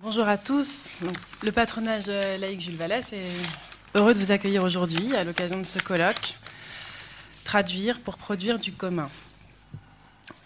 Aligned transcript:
Bonjour 0.00 0.28
à 0.28 0.38
tous. 0.38 0.90
le 1.42 1.50
patronage 1.50 2.04
euh, 2.06 2.38
laïque 2.38 2.60
Jules 2.60 2.76
Vallès 2.76 3.12
est 3.12 3.26
heureux 3.96 4.14
de 4.14 4.18
vous 4.20 4.30
accueillir 4.30 4.62
aujourd'hui 4.62 5.16
à 5.16 5.24
l'occasion 5.24 5.58
de 5.58 5.64
ce 5.64 5.80
colloque 5.80 6.36
Traduire 7.42 7.98
pour 7.98 8.16
produire 8.16 8.60
du 8.60 8.70
commun. 8.70 9.10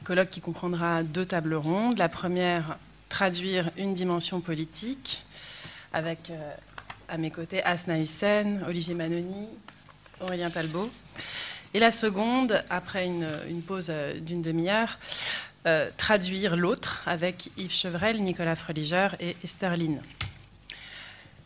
Colloque 0.05 0.31
qui 0.31 0.41
comprendra 0.41 1.03
deux 1.03 1.27
tables 1.27 1.53
rondes. 1.53 1.99
La 1.99 2.09
première, 2.09 2.79
traduire 3.11 3.71
une 3.77 3.93
dimension 3.93 4.41
politique, 4.41 5.23
avec 5.93 6.31
euh, 6.31 6.55
à 7.11 7.19
mes 7.19 7.31
côtés 7.31 7.63
Asna 7.63 7.99
Hussein, 7.99 8.63
Olivier 8.67 8.95
Manoni, 8.95 9.49
Aurélien 10.23 10.49
Talbot. 10.49 10.91
Et 11.75 11.79
la 11.79 11.93
seconde, 11.93 12.65
après 12.71 13.05
une, 13.05 13.63
pause 13.67 13.89
euh, 13.91 14.19
d'une 14.19 14.41
demi-heure, 14.41 14.99
euh, 15.65 15.89
traduire 15.97 16.57
l'autre 16.57 17.03
avec 17.07 17.51
Yves 17.57 17.73
Chevrel, 17.73 18.21
Nicolas 18.21 18.57
Freliger 18.57 19.11
et 19.21 19.37
Esther 19.45 19.77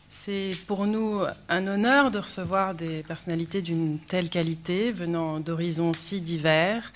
C'est 0.09 0.51
pour 0.65 0.87
nous 0.87 1.21
un 1.49 1.67
honneur 1.67 2.09
de 2.09 2.17
recevoir 2.17 2.73
des 2.73 3.03
personnalités 3.03 3.61
d'une 3.61 3.99
telle 3.99 4.29
qualité, 4.29 4.91
venant 4.91 5.39
d'horizons 5.39 5.93
si 5.93 6.19
divers, 6.19 6.91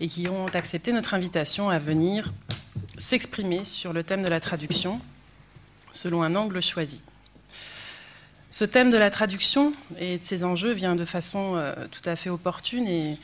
et 0.00 0.08
qui 0.08 0.26
ont 0.26 0.46
accepté 0.46 0.92
notre 0.92 1.14
invitation 1.14 1.70
à 1.70 1.78
venir 1.78 2.32
s'exprimer 2.98 3.64
sur 3.64 3.92
le 3.92 4.02
thème 4.02 4.22
de 4.22 4.28
la 4.28 4.40
traduction 4.40 5.00
selon 5.92 6.24
un 6.24 6.34
angle 6.34 6.60
choisi. 6.60 7.04
Ce 8.50 8.64
thème 8.64 8.90
de 8.90 8.98
la 8.98 9.12
traduction 9.12 9.72
et 10.00 10.18
de 10.18 10.24
ses 10.24 10.42
enjeux 10.42 10.72
vient 10.72 10.96
de 10.96 11.04
façon 11.04 11.54
euh, 11.54 11.74
tout 11.92 12.08
à 12.08 12.16
fait 12.16 12.30
opportune 12.30 12.88
et 12.88 13.16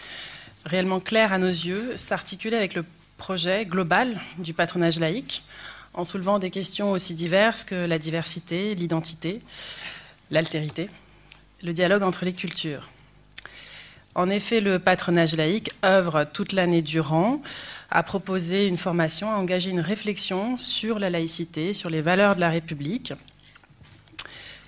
réellement 0.64 1.00
claire 1.00 1.32
à 1.32 1.38
nos 1.38 1.48
yeux 1.48 1.96
s'articuler 1.96 2.56
avec 2.56 2.74
le 2.74 2.84
projet 3.16 3.64
global 3.66 4.20
du 4.38 4.54
patronage 4.54 5.00
laïque 5.00 5.42
en 5.94 6.04
soulevant 6.04 6.38
des 6.38 6.50
questions 6.50 6.92
aussi 6.92 7.14
diverses 7.14 7.64
que 7.64 7.74
la 7.74 7.98
diversité, 7.98 8.74
l'identité, 8.74 9.40
l'altérité, 10.30 10.90
le 11.62 11.72
dialogue 11.72 12.02
entre 12.02 12.24
les 12.24 12.34
cultures. 12.34 12.88
En 14.14 14.30
effet, 14.30 14.60
le 14.60 14.78
patronage 14.78 15.36
laïque 15.36 15.70
œuvre 15.84 16.24
toute 16.24 16.52
l'année 16.52 16.82
durant 16.82 17.42
à 17.90 18.02
proposer 18.02 18.66
une 18.66 18.78
formation, 18.78 19.30
à 19.30 19.36
engager 19.36 19.70
une 19.70 19.80
réflexion 19.80 20.56
sur 20.56 20.98
la 20.98 21.10
laïcité, 21.10 21.72
sur 21.72 21.90
les 21.90 22.00
valeurs 22.00 22.34
de 22.34 22.40
la 22.40 22.48
République, 22.48 23.12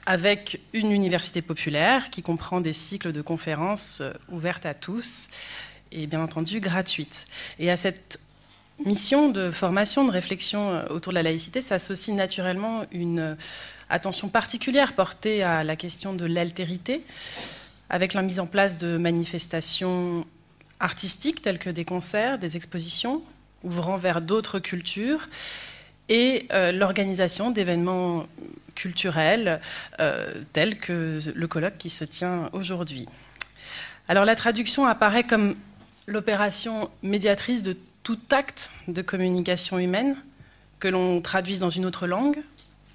avec 0.05 0.61
une 0.73 0.91
université 0.91 1.43
populaire 1.43 2.11
qui 2.11 2.23
comprend 2.23 2.61
des 2.61 2.73
cycles 2.73 3.12
de 3.12 3.21
conférences 3.21 4.01
euh, 4.01 4.12
ouvertes 4.31 4.65
à 4.65 4.73
tous 4.73 5.29
et 5.93 6.07
bien 6.07 6.23
entendu 6.23 6.61
gratuites. 6.61 7.27
Et 7.59 7.71
à 7.71 7.77
cette 7.77 8.21
mission 8.84 9.29
de 9.29 9.51
formation, 9.51 10.05
de 10.05 10.11
réflexion 10.11 10.71
euh, 10.71 10.87
autour 10.91 11.12
de 11.12 11.17
la 11.17 11.23
laïcité 11.23 11.61
s'associe 11.61 12.17
naturellement 12.17 12.84
une 12.93 13.19
euh, 13.19 13.34
attention 13.91 14.29
particulière 14.29 14.95
portée 14.95 15.43
à 15.43 15.65
la 15.65 15.77
question 15.77 16.15
de 16.15 16.27
l'altérité, 16.27 17.05
avec 17.91 18.15
la 18.15 18.23
mise 18.23 18.41
en 18.41 18.47
place 18.47 18.79
de 18.79 18.97
manifestations 18.97 20.27
artistiques 20.81 21.43
telles 21.43 21.59
que 21.59 21.71
des 21.71 21.84
concerts, 21.84 22.39
des 22.39 22.56
expositions, 22.56 23.23
ouvrant 23.65 23.97
vers 23.97 24.21
d'autres 24.21 24.59
cultures, 24.59 25.29
et 26.11 26.49
l'organisation 26.73 27.51
d'événements 27.51 28.27
culturelle 28.79 29.61
euh, 29.99 30.33
telle 30.53 30.79
que 30.79 31.19
le 31.34 31.49
colloque 31.49 31.79
qui 31.79 31.91
se 31.91 32.05
tient 32.05 32.49
aujourd'hui. 32.53 33.06
Alors 34.06 34.25
la 34.25 34.37
traduction 34.37 34.87
apparaît 34.87 35.25
comme 35.25 35.56
l'opération 36.06 36.89
médiatrice 37.03 37.65
de 37.65 37.77
tout 38.09 38.19
acte 38.31 38.70
de 38.89 39.03
communication 39.03 39.78
humaine, 39.78 40.17
que 40.81 40.89
l'on 40.89 41.20
traduise 41.20 41.61
dans 41.61 41.69
une 41.69 41.84
autre 41.84 42.06
langue 42.06 42.39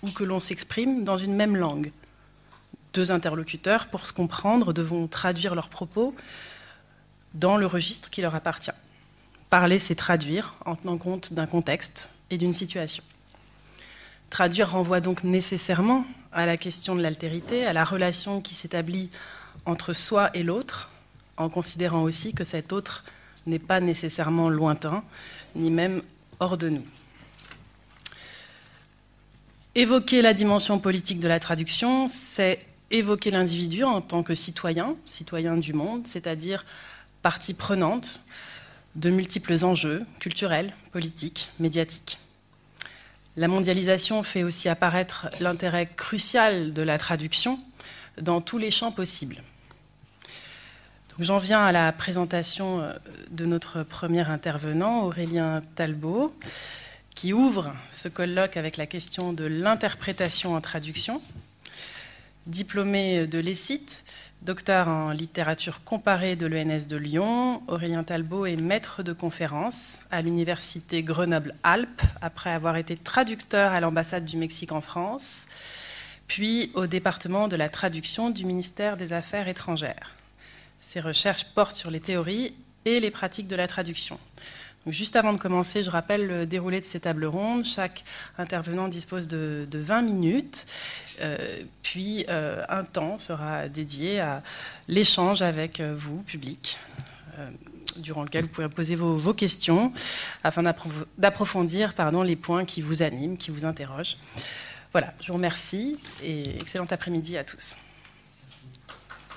ou 0.01 0.09
que 0.09 0.23
l'on 0.23 0.39
s'exprime 0.39 1.03
dans 1.03 1.17
une 1.17 1.35
même 1.35 1.55
langue. 1.55 1.91
Deux 2.95 3.11
interlocuteurs, 3.11 3.89
pour 3.89 4.07
se 4.07 4.11
comprendre, 4.11 4.73
devront 4.73 5.05
traduire 5.05 5.53
leurs 5.53 5.69
propos 5.69 6.15
dans 7.35 7.57
le 7.57 7.67
registre 7.67 8.09
qui 8.09 8.23
leur 8.23 8.33
appartient. 8.33 8.71
Parler, 9.51 9.77
c'est 9.77 9.93
traduire 9.93 10.55
en 10.65 10.75
tenant 10.75 10.97
compte 10.97 11.31
d'un 11.31 11.45
contexte 11.45 12.09
et 12.31 12.39
d'une 12.39 12.53
situation. 12.53 13.03
Traduire 14.31 14.71
renvoie 14.71 14.99
donc 14.99 15.23
nécessairement 15.23 16.07
à 16.31 16.47
la 16.47 16.57
question 16.57 16.95
de 16.95 17.03
l'altérité, 17.03 17.67
à 17.67 17.73
la 17.73 17.85
relation 17.85 18.41
qui 18.41 18.55
s'établit 18.55 19.11
entre 19.67 19.93
soi 19.93 20.31
et 20.33 20.41
l'autre, 20.41 20.89
en 21.37 21.49
considérant 21.49 22.01
aussi 22.01 22.33
que 22.33 22.43
cet 22.43 22.73
autre 22.73 23.03
n'est 23.45 23.59
pas 23.59 23.79
nécessairement 23.79 24.49
lointain, 24.49 25.03
ni 25.55 25.69
même 25.69 26.01
hors 26.39 26.57
de 26.57 26.69
nous. 26.69 26.85
Évoquer 29.75 30.21
la 30.21 30.33
dimension 30.33 30.79
politique 30.79 31.19
de 31.19 31.27
la 31.27 31.39
traduction, 31.39 32.07
c'est 32.07 32.59
évoquer 32.91 33.31
l'individu 33.31 33.83
en 33.83 34.01
tant 34.01 34.21
que 34.21 34.35
citoyen, 34.35 34.95
citoyen 35.05 35.57
du 35.57 35.73
monde, 35.73 36.05
c'est-à-dire 36.05 36.63
partie 37.23 37.55
prenante 37.55 38.19
de 38.95 39.09
multiples 39.09 39.65
enjeux 39.65 40.05
culturels, 40.19 40.73
politiques, 40.91 41.49
médiatiques. 41.59 42.19
La 43.35 43.47
mondialisation 43.47 44.21
fait 44.21 44.43
aussi 44.43 44.69
apparaître 44.69 45.27
l'intérêt 45.39 45.87
crucial 45.87 46.71
de 46.73 46.83
la 46.83 46.99
traduction 46.99 47.59
dans 48.21 48.41
tous 48.41 48.59
les 48.59 48.69
champs 48.69 48.91
possibles. 48.91 49.41
J'en 51.19 51.37
viens 51.37 51.63
à 51.63 51.71
la 51.71 51.91
présentation 51.91 52.81
euh, 52.81 52.93
de 53.29 53.45
notre 53.45 53.83
premier 53.83 54.27
intervenant, 54.27 55.03
Aurélien 55.03 55.61
Talbot, 55.75 56.33
qui 57.13 57.33
ouvre 57.33 57.71
ce 57.91 58.07
colloque 58.07 58.57
avec 58.57 58.77
la 58.77 58.87
question 58.87 59.31
de 59.31 59.45
l'interprétation 59.45 60.55
en 60.55 60.61
traduction. 60.61 61.21
Diplômé 62.47 63.27
de 63.27 63.37
l'ESIT, 63.37 64.03
Docteur 64.41 64.89
en 64.89 65.11
littérature 65.11 65.83
comparée 65.85 66.35
de 66.35 66.47
l'ENS 66.47 66.87
de 66.89 66.97
Lyon, 66.97 67.61
Aurélien 67.67 68.03
Talbot 68.03 68.45
est 68.45 68.57
maître 68.57 69.03
de 69.03 69.13
conférence 69.13 69.99
à 70.11 70.21
l'université 70.21 71.01
Grenoble-Alpes 71.03 72.01
après 72.21 72.51
avoir 72.51 72.75
été 72.75 72.97
traducteur 72.97 73.71
à 73.71 73.79
l'ambassade 73.79 74.25
du 74.25 74.35
Mexique 74.35 74.73
en 74.73 74.81
France, 74.81 75.45
puis 76.27 76.71
au 76.73 76.87
département 76.87 77.47
de 77.47 77.55
la 77.55 77.69
traduction 77.69 78.31
du 78.31 78.43
ministère 78.43 78.97
des 78.97 79.13
Affaires 79.13 79.47
étrangères. 79.47 80.13
Ses 80.83 80.99
recherches 80.99 81.45
portent 81.55 81.75
sur 81.75 81.89
les 81.89 81.99
théories 81.99 82.53
et 82.85 82.99
les 82.99 83.09
pratiques 83.09 83.47
de 83.47 83.55
la 83.55 83.67
traduction 83.67 84.19
juste 84.91 85.15
avant 85.15 85.33
de 85.33 85.37
commencer, 85.37 85.83
je 85.83 85.89
rappelle 85.89 86.27
le 86.27 86.45
déroulé 86.45 86.79
de 86.79 86.85
ces 86.85 86.99
tables 86.99 87.25
rondes. 87.25 87.63
Chaque 87.63 88.03
intervenant 88.37 88.87
dispose 88.87 89.27
de, 89.27 89.67
20 89.71 90.01
minutes, 90.01 90.65
euh, 91.21 91.63
puis 91.81 92.25
euh, 92.29 92.63
un 92.69 92.83
temps 92.83 93.17
sera 93.17 93.69
dédié 93.69 94.19
à 94.19 94.43
l'échange 94.87 95.41
avec 95.41 95.79
euh, 95.79 95.93
vous, 95.97 96.21
public, 96.23 96.77
durant 97.97 98.23
lequel 98.23 98.43
vous 98.43 98.49
pourrez 98.49 98.69
poser 98.69 98.95
vos, 98.95 99.33
questions 99.33 99.91
afin 100.43 100.61
d'approfondir 101.17 101.95
les 102.23 102.35
points 102.35 102.63
qui 102.63 102.81
vous 102.81 103.01
animent, 103.01 103.37
qui 103.37 103.49
vous 103.49 103.65
interrogent. 103.65 104.17
Voilà, 104.91 105.13
je 105.19 105.27
vous 105.27 105.33
remercie 105.33 105.97
et 106.21 106.59
excellent 106.59 106.85
après-midi 106.91 107.35
à 107.35 107.43
tous. 107.43 107.75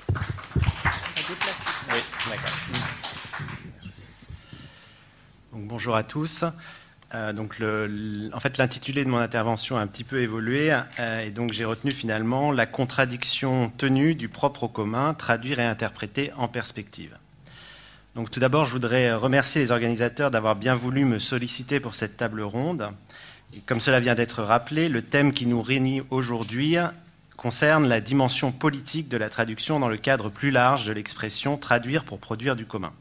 Oui, 0.09 2.01
bonjour 5.53 5.97
à 5.97 6.03
tous. 6.03 6.45
Euh, 7.15 7.33
donc 7.33 7.57
en 8.33 8.41
fait, 8.41 8.59
l'intitulé 8.59 9.05
de 9.05 9.11
mon 9.11 9.19
intervention 9.19 9.77
a 9.77 9.81
un 9.81 9.87
petit 9.87 10.05
peu 10.05 10.21
évolué, 10.21 10.73
euh, 10.99 11.21
et 11.21 11.31
donc 11.31 11.53
j'ai 11.53 11.65
retenu 11.65 11.93
finalement 11.93 12.51
la 12.51 12.67
contradiction 12.67 13.71
tenue 13.79 14.15
du 14.15 14.29
propre 14.29 14.65
au 14.65 14.69
commun, 14.69 15.15
traduire 15.15 15.61
et 15.61 15.65
interpréter 15.65 16.33
en 16.37 16.49
perspective. 16.49 17.17
Donc 18.17 18.31
tout 18.31 18.41
d'abord, 18.41 18.65
je 18.65 18.73
voudrais 18.73 19.13
remercier 19.13 19.61
les 19.61 19.71
organisateurs 19.71 20.31
d'avoir 20.31 20.57
bien 20.57 20.75
voulu 20.75 21.05
me 21.05 21.19
solliciter 21.19 21.81
pour 21.81 21.95
cette 21.95 22.17
table 22.17 22.43
ronde. 22.43 22.91
Et 23.55 23.61
comme 23.61 23.81
cela 23.81 24.01
vient 24.01 24.15
d'être 24.15 24.43
rappelé, 24.43 24.89
le 24.89 25.03
thème 25.03 25.33
qui 25.33 25.47
nous 25.47 25.63
réunit 25.63 26.03
aujourd'hui 26.11 26.77
concerne 27.37 27.87
la 27.87 28.01
dimension 28.01 28.53
politique 28.53 29.09
de 29.09 29.17
la 29.17 29.29
traduction 29.29 29.79
dans 29.79 29.89
le 29.89 29.97
cadre 29.97 30.31
plus 30.31 30.51
large 30.51 30.85
de 30.85 30.93
l'expression 30.93 31.57
traduire 31.57 32.05
pour 32.05 32.19
produire 32.19 32.57
du 32.57 32.67
commun. 32.67 32.93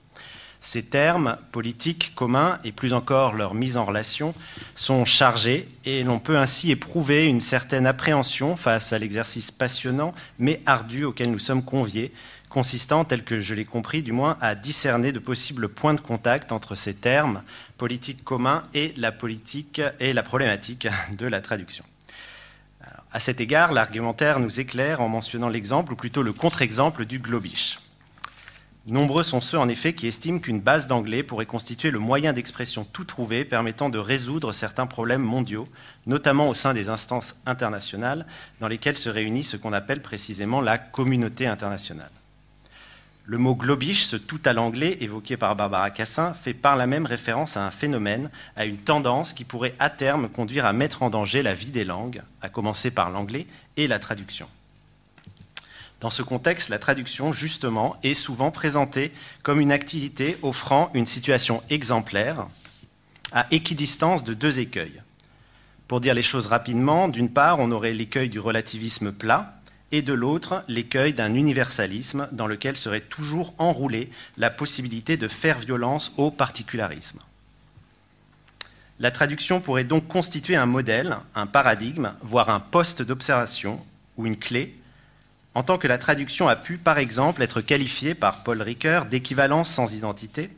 Ces 0.60 0.84
termes 0.84 1.38
politiques 1.52 2.14
communs 2.16 2.60
et 2.64 2.72
plus 2.72 2.94
encore 2.94 3.34
leur 3.34 3.54
mise 3.54 3.78
en 3.78 3.86
relation 3.86 4.34
sont 4.74 5.06
chargés 5.06 5.70
et 5.86 6.04
l'on 6.04 6.18
peut 6.18 6.40
ainsi 6.40 6.72
éprouver 6.72 7.26
une 7.26 7.40
certaine 7.40 7.86
appréhension 7.86 8.56
face 8.56 8.92
à 8.92 8.98
l'exercice 8.98 9.52
passionnant 9.52 10.14
mais 10.40 10.62
ardu 10.66 11.04
auquel 11.04 11.30
nous 11.30 11.40
sommes 11.40 11.64
conviés, 11.64 12.12
consistant, 12.50 13.06
tel 13.06 13.24
que 13.24 13.42
je 13.42 13.54
l'ai 13.54 13.66
compris 13.66 14.02
du 14.02 14.12
moins, 14.12 14.38
à 14.42 14.56
discerner 14.56 15.12
de 15.12 15.20
possibles 15.20 15.70
points 15.70 15.94
de 15.94 16.00
contact 16.00 16.52
entre 16.52 16.74
ces 16.74 16.96
termes 16.96 17.44
politiques 17.78 18.24
communs 18.24 18.64
et 18.74 18.94
la 18.98 19.12
politique 19.12 19.82
et 20.00 20.14
la 20.14 20.24
problématique 20.24 20.88
de 21.16 21.28
la 21.28 21.42
traduction. 21.42 21.86
À 23.12 23.20
cet 23.20 23.40
égard, 23.40 23.72
l'argumentaire 23.72 24.40
nous 24.40 24.60
éclaire 24.60 25.02
en 25.02 25.08
mentionnant 25.08 25.50
l'exemple, 25.50 25.94
ou 25.94 25.96
plutôt 25.96 26.22
le 26.22 26.34
contre-exemple 26.34 27.06
du 27.06 27.20
globish. 27.20 27.80
Nombreux 28.88 29.24
sont 29.24 29.42
ceux, 29.42 29.58
en 29.58 29.68
effet, 29.68 29.94
qui 29.94 30.06
estiment 30.06 30.38
qu'une 30.38 30.60
base 30.60 30.86
d'anglais 30.86 31.24
pourrait 31.24 31.48
constituer 31.48 31.90
le 31.90 31.98
moyen 31.98 32.34
d'expression 32.34 32.84
tout 32.84 33.04
trouvé 33.04 33.44
permettant 33.44 33.90
de 33.90 33.98
résoudre 33.98 34.52
certains 34.52 34.86
problèmes 34.86 35.24
mondiaux, 35.24 35.68
notamment 36.06 36.50
au 36.50 36.54
sein 36.54 36.76
des 36.76 36.90
instances 36.90 37.36
internationales 37.48 38.28
dans 38.60 38.68
lesquelles 38.68 38.98
se 38.98 39.10
réunit 39.10 39.44
ce 39.44 39.58
qu'on 39.58 39.74
appelle 39.74 40.04
précisément 40.04 40.62
la 40.62 40.78
communauté 40.78 41.48
internationale. 41.48 42.12
Le 43.28 43.40
mot 43.40 43.56
globish, 43.56 44.06
ce 44.06 44.18
tout 44.18 44.40
à 44.46 44.54
l'anglais 44.54 44.98
évoqué 45.00 45.36
par 45.36 45.56
Barbara 45.56 45.90
Cassin, 45.90 46.36
fait 46.36 46.54
par 46.54 46.76
la 46.76 46.86
même 46.86 47.08
référence 47.08 47.58
à 47.58 47.66
un 47.66 47.72
phénomène, 47.72 48.30
à 48.56 48.66
une 48.66 48.78
tendance 48.78 49.34
qui 49.34 49.46
pourrait 49.46 49.74
à 49.80 49.90
terme 49.90 50.30
conduire 50.30 50.66
à 50.66 50.74
mettre 50.74 51.02
en 51.02 51.10
danger 51.10 51.42
la 51.42 51.56
vie 51.56 51.72
des 51.72 51.86
langues, 51.86 52.22
à 52.44 52.50
commencer 52.50 52.92
par 52.92 53.10
l'anglais 53.10 53.48
et 53.78 53.88
la 53.88 53.98
traduction. 53.98 54.48
Dans 56.02 56.12
ce 56.12 56.22
contexte, 56.22 56.70
la 56.70 56.78
traduction, 56.78 57.32
justement, 57.32 57.98
est 58.04 58.14
souvent 58.14 58.52
présentée 58.52 59.12
comme 59.42 59.60
une 59.60 59.72
activité 59.72 60.38
offrant 60.44 60.92
une 60.94 61.08
situation 61.08 61.64
exemplaire, 61.72 62.46
à 63.32 63.48
équidistance 63.50 64.24
de 64.24 64.36
deux 64.36 64.60
écueils. 64.60 65.02
Pour 65.88 66.00
dire 66.00 66.14
les 66.14 66.22
choses 66.22 66.46
rapidement, 66.46 67.08
d'une 67.08 67.30
part, 67.30 67.60
on 67.60 67.72
aurait 67.72 67.94
l'écueil 67.94 68.30
du 68.30 68.40
relativisme 68.40 69.12
plat, 69.12 69.55
et 69.98 70.02
de 70.02 70.14
l'autre, 70.14 70.64
l'écueil 70.68 71.14
d'un 71.14 71.34
universalisme 71.34 72.28
dans 72.32 72.48
lequel 72.48 72.76
serait 72.76 73.02
toujours 73.02 73.54
enroulée 73.58 74.10
la 74.38 74.50
possibilité 74.50 75.18
de 75.18 75.28
faire 75.28 75.60
violence 75.60 76.12
au 76.18 76.32
particularisme. 76.32 77.20
La 79.00 79.12
traduction 79.12 79.62
pourrait 79.62 79.84
donc 79.84 80.08
constituer 80.08 80.56
un 80.56 80.66
modèle, 80.66 81.18
un 81.34 81.48
paradigme, 81.48 82.14
voire 82.22 82.50
un 82.50 82.60
poste 82.60 83.02
d'observation 83.02 83.84
ou 84.18 84.26
une 84.26 84.38
clé 84.38 84.76
en 85.54 85.64
tant 85.64 85.78
que 85.78 85.88
la 85.88 85.98
traduction 85.98 86.50
a 86.50 86.58
pu, 86.58 86.78
par 86.78 86.98
exemple, 86.98 87.42
être 87.42 87.62
qualifiée 87.62 88.14
par 88.14 88.44
Paul 88.44 88.62
Ricoeur 88.62 89.06
d'équivalence 89.06 89.70
sans 89.70 89.96
identité, 89.96 90.50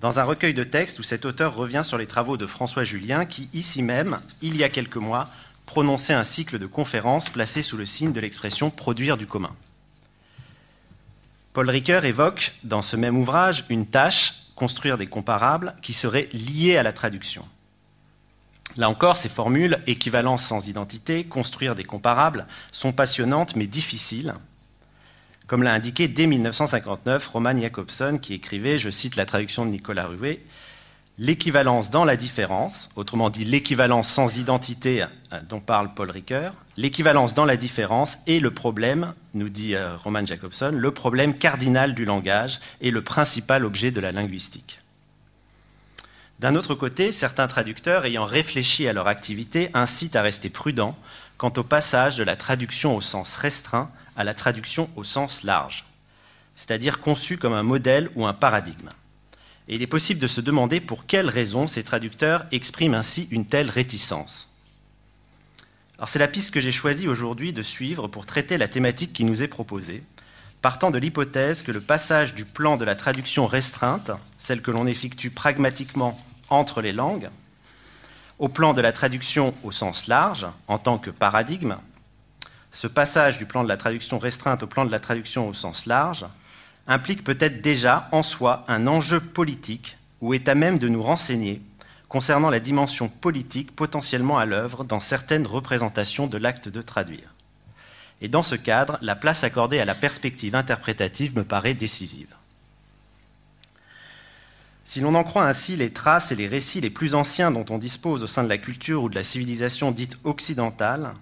dans 0.00 0.18
un 0.18 0.24
recueil 0.24 0.54
de 0.54 0.64
textes 0.64 0.98
où 0.98 1.02
cet 1.02 1.26
auteur 1.26 1.54
revient 1.54 1.82
sur 1.84 1.98
les 1.98 2.06
travaux 2.06 2.38
de 2.38 2.46
François 2.46 2.84
Julien, 2.84 3.26
qui, 3.26 3.50
ici 3.52 3.82
même, 3.82 4.18
il 4.40 4.56
y 4.56 4.64
a 4.64 4.70
quelques 4.70 4.96
mois, 4.96 5.28
prononçait 5.70 6.14
un 6.14 6.24
cycle 6.24 6.58
de 6.58 6.66
conférences 6.66 7.30
placé 7.30 7.62
sous 7.62 7.76
le 7.76 7.86
signe 7.86 8.12
de 8.12 8.18
l'expression 8.18 8.70
produire 8.70 9.16
du 9.16 9.28
commun. 9.28 9.54
Paul 11.52 11.70
Ricoeur 11.70 12.04
évoque, 12.04 12.54
dans 12.64 12.82
ce 12.82 12.96
même 12.96 13.16
ouvrage, 13.16 13.66
une 13.68 13.86
tâche, 13.86 14.34
construire 14.56 14.98
des 14.98 15.06
comparables, 15.06 15.76
qui 15.80 15.92
serait 15.92 16.28
liée 16.32 16.76
à 16.76 16.82
la 16.82 16.92
traduction. 16.92 17.46
Là 18.76 18.90
encore, 18.90 19.16
ces 19.16 19.28
formules, 19.28 19.80
équivalence 19.86 20.42
sans 20.42 20.66
identité, 20.66 21.22
construire 21.22 21.76
des 21.76 21.84
comparables, 21.84 22.48
sont 22.72 22.90
passionnantes 22.90 23.54
mais 23.54 23.68
difficiles. 23.68 24.34
Comme 25.46 25.62
l'a 25.62 25.72
indiqué 25.72 26.08
dès 26.08 26.26
1959 26.26 27.24
Roman 27.28 27.56
Jacobson, 27.56 28.18
qui 28.20 28.34
écrivait, 28.34 28.76
je 28.76 28.90
cite 28.90 29.14
la 29.14 29.24
traduction 29.24 29.64
de 29.66 29.70
Nicolas 29.70 30.06
Ruet, 30.06 30.40
l'équivalence 31.20 31.90
dans 31.90 32.06
la 32.06 32.16
différence, 32.16 32.88
autrement 32.96 33.28
dit 33.28 33.44
l'équivalence 33.44 34.08
sans 34.08 34.38
identité 34.38 35.02
euh, 35.02 35.40
dont 35.46 35.60
parle 35.60 35.92
Paul 35.94 36.10
Ricoeur, 36.10 36.54
l'équivalence 36.78 37.34
dans 37.34 37.44
la 37.44 37.58
différence 37.58 38.16
est 38.26 38.40
le 38.40 38.50
problème, 38.50 39.12
nous 39.34 39.50
dit 39.50 39.74
euh, 39.74 39.96
Roman 39.96 40.24
Jacobson, 40.24 40.72
le 40.74 40.90
problème 40.92 41.36
cardinal 41.36 41.94
du 41.94 42.06
langage 42.06 42.58
et 42.80 42.90
le 42.90 43.04
principal 43.04 43.66
objet 43.66 43.90
de 43.90 44.00
la 44.00 44.12
linguistique. 44.12 44.80
D'un 46.38 46.56
autre 46.56 46.74
côté, 46.74 47.12
certains 47.12 47.48
traducteurs, 47.48 48.06
ayant 48.06 48.24
réfléchi 48.24 48.88
à 48.88 48.94
leur 48.94 49.06
activité, 49.06 49.68
incitent 49.74 50.16
à 50.16 50.22
rester 50.22 50.48
prudents 50.48 50.96
quant 51.36 51.52
au 51.58 51.62
passage 51.62 52.16
de 52.16 52.24
la 52.24 52.36
traduction 52.36 52.96
au 52.96 53.02
sens 53.02 53.36
restreint 53.36 53.90
à 54.16 54.24
la 54.24 54.32
traduction 54.32 54.88
au 54.96 55.04
sens 55.04 55.42
large, 55.42 55.84
c'est-à-dire 56.54 56.98
conçue 56.98 57.36
comme 57.36 57.52
un 57.52 57.62
modèle 57.62 58.08
ou 58.14 58.24
un 58.24 58.32
paradigme. 58.32 58.90
Et 59.70 59.76
il 59.76 59.82
est 59.82 59.86
possible 59.86 60.18
de 60.18 60.26
se 60.26 60.40
demander 60.40 60.80
pour 60.80 61.06
quelles 61.06 61.28
raisons 61.28 61.68
ces 61.68 61.84
traducteurs 61.84 62.44
expriment 62.50 62.94
ainsi 62.94 63.28
une 63.30 63.46
telle 63.46 63.70
réticence. 63.70 64.52
Alors 65.96 66.08
c'est 66.08 66.18
la 66.18 66.26
piste 66.26 66.52
que 66.52 66.60
j'ai 66.60 66.72
choisi 66.72 67.06
aujourd'hui 67.06 67.52
de 67.52 67.62
suivre 67.62 68.08
pour 68.08 68.26
traiter 68.26 68.58
la 68.58 68.66
thématique 68.66 69.12
qui 69.12 69.22
nous 69.22 69.44
est 69.44 69.48
proposée, 69.48 70.02
partant 70.60 70.90
de 70.90 70.98
l'hypothèse 70.98 71.62
que 71.62 71.70
le 71.70 71.80
passage 71.80 72.34
du 72.34 72.44
plan 72.44 72.76
de 72.76 72.84
la 72.84 72.96
traduction 72.96 73.46
restreinte, 73.46 74.10
celle 74.38 74.60
que 74.60 74.72
l'on 74.72 74.88
effectue 74.88 75.30
pragmatiquement 75.30 76.20
entre 76.48 76.82
les 76.82 76.92
langues, 76.92 77.30
au 78.40 78.48
plan 78.48 78.74
de 78.74 78.80
la 78.80 78.90
traduction 78.90 79.54
au 79.62 79.70
sens 79.70 80.08
large, 80.08 80.48
en 80.66 80.78
tant 80.78 80.98
que 80.98 81.10
paradigme, 81.10 81.76
ce 82.72 82.88
passage 82.88 83.38
du 83.38 83.46
plan 83.46 83.62
de 83.62 83.68
la 83.68 83.76
traduction 83.76 84.18
restreinte 84.18 84.64
au 84.64 84.66
plan 84.66 84.84
de 84.84 84.90
la 84.90 84.98
traduction 84.98 85.48
au 85.48 85.54
sens 85.54 85.86
large 85.86 86.26
implique 86.86 87.24
peut-être 87.24 87.62
déjà 87.62 88.08
en 88.12 88.22
soi 88.22 88.64
un 88.68 88.86
enjeu 88.86 89.20
politique 89.20 89.96
ou 90.20 90.34
est 90.34 90.48
à 90.48 90.54
même 90.54 90.78
de 90.78 90.88
nous 90.88 91.02
renseigner 91.02 91.62
concernant 92.08 92.50
la 92.50 92.60
dimension 92.60 93.08
politique 93.08 93.74
potentiellement 93.74 94.38
à 94.38 94.44
l'œuvre 94.44 94.84
dans 94.84 95.00
certaines 95.00 95.46
représentations 95.46 96.26
de 96.26 96.38
l'acte 96.38 96.68
de 96.68 96.82
traduire. 96.82 97.34
Et 98.20 98.28
dans 98.28 98.42
ce 98.42 98.56
cadre, 98.56 98.98
la 99.00 99.16
place 99.16 99.44
accordée 99.44 99.78
à 99.78 99.84
la 99.84 99.94
perspective 99.94 100.54
interprétative 100.54 101.36
me 101.36 101.44
paraît 101.44 101.74
décisive. 101.74 102.34
Si 104.82 105.00
l'on 105.00 105.14
en 105.14 105.22
croit 105.22 105.46
ainsi 105.46 105.76
les 105.76 105.92
traces 105.92 106.32
et 106.32 106.36
les 106.36 106.48
récits 106.48 106.80
les 106.80 106.90
plus 106.90 107.14
anciens 107.14 107.52
dont 107.52 107.64
on 107.70 107.78
dispose 107.78 108.24
au 108.24 108.26
sein 108.26 108.42
de 108.42 108.48
la 108.48 108.58
culture 108.58 109.04
ou 109.04 109.08
de 109.08 109.14
la 109.14 109.22
civilisation 109.22 109.92
dite 109.92 110.18
occidentale, 110.24 111.12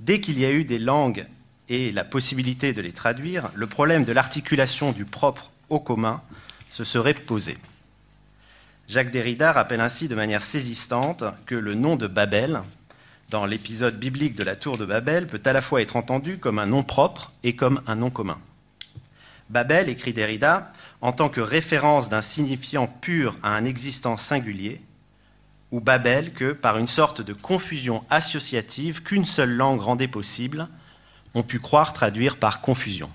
dès 0.00 0.20
qu'il 0.20 0.38
y 0.38 0.44
a 0.44 0.50
eu 0.50 0.64
des 0.64 0.80
langues 0.80 1.26
et 1.68 1.92
la 1.92 2.04
possibilité 2.04 2.72
de 2.72 2.80
les 2.80 2.92
traduire, 2.92 3.50
le 3.54 3.66
problème 3.66 4.04
de 4.04 4.12
l'articulation 4.12 4.92
du 4.92 5.04
propre 5.04 5.50
au 5.68 5.80
commun 5.80 6.22
se 6.70 6.84
serait 6.84 7.14
posé. 7.14 7.58
Jacques 8.88 9.10
Derrida 9.10 9.52
rappelle 9.52 9.80
ainsi 9.80 10.08
de 10.08 10.14
manière 10.14 10.42
saisissante 10.42 11.24
que 11.44 11.54
le 11.54 11.74
nom 11.74 11.96
de 11.96 12.06
Babel, 12.06 12.62
dans 13.28 13.44
l'épisode 13.44 13.98
biblique 13.98 14.34
de 14.34 14.44
la 14.44 14.56
tour 14.56 14.78
de 14.78 14.86
Babel, 14.86 15.26
peut 15.26 15.42
à 15.44 15.52
la 15.52 15.60
fois 15.60 15.82
être 15.82 15.96
entendu 15.96 16.38
comme 16.38 16.58
un 16.58 16.66
nom 16.66 16.82
propre 16.82 17.32
et 17.42 17.54
comme 17.54 17.82
un 17.86 17.96
nom 17.96 18.08
commun. 18.08 18.38
Babel, 19.50 19.90
écrit 19.90 20.14
Derrida, 20.14 20.72
en 21.00 21.12
tant 21.12 21.28
que 21.28 21.40
référence 21.40 22.08
d'un 22.08 22.22
signifiant 22.22 22.86
pur 22.86 23.36
à 23.42 23.54
un 23.54 23.64
existant 23.66 24.16
singulier, 24.16 24.80
ou 25.70 25.80
Babel 25.80 26.32
que, 26.32 26.52
par 26.52 26.78
une 26.78 26.88
sorte 26.88 27.20
de 27.20 27.34
confusion 27.34 28.02
associative 28.08 29.02
qu'une 29.02 29.26
seule 29.26 29.52
langue 29.52 29.80
rendait 29.80 30.08
possible, 30.08 30.66
on 31.38 31.44
put 31.44 31.60
croire 31.60 31.92
traduire 31.92 32.36
par 32.36 32.60
confusion. 32.60 33.08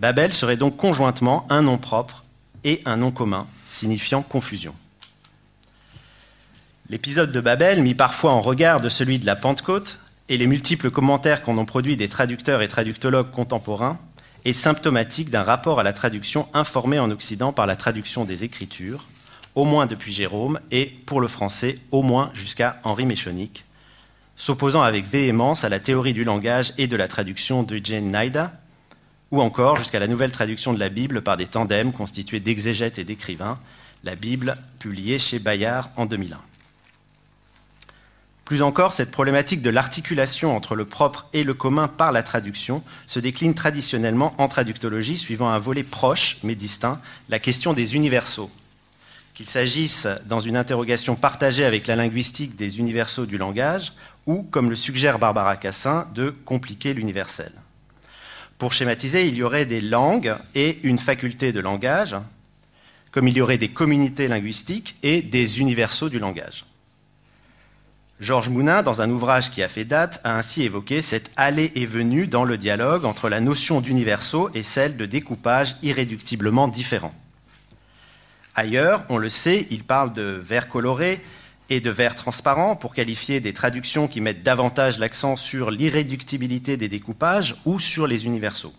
Babel 0.00 0.32
serait 0.32 0.56
donc 0.56 0.76
conjointement 0.76 1.46
un 1.48 1.62
nom 1.62 1.78
propre 1.78 2.24
et 2.64 2.82
un 2.84 2.96
nom 2.96 3.12
commun, 3.12 3.46
signifiant 3.68 4.22
confusion. 4.22 4.74
L'épisode 6.90 7.30
de 7.30 7.40
Babel, 7.40 7.82
mis 7.82 7.94
parfois 7.94 8.32
en 8.32 8.40
regard 8.40 8.80
de 8.80 8.88
celui 8.88 9.20
de 9.20 9.26
la 9.26 9.36
Pentecôte, 9.36 10.00
et 10.28 10.36
les 10.36 10.48
multiples 10.48 10.90
commentaires 10.90 11.42
qu'en 11.42 11.58
ont 11.58 11.64
produit 11.64 11.96
des 11.96 12.08
traducteurs 12.08 12.60
et 12.60 12.68
traductologues 12.68 13.30
contemporains, 13.30 13.98
est 14.44 14.52
symptomatique 14.52 15.30
d'un 15.30 15.44
rapport 15.44 15.78
à 15.78 15.84
la 15.84 15.92
traduction 15.92 16.48
informé 16.54 16.98
en 16.98 17.10
Occident 17.12 17.52
par 17.52 17.66
la 17.66 17.76
traduction 17.76 18.24
des 18.24 18.42
Écritures, 18.42 19.04
au 19.54 19.64
moins 19.64 19.86
depuis 19.86 20.12
Jérôme, 20.12 20.58
et 20.72 20.86
pour 21.06 21.20
le 21.20 21.28
français, 21.28 21.78
au 21.92 22.02
moins 22.02 22.32
jusqu'à 22.34 22.80
Henri 22.82 23.06
Méchonic, 23.06 23.65
s'opposant 24.36 24.82
avec 24.82 25.08
véhémence 25.08 25.64
à 25.64 25.68
la 25.68 25.80
théorie 25.80 26.12
du 26.12 26.24
langage 26.24 26.72
et 26.78 26.86
de 26.86 26.96
la 26.96 27.08
traduction 27.08 27.62
de 27.62 27.80
Jane 27.82 28.10
Naida, 28.10 28.52
ou 29.30 29.40
encore 29.40 29.76
jusqu'à 29.76 29.98
la 29.98 30.06
nouvelle 30.06 30.30
traduction 30.30 30.72
de 30.72 30.78
la 30.78 30.88
Bible 30.88 31.22
par 31.22 31.36
des 31.36 31.46
tandems 31.46 31.92
constitués 31.92 32.40
d'exégètes 32.40 32.98
et 32.98 33.04
d'écrivains, 33.04 33.58
la 34.04 34.14
Bible 34.14 34.56
publiée 34.78 35.18
chez 35.18 35.38
Bayard 35.38 35.90
en 35.96 36.06
2001. 36.06 36.38
Plus 38.44 38.62
encore, 38.62 38.92
cette 38.92 39.10
problématique 39.10 39.60
de 39.60 39.70
l'articulation 39.70 40.54
entre 40.54 40.76
le 40.76 40.84
propre 40.84 41.26
et 41.32 41.42
le 41.42 41.52
commun 41.52 41.88
par 41.88 42.12
la 42.12 42.22
traduction 42.22 42.84
se 43.08 43.18
décline 43.18 43.54
traditionnellement 43.54 44.34
en 44.38 44.46
traductologie 44.46 45.16
suivant 45.16 45.50
un 45.50 45.58
volet 45.58 45.82
proche 45.82 46.36
mais 46.44 46.54
distinct, 46.54 47.00
la 47.28 47.40
question 47.40 47.72
des 47.72 47.96
universaux. 47.96 48.48
Qu'il 49.34 49.46
s'agisse 49.46 50.06
dans 50.26 50.38
une 50.38 50.56
interrogation 50.56 51.16
partagée 51.16 51.64
avec 51.64 51.88
la 51.88 51.96
linguistique 51.96 52.54
des 52.54 52.78
universaux 52.78 53.26
du 53.26 53.36
langage 53.36 53.92
ou, 54.26 54.42
comme 54.42 54.70
le 54.70 54.76
suggère 54.76 55.18
Barbara 55.18 55.56
Cassin, 55.56 56.08
de 56.14 56.30
compliquer 56.30 56.94
l'universel. 56.94 57.52
Pour 58.58 58.72
schématiser, 58.72 59.26
il 59.26 59.34
y 59.34 59.42
aurait 59.42 59.66
des 59.66 59.80
langues 59.80 60.34
et 60.54 60.78
une 60.82 60.98
faculté 60.98 61.52
de 61.52 61.60
langage, 61.60 62.16
comme 63.12 63.28
il 63.28 63.36
y 63.36 63.40
aurait 63.40 63.58
des 63.58 63.68
communautés 63.68 64.28
linguistiques 64.28 64.96
et 65.02 65.22
des 65.22 65.60
universaux 65.60 66.08
du 66.08 66.18
langage. 66.18 66.64
Georges 68.18 68.48
Mounin, 68.48 68.82
dans 68.82 69.02
un 69.02 69.10
ouvrage 69.10 69.50
qui 69.50 69.62
a 69.62 69.68
fait 69.68 69.84
date, 69.84 70.20
a 70.24 70.36
ainsi 70.36 70.62
évoqué 70.62 71.02
cette 71.02 71.30
allée 71.36 71.70
et 71.74 71.84
venue 71.84 72.26
dans 72.26 72.44
le 72.44 72.56
dialogue 72.56 73.04
entre 73.04 73.28
la 73.28 73.40
notion 73.40 73.82
d'universaux 73.82 74.48
et 74.54 74.62
celle 74.62 74.96
de 74.96 75.04
découpage 75.04 75.76
irréductiblement 75.82 76.66
différent. 76.66 77.14
Ailleurs, 78.54 79.04
on 79.10 79.18
le 79.18 79.28
sait, 79.28 79.66
il 79.68 79.84
parle 79.84 80.14
de 80.14 80.22
verre 80.22 80.70
coloré 80.70 81.22
et 81.70 81.80
de 81.80 81.90
verre 81.90 82.14
transparent 82.14 82.76
pour 82.76 82.94
qualifier 82.94 83.40
des 83.40 83.52
traductions 83.52 84.08
qui 84.08 84.20
mettent 84.20 84.42
davantage 84.42 84.98
l'accent 84.98 85.36
sur 85.36 85.70
l'irréductibilité 85.70 86.76
des 86.76 86.88
découpages 86.88 87.56
ou 87.64 87.78
sur 87.80 88.06
les 88.06 88.26
universaux. 88.26 88.74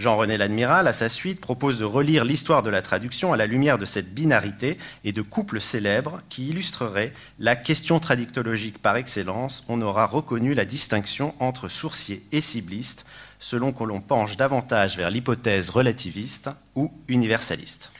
Jean-René 0.00 0.38
L'Admiral, 0.38 0.88
à 0.88 0.94
sa 0.94 1.10
suite, 1.10 1.40
propose 1.40 1.78
de 1.78 1.84
relire 1.84 2.24
l'histoire 2.24 2.62
de 2.62 2.70
la 2.70 2.80
traduction 2.80 3.34
à 3.34 3.36
la 3.36 3.46
lumière 3.46 3.76
de 3.76 3.84
cette 3.84 4.14
binarité 4.14 4.78
et 5.04 5.12
de 5.12 5.20
couples 5.20 5.60
célèbres 5.60 6.22
qui 6.30 6.48
illustreraient 6.48 7.12
la 7.38 7.54
question 7.54 8.00
traductologique 8.00 8.78
par 8.78 8.96
excellence. 8.96 9.62
On 9.68 9.82
aura 9.82 10.06
reconnu 10.06 10.54
la 10.54 10.64
distinction 10.64 11.34
entre 11.38 11.68
sourcier 11.68 12.24
et 12.32 12.40
cibliste, 12.40 13.04
selon 13.38 13.72
que 13.72 13.84
l'on 13.84 14.00
penche 14.00 14.38
davantage 14.38 14.96
vers 14.96 15.10
l'hypothèse 15.10 15.68
relativiste 15.68 16.48
ou 16.74 16.90
universaliste. 17.08 17.90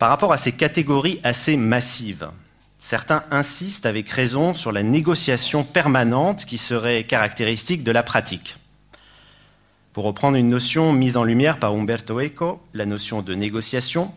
Par 0.00 0.08
rapport 0.08 0.32
à 0.32 0.38
ces 0.38 0.52
catégories 0.52 1.20
assez 1.24 1.58
massives, 1.58 2.30
certains 2.78 3.22
insistent 3.30 3.84
avec 3.84 4.08
raison 4.08 4.54
sur 4.54 4.72
la 4.72 4.82
négociation 4.82 5.62
permanente 5.62 6.46
qui 6.46 6.56
serait 6.56 7.04
caractéristique 7.04 7.84
de 7.84 7.92
la 7.92 8.02
pratique. 8.02 8.56
Pour 9.92 10.04
reprendre 10.04 10.38
une 10.38 10.48
notion 10.48 10.94
mise 10.94 11.18
en 11.18 11.22
lumière 11.22 11.58
par 11.58 11.74
Umberto 11.74 12.18
Eco, 12.18 12.62
la 12.72 12.86
notion 12.86 13.20
de 13.20 13.34
négociation, 13.34 14.10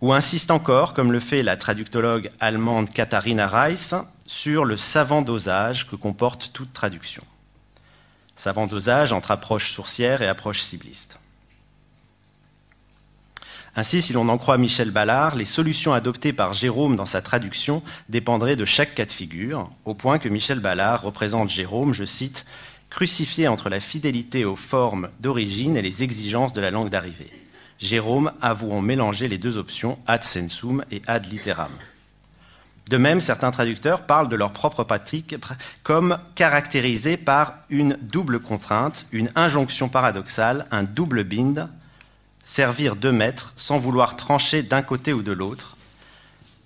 ou 0.00 0.12
insiste 0.12 0.52
encore, 0.52 0.94
comme 0.94 1.10
le 1.10 1.18
fait 1.18 1.42
la 1.42 1.56
traductologue 1.56 2.30
allemande 2.38 2.88
Katharina 2.88 3.48
Reiss, 3.48 3.96
sur 4.26 4.64
le 4.64 4.76
savant 4.76 5.22
dosage 5.22 5.88
que 5.88 5.96
comporte 5.96 6.52
toute 6.52 6.72
traduction. 6.72 7.24
Savant 8.36 8.68
dosage 8.68 9.12
entre 9.12 9.32
approche 9.32 9.72
sourcière 9.72 10.22
et 10.22 10.28
approche 10.28 10.62
cibliste. 10.62 11.18
Ainsi, 13.76 14.02
si 14.02 14.12
l'on 14.12 14.28
en 14.28 14.38
croit 14.38 14.56
Michel 14.56 14.92
Ballard, 14.92 15.34
les 15.34 15.44
solutions 15.44 15.92
adoptées 15.92 16.32
par 16.32 16.52
Jérôme 16.52 16.94
dans 16.94 17.06
sa 17.06 17.22
traduction 17.22 17.82
dépendraient 18.08 18.54
de 18.54 18.64
chaque 18.64 18.94
cas 18.94 19.04
de 19.04 19.12
figure, 19.12 19.68
au 19.84 19.94
point 19.94 20.18
que 20.18 20.28
Michel 20.28 20.60
Ballard 20.60 21.02
représente 21.02 21.50
Jérôme, 21.50 21.92
je 21.92 22.04
cite, 22.04 22.46
crucifié 22.88 23.48
entre 23.48 23.68
la 23.68 23.80
fidélité 23.80 24.44
aux 24.44 24.54
formes 24.54 25.08
d'origine 25.18 25.76
et 25.76 25.82
les 25.82 26.04
exigences 26.04 26.52
de 26.52 26.60
la 26.60 26.70
langue 26.70 26.90
d'arrivée. 26.90 27.32
Jérôme 27.80 28.30
avouant 28.40 28.80
mélanger 28.80 29.26
les 29.26 29.38
deux 29.38 29.58
options, 29.58 29.98
ad 30.06 30.22
sensum 30.22 30.84
et 30.92 31.02
ad 31.08 31.26
litteram. 31.26 31.72
De 32.88 32.96
même, 32.96 33.20
certains 33.20 33.50
traducteurs 33.50 34.02
parlent 34.02 34.28
de 34.28 34.36
leur 34.36 34.52
propre 34.52 34.84
pratique 34.84 35.34
comme 35.82 36.18
caractérisée 36.36 37.16
par 37.16 37.54
une 37.70 37.98
double 38.00 38.38
contrainte, 38.38 39.06
une 39.10 39.30
injonction 39.34 39.88
paradoxale, 39.88 40.66
un 40.70 40.84
double 40.84 41.24
bind, 41.24 41.68
servir 42.44 42.94
deux 42.94 43.10
maîtres 43.10 43.52
sans 43.56 43.78
vouloir 43.78 44.16
trancher 44.16 44.62
d'un 44.62 44.82
côté 44.82 45.12
ou 45.12 45.22
de 45.22 45.32
l'autre. 45.32 45.76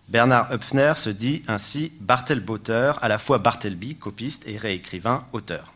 Bernard 0.09 0.53
Höpfner 0.53 0.95
se 0.97 1.11
dit 1.11 1.43
ainsi 1.49 1.93
Bartelbotter, 2.01 2.93
à 3.01 3.09
la 3.09 3.19
fois 3.19 3.39
Bartleby, 3.39 3.95
copiste, 3.95 4.47
et 4.47 4.59
réécrivain, 4.59 5.25
auteur. 5.33 5.73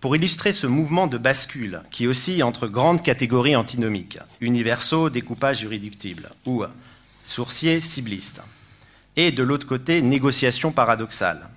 Pour 0.00 0.14
illustrer 0.14 0.52
ce 0.52 0.66
mouvement 0.66 1.08
de 1.08 1.18
bascule 1.18 1.82
qui 1.90 2.06
oscille 2.06 2.42
entre 2.42 2.68
grandes 2.68 3.02
catégories 3.02 3.56
antinomiques, 3.56 4.18
universaux, 4.40 5.10
découpage 5.10 5.62
irréductible, 5.62 6.30
ou 6.46 6.64
sourcier, 7.24 7.80
cibliste, 7.80 8.40
et 9.16 9.32
de 9.32 9.42
l'autre 9.42 9.66
côté, 9.66 10.02
négociation 10.02 10.70
paradoxale, 10.70 11.48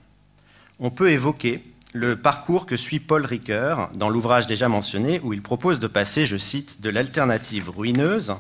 on 0.80 0.90
peut 0.90 1.12
évoquer 1.12 1.64
le 1.94 2.16
parcours 2.16 2.66
que 2.66 2.78
suit 2.78 3.00
Paul 3.00 3.26
Ricoeur 3.26 3.90
dans 3.96 4.10
l'ouvrage 4.10 4.48
déjà 4.48 4.70
mentionné, 4.70 5.20
où 5.24 5.34
il 5.34 5.42
propose 5.42 5.80
de 5.80 5.88
passer, 5.88 6.26
je 6.26 6.38
cite, 6.38 6.82
de 6.82 6.90
l'alternative 6.90 7.70
ruineuse 7.70 8.34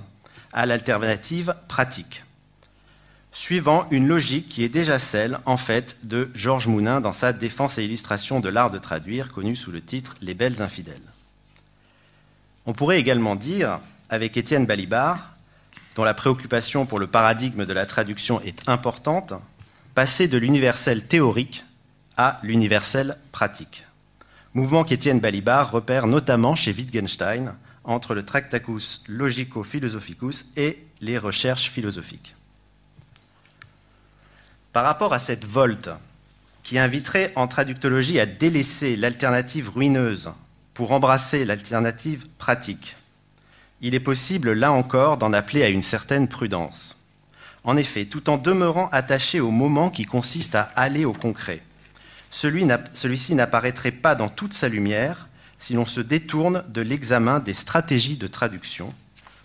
à 0.53 0.65
l'alternative 0.65 1.55
pratique 1.67 2.24
suivant 3.31 3.88
une 3.91 4.08
logique 4.08 4.50
qui 4.50 4.63
est 4.63 4.70
déjà 4.70 5.00
celle, 5.00 5.39
en 5.46 5.58
fait, 5.58 5.98
de 6.03 6.29
Georges 6.36 6.67
Mounin 6.67 7.01
dans 7.01 7.12
sa 7.12 7.34
défense 7.34 7.77
et 7.77 7.86
illustration 7.86 8.39
de 8.39 8.50
l'art 8.50 8.72
de 8.72 8.77
traduire, 8.77 9.31
connue 9.31 9.55
sous 9.55 9.72
le 9.72 9.81
titre 9.81 10.15
Les 10.22 10.34
belles 10.34 10.62
infidèles. 10.62 11.01
On 12.65 12.74
pourrait 12.74 13.00
également 13.00 13.36
dire, 13.36 13.79
avec 14.10 14.36
Étienne 14.38 14.65
Balibar, 14.65 15.31
dont 15.96 16.03
la 16.03 16.13
préoccupation 16.13 16.86
pour 16.86 17.00
le 17.00 17.08
paradigme 17.08 17.65
de 17.65 17.74
la 17.74 17.86
traduction 17.86 18.41
est 18.41 18.67
importante, 18.67 19.34
passer 19.96 20.27
de 20.27 20.38
l'universel 20.38 21.05
théorique 21.05 21.63
à 22.17 22.39
l'universel 22.43 23.17
pratique. 23.31 23.85
Mouvement 24.53 24.83
qu'Étienne 24.83 25.19
Balibar 25.19 25.71
repère 25.71 26.07
notamment 26.07 26.55
chez 26.55 26.73
Wittgenstein 26.73 27.53
entre 27.83 28.13
le 28.13 28.23
Tractacus 28.23 29.03
Logico-Philosophicus 29.07 30.45
et 30.57 30.85
les 31.01 31.17
recherches 31.17 31.69
philosophiques. 31.69 32.35
Par 34.73 34.83
rapport 34.83 35.13
à 35.13 35.19
cette 35.19 35.45
volte 35.45 35.89
qui 36.63 36.77
inviterait 36.77 37.31
en 37.35 37.47
traductologie 37.47 38.19
à 38.19 38.25
délaisser 38.25 38.95
l'alternative 38.95 39.69
ruineuse 39.69 40.31
pour 40.73 40.91
embrasser 40.91 41.43
l'alternative 41.43 42.27
pratique, 42.37 42.95
il 43.81 43.95
est 43.95 43.99
possible, 43.99 44.53
là 44.53 44.71
encore, 44.71 45.17
d'en 45.17 45.33
appeler 45.33 45.63
à 45.63 45.69
une 45.69 45.81
certaine 45.81 46.27
prudence. 46.27 46.97
En 47.63 47.77
effet, 47.77 48.05
tout 48.05 48.29
en 48.29 48.37
demeurant 48.37 48.89
attaché 48.91 49.39
au 49.39 49.51
moment 49.51 49.89
qui 49.89 50.05
consiste 50.05 50.55
à 50.55 50.71
aller 50.75 51.03
au 51.03 51.13
concret, 51.13 51.61
celui-ci 52.31 53.35
n'apparaîtrait 53.35 53.91
pas 53.91 54.15
dans 54.15 54.29
toute 54.29 54.53
sa 54.53 54.69
lumière 54.69 55.27
si 55.59 55.73
l'on 55.73 55.85
se 55.85 56.01
détourne 56.01 56.63
de 56.69 56.81
l'examen 56.81 57.39
des 57.39 57.53
stratégies 57.53 58.17
de 58.17 58.27
traduction 58.27 58.93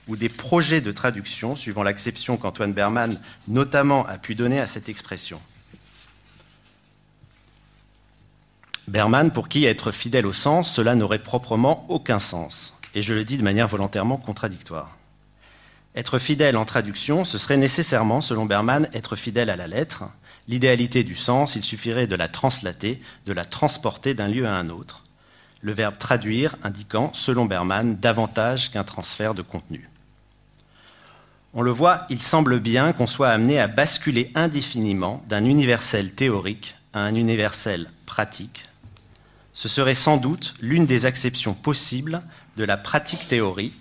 ou 0.09 0.17
des 0.17 0.29
projets 0.29 0.81
de 0.81 0.93
traduction, 0.93 1.57
suivant 1.57 1.83
l'acception 1.83 2.37
qu'Antoine 2.37 2.73
Berman 2.73 3.21
notamment 3.49 4.07
a 4.07 4.19
pu 4.19 4.35
donner 4.35 4.61
à 4.61 4.67
cette 4.67 4.89
expression. 4.89 5.41
Berman, 8.89 9.33
pour 9.33 9.49
qui 9.49 9.65
être 9.65 9.91
fidèle 9.91 10.27
au 10.27 10.33
sens, 10.33 10.73
cela 10.73 10.95
n'aurait 10.95 11.19
proprement 11.19 11.85
aucun 11.89 12.21
sens, 12.21 12.79
et 12.95 13.03
je 13.03 13.15
le 13.15 13.25
dis 13.25 13.37
de 13.37 13.43
manière 13.43 13.67
volontairement 13.67 14.17
contradictoire. 14.17 14.97
Être 15.97 16.21
fidèle 16.21 16.57
en 16.57 16.65
traduction, 16.65 17.25
ce 17.25 17.37
serait 17.37 17.57
nécessairement, 17.57 18.21
selon 18.21 18.45
Berman, 18.45 18.89
être 18.93 19.17
fidèle 19.17 19.51
à 19.51 19.57
la 19.57 19.67
lettre. 19.67 20.05
L'idéalité 20.49 21.03
du 21.03 21.17
sens, 21.17 21.57
il 21.57 21.63
suffirait 21.63 22.07
de 22.07 22.15
la 22.15 22.29
translater, 22.29 23.01
de 23.27 23.33
la 23.33 23.45
transporter 23.45 24.15
d'un 24.15 24.29
lieu 24.29 24.47
à 24.47 24.55
un 24.55 24.69
autre. 24.69 25.05
Le 25.61 25.73
verbe 25.73 25.99
traduire 25.99 26.55
indiquant, 26.63 27.11
selon 27.13 27.47
Berman, 27.47 27.97
davantage 27.97 28.71
qu'un 28.71 28.85
transfert 28.85 29.35
de 29.35 29.43
contenu. 29.43 29.89
On 31.55 31.63
le 31.63 31.71
voit, 31.71 32.07
il 32.11 32.23
semble 32.23 32.61
bien 32.61 32.93
qu'on 32.93 33.07
soit 33.07 33.31
amené 33.31 33.59
à 33.59 33.67
basculer 33.67 34.31
indéfiniment 34.35 35.25
d'un 35.29 35.45
universel 35.45 36.13
théorique 36.13 36.77
à 36.93 37.01
un 37.01 37.15
universel 37.15 37.91
pratique. 38.05 38.67
Ce 39.53 39.69
serait 39.69 39.95
sans 39.95 40.19
doute 40.19 40.55
l'une 40.61 40.85
des 40.85 41.07
acceptions 41.07 41.55
possibles 41.55 42.23
de 42.57 42.65
la 42.65 42.77
pratique 42.77 43.27
théorie, 43.27 43.73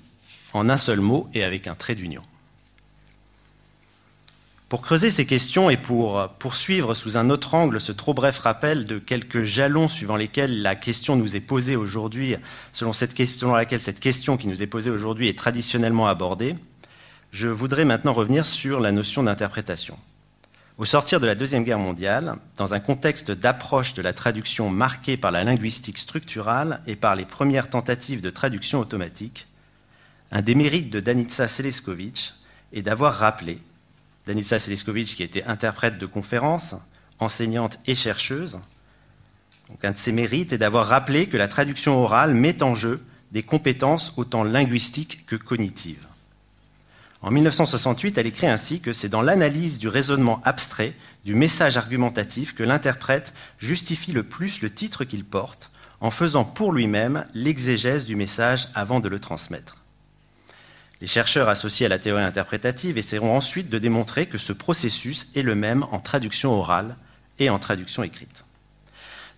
en 0.53 0.69
un 0.69 0.77
seul 0.77 1.01
mot 1.01 1.29
et 1.33 1.43
avec 1.43 1.67
un 1.67 1.75
trait 1.75 1.95
d'union. 1.95 2.23
Pour 4.67 4.81
creuser 4.81 5.11
ces 5.11 5.27
questions 5.27 5.69
et 5.69 5.77
pour 5.77 6.27
poursuivre 6.39 6.95
sous 6.95 7.17
un 7.17 7.29
autre 7.29 7.53
angle 7.53 7.79
ce 7.79 7.91
trop 7.91 8.15
bref 8.15 8.39
rappel 8.39 8.87
de 8.87 8.97
quelques 8.97 9.43
jalons 9.43 9.87
suivant 9.87 10.15
lesquels 10.15 10.63
la 10.63 10.75
question 10.75 11.15
nous 11.15 11.35
est 11.35 11.39
posée 11.41 11.75
aujourd'hui, 11.75 12.35
selon 12.73 12.91
laquelle 13.53 13.79
cette 13.79 13.99
question 13.99 14.37
qui 14.37 14.47
nous 14.47 14.63
est 14.63 14.67
posée 14.67 14.89
aujourd'hui 14.89 15.29
est 15.29 15.37
traditionnellement 15.37 16.07
abordée, 16.07 16.55
je 17.31 17.47
voudrais 17.47 17.85
maintenant 17.85 18.13
revenir 18.13 18.43
sur 18.43 18.79
la 18.79 18.91
notion 18.91 19.21
d'interprétation. 19.21 19.99
Au 20.79 20.85
sortir 20.85 21.19
de 21.19 21.27
la 21.27 21.35
Deuxième 21.35 21.63
Guerre 21.63 21.77
mondiale, 21.77 22.35
dans 22.57 22.73
un 22.73 22.79
contexte 22.79 23.29
d'approche 23.29 23.93
de 23.93 24.01
la 24.01 24.13
traduction 24.13 24.71
marqué 24.71 25.15
par 25.15 25.31
la 25.31 25.43
linguistique 25.43 25.99
structurale 25.99 26.81
et 26.87 26.95
par 26.95 27.15
les 27.15 27.25
premières 27.25 27.69
tentatives 27.69 28.19
de 28.19 28.31
traduction 28.31 28.79
automatique, 28.79 29.45
un 30.31 30.41
des 30.41 30.55
mérites 30.55 30.89
de 30.89 30.99
Danica 30.99 31.47
Seleskovic 31.47 32.33
est 32.73 32.81
d'avoir 32.81 33.13
rappelé, 33.13 33.59
Danica 34.25 34.59
Seleskovic 34.59 35.15
qui 35.15 35.23
était 35.23 35.43
interprète 35.43 35.97
de 35.97 36.05
conférences, 36.05 36.75
enseignante 37.19 37.79
et 37.85 37.95
chercheuse, 37.95 38.59
un 39.83 39.91
de 39.91 39.97
ses 39.97 40.11
mérites 40.11 40.53
est 40.53 40.57
d'avoir 40.57 40.87
rappelé 40.87 41.27
que 41.27 41.37
la 41.37 41.47
traduction 41.47 41.97
orale 41.97 42.33
met 42.33 42.63
en 42.63 42.75
jeu 42.75 43.03
des 43.31 43.43
compétences 43.43 44.13
autant 44.17 44.43
linguistiques 44.43 45.25
que 45.25 45.35
cognitives. 45.35 46.07
En 47.21 47.31
1968, 47.31 48.17
elle 48.17 48.27
écrit 48.27 48.47
ainsi 48.47 48.79
que 48.79 48.93
c'est 48.93 49.09
dans 49.09 49.23
l'analyse 49.23 49.79
du 49.79 49.87
raisonnement 49.87 50.41
abstrait, 50.43 50.93
du 51.23 51.33
message 51.33 51.77
argumentatif, 51.77 52.53
que 52.53 52.63
l'interprète 52.63 53.33
justifie 53.57 54.11
le 54.11 54.23
plus 54.23 54.61
le 54.61 54.69
titre 54.69 55.05
qu'il 55.05 55.25
porte, 55.25 55.71
en 56.01 56.11
faisant 56.11 56.43
pour 56.43 56.71
lui-même 56.71 57.25
l'exégèse 57.33 58.05
du 58.05 58.15
message 58.15 58.67
avant 58.75 58.99
de 58.99 59.09
le 59.09 59.19
transmettre. 59.19 59.84
Les 61.05 61.09
chercheurs 61.09 61.49
associés 61.49 61.85
à 61.85 61.89
la 61.89 61.99
théorie 61.99 62.23
interprétative 62.23 62.97
essaieront 62.97 63.37
ensuite 63.37 63.69
de 63.69 63.77
démontrer 63.77 64.25
que 64.25 64.39
ce 64.39 64.53
processus 64.53 65.27
est 65.35 65.43
le 65.43 65.53
même 65.53 65.85
en 65.91 65.99
traduction 65.99 66.51
orale 66.51 66.97
et 67.37 67.51
en 67.51 67.59
traduction 67.59 68.01
écrite. 68.01 68.43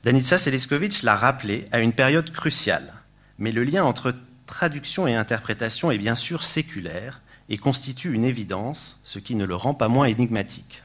Danica 0.05 0.37
Seleskovic 0.37 1.03
l'a 1.03 1.17
rappelé 1.17 1.67
à 1.73 1.79
une 1.79 1.91
période 1.91 2.31
cruciale, 2.31 2.93
mais 3.37 3.51
le 3.51 3.65
lien 3.65 3.83
entre 3.83 4.15
traduction 4.45 5.07
et 5.07 5.15
interprétation 5.15 5.91
est 5.91 5.97
bien 5.97 6.15
sûr 6.15 6.41
séculaire, 6.41 7.19
et 7.49 7.57
constitue 7.57 8.13
une 8.13 8.23
évidence, 8.23 9.01
ce 9.03 9.19
qui 9.19 9.35
ne 9.35 9.43
le 9.43 9.55
rend 9.55 9.73
pas 9.73 9.89
moins 9.89 10.05
énigmatique. 10.05 10.83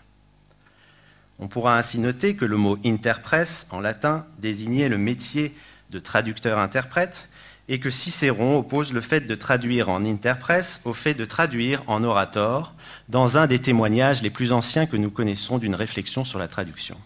On 1.38 1.46
pourra 1.46 1.78
ainsi 1.78 2.00
noter 2.00 2.34
que 2.34 2.44
le 2.44 2.56
mot 2.56 2.76
interpresse 2.84 3.68
en 3.70 3.78
latin 3.78 4.26
désignait 4.40 4.88
le 4.88 4.98
métier 4.98 5.54
de 5.90 6.00
traducteur-interprète 6.00 7.28
et 7.68 7.78
que 7.78 7.90
Cicéron 7.90 8.58
oppose 8.58 8.92
le 8.92 9.00
fait 9.00 9.20
de 9.20 9.34
traduire 9.34 9.88
en 9.88 10.04
interprète 10.04 10.80
au 10.84 10.94
fait 10.94 11.14
de 11.14 11.24
traduire 11.24 11.82
en 11.86 12.02
orator, 12.04 12.74
dans 13.08 13.38
un 13.38 13.46
des 13.46 13.60
témoignages 13.60 14.22
les 14.22 14.30
plus 14.30 14.52
anciens 14.52 14.86
que 14.86 14.96
nous 14.96 15.10
connaissons 15.10 15.58
d'une 15.58 15.74
réflexion 15.74 16.24
sur 16.24 16.38
la 16.38 16.48
traduction. 16.48 16.96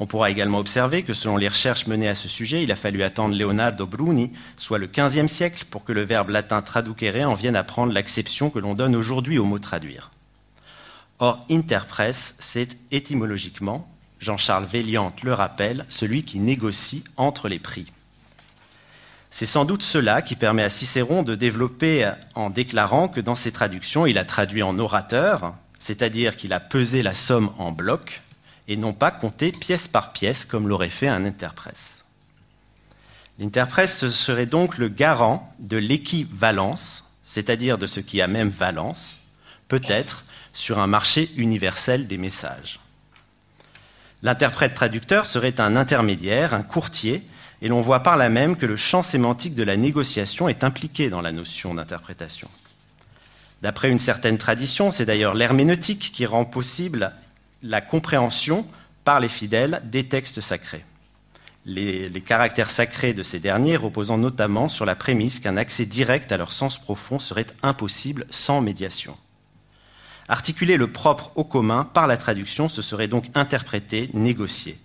On 0.00 0.06
pourra 0.06 0.30
également 0.30 0.58
observer 0.58 1.02
que 1.02 1.12
selon 1.12 1.36
les 1.36 1.48
recherches 1.48 1.86
menées 1.86 2.08
à 2.08 2.14
ce 2.14 2.26
sujet, 2.26 2.62
il 2.62 2.72
a 2.72 2.76
fallu 2.76 3.02
attendre 3.02 3.36
Leonardo 3.36 3.86
Bruni, 3.86 4.32
soit 4.56 4.78
le 4.78 4.86
XVe 4.86 5.26
siècle, 5.26 5.66
pour 5.70 5.84
que 5.84 5.92
le 5.92 6.02
verbe 6.02 6.30
latin 6.30 6.62
traducere 6.62 7.28
en 7.28 7.34
vienne 7.34 7.56
à 7.56 7.64
prendre 7.64 7.92
l'acception 7.92 8.48
que 8.48 8.58
l'on 8.58 8.74
donne 8.74 8.96
aujourd'hui 8.96 9.38
au 9.38 9.44
mot 9.44 9.58
traduire. 9.58 10.10
Or, 11.18 11.44
interprète, 11.50 12.34
c'est 12.38 12.78
étymologiquement, 12.92 13.86
Jean-Charles 14.20 14.64
Véliante 14.64 15.22
le 15.22 15.34
rappelle, 15.34 15.84
celui 15.90 16.22
qui 16.22 16.38
négocie 16.38 17.04
entre 17.18 17.48
les 17.48 17.58
prix. 17.58 17.92
C'est 19.30 19.46
sans 19.46 19.64
doute 19.64 19.82
cela 19.84 20.22
qui 20.22 20.34
permet 20.34 20.64
à 20.64 20.68
Cicéron 20.68 21.22
de 21.22 21.36
développer 21.36 22.10
en 22.34 22.50
déclarant 22.50 23.08
que 23.08 23.20
dans 23.20 23.36
ses 23.36 23.52
traductions, 23.52 24.04
il 24.06 24.18
a 24.18 24.24
traduit 24.24 24.64
en 24.64 24.78
orateur, 24.78 25.54
c'est-à-dire 25.78 26.36
qu'il 26.36 26.52
a 26.52 26.58
pesé 26.58 27.02
la 27.02 27.14
somme 27.14 27.50
en 27.58 27.70
bloc, 27.70 28.22
et 28.66 28.76
non 28.76 28.92
pas 28.92 29.12
compter 29.12 29.52
pièce 29.52 29.88
par 29.88 30.12
pièce 30.12 30.44
comme 30.44 30.68
l'aurait 30.68 30.90
fait 30.90 31.08
un 31.08 31.24
interprète. 31.24 32.04
L'interprète 33.38 33.88
serait 33.88 34.46
donc 34.46 34.78
le 34.78 34.88
garant 34.88 35.54
de 35.60 35.76
l'équivalence, 35.76 37.10
c'est-à-dire 37.22 37.78
de 37.78 37.86
ce 37.86 38.00
qui 38.00 38.20
a 38.20 38.26
même 38.26 38.50
valence, 38.50 39.20
peut-être 39.68 40.24
sur 40.52 40.78
un 40.78 40.86
marché 40.86 41.30
universel 41.36 42.06
des 42.06 42.18
messages. 42.18 42.80
L'interprète 44.22 44.74
traducteur 44.74 45.26
serait 45.26 45.60
un 45.60 45.76
intermédiaire, 45.76 46.52
un 46.52 46.62
courtier, 46.62 47.24
et 47.62 47.68
l'on 47.68 47.82
voit 47.82 48.00
par 48.00 48.16
là 48.16 48.28
même 48.28 48.56
que 48.56 48.66
le 48.66 48.76
champ 48.76 49.02
sémantique 49.02 49.54
de 49.54 49.62
la 49.62 49.76
négociation 49.76 50.48
est 50.48 50.64
impliqué 50.64 51.10
dans 51.10 51.20
la 51.20 51.32
notion 51.32 51.74
d'interprétation. 51.74 52.48
D'après 53.62 53.90
une 53.90 53.98
certaine 53.98 54.38
tradition, 54.38 54.90
c'est 54.90 55.04
d'ailleurs 55.04 55.34
l'herméneutique 55.34 56.10
qui 56.12 56.24
rend 56.24 56.44
possible 56.44 57.12
la 57.62 57.80
compréhension 57.80 58.64
par 59.04 59.20
les 59.20 59.28
fidèles 59.28 59.82
des 59.84 60.04
textes 60.04 60.40
sacrés. 60.40 60.84
Les, 61.66 62.10
caractères 62.22 62.70
sacrés 62.70 63.12
de 63.12 63.22
ces 63.22 63.38
derniers 63.38 63.76
reposant 63.76 64.16
notamment 64.16 64.68
sur 64.68 64.86
la 64.86 64.96
prémisse 64.96 65.40
qu'un 65.40 65.58
accès 65.58 65.84
direct 65.84 66.32
à 66.32 66.38
leur 66.38 66.52
sens 66.52 66.78
profond 66.78 67.18
serait 67.18 67.46
impossible 67.62 68.26
sans 68.30 68.62
médiation. 68.62 69.16
Articuler 70.28 70.78
le 70.78 70.90
propre 70.90 71.32
au 71.34 71.44
commun 71.44 71.84
par 71.84 72.06
la 72.06 72.16
traduction, 72.16 72.70
ce 72.70 72.80
serait 72.80 73.08
donc 73.08 73.26
interpréter, 73.34 74.08
négocier. 74.14 74.78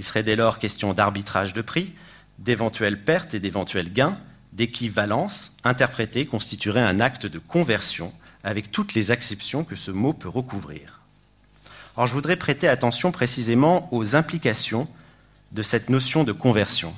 Il 0.00 0.02
serait 0.02 0.22
dès 0.22 0.34
lors 0.34 0.58
question 0.58 0.94
d'arbitrage 0.94 1.52
de 1.52 1.60
prix, 1.60 1.92
d'éventuelles 2.38 3.04
pertes 3.04 3.34
et 3.34 3.38
d'éventuels 3.38 3.92
gains, 3.92 4.18
d'équivalence. 4.54 5.52
Interpréter 5.62 6.24
constituerait 6.24 6.80
un 6.80 7.00
acte 7.00 7.26
de 7.26 7.38
conversion 7.38 8.10
avec 8.42 8.72
toutes 8.72 8.94
les 8.94 9.10
acceptions 9.10 9.62
que 9.62 9.76
ce 9.76 9.90
mot 9.90 10.14
peut 10.14 10.30
recouvrir. 10.30 11.02
Alors 11.94 12.06
je 12.06 12.14
voudrais 12.14 12.36
prêter 12.36 12.66
attention 12.66 13.12
précisément 13.12 13.92
aux 13.92 14.16
implications 14.16 14.88
de 15.52 15.62
cette 15.62 15.90
notion 15.90 16.24
de 16.24 16.32
conversion. 16.32 16.94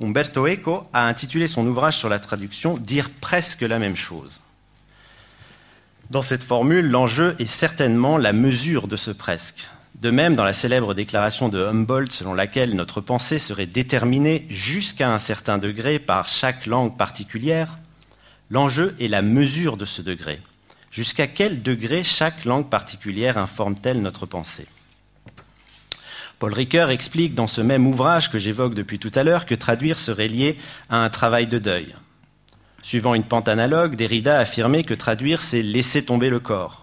Umberto 0.00 0.48
Eco 0.48 0.88
a 0.92 1.06
intitulé 1.06 1.46
son 1.46 1.64
ouvrage 1.68 1.98
sur 1.98 2.08
la 2.08 2.18
traduction 2.18 2.78
Dire 2.78 3.10
presque 3.20 3.62
la 3.62 3.78
même 3.78 3.94
chose. 3.94 4.40
Dans 6.10 6.22
cette 6.22 6.42
formule, 6.42 6.90
l'enjeu 6.90 7.36
est 7.38 7.46
certainement 7.46 8.18
la 8.18 8.32
mesure 8.32 8.88
de 8.88 8.96
ce 8.96 9.12
presque. 9.12 9.68
De 10.02 10.10
même, 10.10 10.34
dans 10.34 10.44
la 10.44 10.52
célèbre 10.52 10.94
déclaration 10.94 11.48
de 11.48 11.64
Humboldt 11.64 12.10
selon 12.10 12.34
laquelle 12.34 12.74
notre 12.74 13.00
pensée 13.00 13.38
serait 13.38 13.66
déterminée 13.66 14.46
jusqu'à 14.50 15.14
un 15.14 15.20
certain 15.20 15.58
degré 15.58 16.00
par 16.00 16.28
chaque 16.28 16.66
langue 16.66 16.96
particulière, 16.96 17.78
l'enjeu 18.50 18.96
est 18.98 19.06
la 19.06 19.22
mesure 19.22 19.76
de 19.76 19.84
ce 19.84 20.02
degré. 20.02 20.40
Jusqu'à 20.90 21.28
quel 21.28 21.62
degré 21.62 22.02
chaque 22.02 22.44
langue 22.44 22.68
particulière 22.68 23.38
informe-t-elle 23.38 24.02
notre 24.02 24.26
pensée? 24.26 24.66
Paul 26.40 26.52
Ricoeur 26.52 26.90
explique 26.90 27.36
dans 27.36 27.46
ce 27.46 27.60
même 27.60 27.86
ouvrage 27.86 28.28
que 28.28 28.40
j'évoque 28.40 28.74
depuis 28.74 28.98
tout 28.98 29.12
à 29.14 29.22
l'heure 29.22 29.46
que 29.46 29.54
traduire 29.54 30.00
serait 30.00 30.26
lié 30.26 30.58
à 30.90 30.96
un 30.96 31.10
travail 31.10 31.46
de 31.46 31.60
deuil. 31.60 31.94
Suivant 32.82 33.14
une 33.14 33.22
pente 33.22 33.46
analogue, 33.46 33.94
Derrida 33.94 34.40
affirmait 34.40 34.82
que 34.82 34.94
traduire, 34.94 35.42
c'est 35.42 35.62
laisser 35.62 36.04
tomber 36.04 36.28
le 36.28 36.40
corps. 36.40 36.81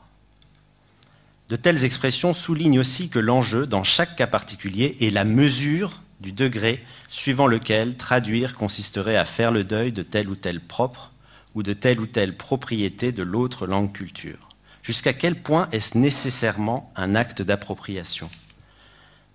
De 1.49 1.55
telles 1.55 1.83
expressions 1.83 2.35
soulignent 2.35 2.79
aussi 2.79 3.09
que 3.09 3.17
l'enjeu, 3.17 3.65
dans 3.65 3.83
chaque 3.83 4.15
cas 4.15 4.27
particulier, 4.27 4.97
est 5.01 5.09
la 5.09 5.23
mesure 5.23 6.01
du 6.21 6.31
degré 6.31 6.83
suivant 7.07 7.47
lequel 7.47 7.97
traduire 7.97 8.55
consisterait 8.55 9.15
à 9.15 9.25
faire 9.25 9.51
le 9.51 9.63
deuil 9.63 9.91
de 9.91 10.03
tel 10.03 10.29
ou 10.29 10.35
tel 10.35 10.59
propre 10.59 11.11
ou 11.55 11.63
de 11.63 11.73
telle 11.73 11.99
ou 11.99 12.05
telle 12.05 12.37
propriété 12.37 13.11
de 13.11 13.23
l'autre 13.23 13.65
langue 13.65 13.91
culture 13.91 14.49
Jusqu'à 14.83 15.13
quel 15.13 15.35
point 15.35 15.67
est-ce 15.71 15.97
nécessairement 15.97 16.91
un 16.95 17.15
acte 17.15 17.41
d'appropriation? 17.41 18.29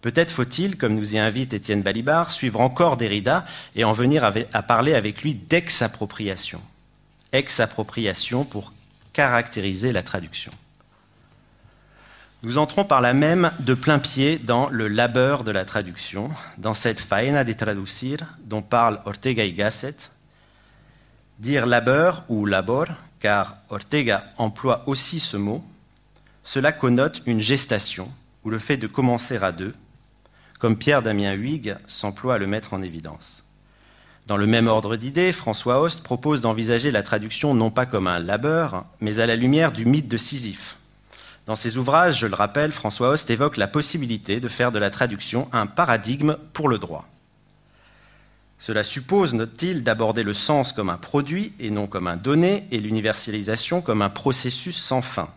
Peut-être 0.01 0.31
faut-il, 0.31 0.77
comme 0.77 0.95
nous 0.95 1.15
y 1.15 1.19
invite 1.19 1.53
Étienne 1.55 1.83
Balibar, 1.83 2.31
suivre 2.31 2.61
encore 2.61 2.97
Derrida 2.97 3.45
et 3.75 3.85
en 3.85 3.93
venir 3.93 4.25
à 4.25 4.63
parler 4.63 4.95
avec 4.95 5.23
lui 5.23 5.35
d'ex-appropriation. 5.35 6.61
Ex-appropriation 7.33 8.45
pour 8.45 8.73
caractériser 9.13 9.93
la 9.93 10.03
traduction. 10.03 10.53
Nous 12.45 12.59
entrons 12.59 12.85
par 12.85 13.01
là 13.01 13.15
même 13.15 13.51
de 13.61 13.73
plein 13.73 13.99
pied 13.99 14.37
dans 14.37 14.69
le 14.69 14.87
labeur 14.87 15.45
de 15.45 15.51
la 15.51 15.65
traduction, 15.65 16.31
dans 16.59 16.75
cette 16.75 17.01
faena 17.01 17.43
de 17.43 17.55
traducir 17.55 18.19
dont 18.45 18.61
parle 18.61 19.01
Ortega 19.07 19.45
y 19.45 19.55
Gasset, 19.55 19.97
Dire 21.39 21.65
labeur 21.65 22.23
ou 22.29 22.45
labor, 22.45 22.87
car 23.19 23.57
Ortega 23.71 24.25
emploie 24.37 24.85
aussi 24.87 25.21
ce 25.21 25.39
mot, 25.39 25.65
cela 26.43 26.71
connote 26.71 27.23
une 27.25 27.41
gestation 27.41 28.13
ou 28.45 28.51
le 28.51 28.59
fait 28.59 28.77
de 28.77 28.87
commencer 28.87 29.39
à 29.39 29.51
deux, 29.51 29.75
comme 30.59 30.77
Pierre 30.77 31.01
Damien 31.01 31.33
Huyghe 31.33 31.77
s'emploie 31.87 32.35
à 32.35 32.39
le 32.39 32.47
mettre 32.47 32.75
en 32.75 32.83
évidence. 32.83 33.43
Dans 34.27 34.37
le 34.37 34.47
même 34.47 34.69
ordre 34.69 34.97
d'idées, 34.97 35.33
François 35.33 35.81
Host 35.81 36.03
propose 36.03 36.43
d'envisager 36.43 36.91
la 36.91 37.03
traduction 37.03 37.55
non 37.55 37.71
pas 37.71 37.87
comme 37.87 38.07
un 38.07 38.19
labeur, 38.19 38.85
mais 39.01 39.19
à 39.19 39.27
la 39.27 39.35
lumière 39.35 39.73
du 39.73 39.87
mythe 39.87 40.09
de 40.09 40.19
Sisyphe. 40.19 40.77
Dans 41.47 41.57
ses 41.57 41.77
ouvrages, 41.77 42.21
je 42.21 42.27
le 42.27 42.35
rappelle, 42.35 42.73
François 42.73 43.11
Host 43.11 43.29
évoque 43.31 43.59
la 43.59 43.67
possibilité 43.67 44.41
de 44.41 44.49
faire 44.49 44.73
de 44.73 44.79
la 44.79 44.91
traduction 44.91 45.49
un 45.53 45.67
paradigme 45.67 46.39
pour 46.55 46.69
le 46.69 46.79
droit. 46.79 47.07
Cela 48.59 48.83
suppose, 48.83 49.35
note-t-il, 49.35 49.83
d'aborder 49.83 50.23
le 50.23 50.33
sens 50.33 50.73
comme 50.73 50.89
un 50.89 50.97
produit 50.97 51.53
et 51.61 51.69
non 51.69 51.87
comme 51.87 52.07
un 52.07 52.17
donné, 52.17 52.67
et 52.71 52.79
l'universalisation 52.79 53.83
comme 53.83 54.01
un 54.01 54.09
processus 54.09 54.77
sans 54.77 55.03
fin. 55.03 55.29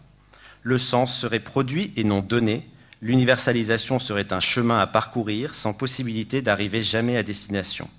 Le 0.64 0.78
sens 0.78 1.14
serait 1.14 1.42
produit 1.42 1.92
et 1.98 2.06
non 2.06 2.22
donné, 2.22 2.70
l'universalisation 3.02 4.00
serait 4.00 4.32
un 4.32 4.40
chemin 4.40 4.80
à 4.80 4.88
parcourir 4.88 5.56
sans 5.56 5.74
possibilité 5.74 6.42
d'arriver 6.42 6.84
jamais 6.84 7.18
à 7.18 7.24
destination. 7.24 7.90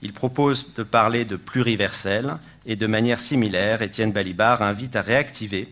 Il 0.00 0.14
propose 0.14 0.72
de 0.74 0.82
parler 0.82 1.26
de 1.26 1.36
pluriversel 1.36 2.36
et 2.64 2.76
de 2.76 2.86
manière 2.86 3.18
similaire, 3.18 3.82
Étienne 3.82 4.12
Balibar 4.12 4.62
invite 4.62 4.96
à 4.96 5.02
réactiver 5.02 5.68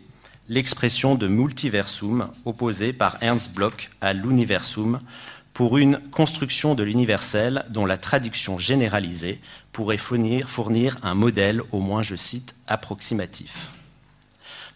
l'expression 0.48 1.14
de 1.14 1.26
multiversum 1.26 2.30
opposée 2.44 2.92
par 2.92 3.16
Ernst 3.22 3.52
Bloch 3.52 3.90
à 4.00 4.12
l'universum 4.12 5.00
pour 5.54 5.78
une 5.78 5.98
construction 6.10 6.74
de 6.74 6.82
l'universel 6.82 7.64
dont 7.70 7.86
la 7.86 7.96
traduction 7.96 8.58
généralisée 8.58 9.40
pourrait 9.72 9.96
fournir, 9.96 10.98
un 11.02 11.14
modèle, 11.14 11.62
au 11.70 11.78
moins, 11.78 12.02
je 12.02 12.16
cite, 12.16 12.56
approximatif. 12.66 13.70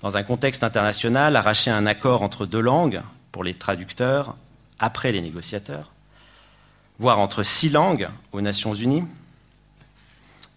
Dans 0.00 0.16
un 0.16 0.22
contexte 0.22 0.62
international, 0.62 1.34
arracher 1.34 1.72
un 1.72 1.86
accord 1.86 2.22
entre 2.22 2.46
deux 2.46 2.60
langues, 2.60 3.02
pour 3.32 3.42
les 3.42 3.54
traducteurs, 3.54 4.36
après 4.78 5.10
les 5.10 5.20
négociateurs, 5.20 5.90
voire 7.00 7.18
entre 7.18 7.42
six 7.42 7.70
langues 7.70 8.08
aux 8.32 8.40
Nations 8.40 8.74
Unies, 8.74 9.04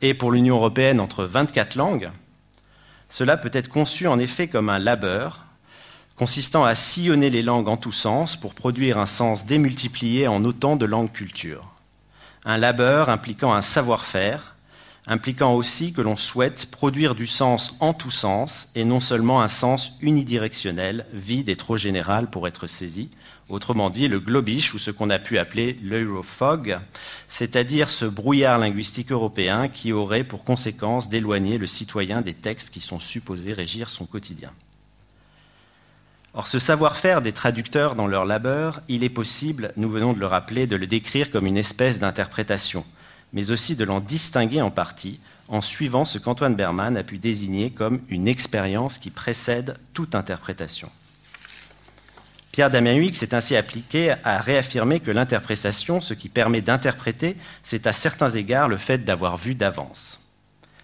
et 0.01 0.13
pour 0.13 0.31
l'Union 0.31 0.55
européenne 0.55 0.99
entre 0.99 1.23
24 1.23 1.75
langues, 1.75 2.11
cela 3.11 3.35
peut 3.35 3.51
être 3.53 3.67
conçu 3.67 4.07
en 4.07 4.19
effet 4.19 4.47
comme 4.47 4.69
un 4.69 4.79
labeur 4.79 5.45
consistant 6.15 6.63
à 6.63 6.75
sillonner 6.75 7.29
les 7.29 7.41
langues 7.41 7.67
en 7.67 7.75
tous 7.75 7.91
sens 7.91 8.37
pour 8.37 8.53
produire 8.53 8.97
un 8.97 9.05
sens 9.05 9.45
démultiplié 9.45 10.27
en 10.27 10.45
autant 10.45 10.77
de 10.77 10.85
langues 10.85 11.11
cultures. 11.11 11.73
Un 12.45 12.57
labeur 12.57 13.09
impliquant 13.09 13.53
un 13.53 13.61
savoir-faire, 13.61 14.55
impliquant 15.07 15.53
aussi 15.53 15.91
que 15.91 16.01
l'on 16.01 16.15
souhaite 16.15 16.71
produire 16.71 17.13
du 17.13 17.27
sens 17.27 17.75
en 17.81 17.93
tous 17.93 18.11
sens 18.11 18.69
et 18.75 18.85
non 18.85 19.01
seulement 19.01 19.41
un 19.41 19.49
sens 19.49 19.97
unidirectionnel, 19.99 21.05
vide 21.11 21.49
et 21.49 21.57
trop 21.57 21.75
général 21.75 22.29
pour 22.29 22.47
être 22.47 22.65
saisi, 22.65 23.09
autrement 23.51 23.89
dit 23.89 24.07
le 24.07 24.19
globish 24.19 24.73
ou 24.73 24.79
ce 24.79 24.91
qu'on 24.91 25.09
a 25.09 25.19
pu 25.19 25.37
appeler 25.37 25.77
l'eurofog, 25.83 26.79
c'est-à-dire 27.27 27.89
ce 27.89 28.05
brouillard 28.05 28.57
linguistique 28.57 29.11
européen 29.11 29.67
qui 29.67 29.91
aurait 29.91 30.23
pour 30.23 30.43
conséquence 30.43 31.09
d'éloigner 31.09 31.57
le 31.57 31.67
citoyen 31.67 32.21
des 32.21 32.33
textes 32.33 32.71
qui 32.71 32.81
sont 32.81 32.99
supposés 32.99 33.53
régir 33.53 33.89
son 33.89 34.05
quotidien. 34.05 34.51
Or, 36.33 36.47
ce 36.47 36.59
savoir-faire 36.59 37.21
des 37.21 37.33
traducteurs 37.33 37.95
dans 37.95 38.07
leur 38.07 38.25
labeur, 38.25 38.81
il 38.87 39.03
est 39.03 39.09
possible, 39.09 39.73
nous 39.75 39.89
venons 39.89 40.13
de 40.13 40.19
le 40.19 40.27
rappeler, 40.27 40.65
de 40.65 40.77
le 40.77 40.87
décrire 40.87 41.29
comme 41.29 41.45
une 41.45 41.57
espèce 41.57 41.99
d'interprétation, 41.99 42.85
mais 43.33 43.51
aussi 43.51 43.75
de 43.75 43.83
l'en 43.83 43.99
distinguer 43.99 44.61
en 44.61 44.71
partie 44.71 45.19
en 45.49 45.59
suivant 45.59 46.05
ce 46.05 46.17
qu'Antoine 46.17 46.55
Berman 46.55 46.95
a 46.95 47.03
pu 47.03 47.17
désigner 47.17 47.71
comme 47.71 47.99
une 48.07 48.29
expérience 48.29 48.97
qui 48.97 49.11
précède 49.11 49.77
toute 49.93 50.15
interprétation. 50.15 50.89
Pierre 52.51 52.69
Damien 52.69 52.95
Huyghe 52.95 53.15
s'est 53.15 53.33
ainsi 53.33 53.55
appliqué 53.55 54.13
à 54.25 54.37
réaffirmer 54.39 54.99
que 54.99 55.11
l'interprétation, 55.11 56.01
ce 56.01 56.13
qui 56.13 56.27
permet 56.27 56.61
d'interpréter, 56.61 57.37
c'est 57.63 57.87
à 57.87 57.93
certains 57.93 58.29
égards 58.29 58.67
le 58.67 58.75
fait 58.75 58.99
d'avoir 58.99 59.37
vu 59.37 59.55
d'avance, 59.55 60.19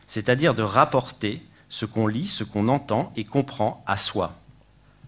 c'est-à-dire 0.08 0.54
de 0.54 0.64
rapporter 0.64 1.42
ce 1.68 1.86
qu'on 1.86 2.08
lit, 2.08 2.26
ce 2.26 2.46
qu'on 2.46 2.70
entend 2.70 3.12
et 3.18 3.26
comprend 3.26 3.84
à 3.86 3.98
soi, 3.98 4.36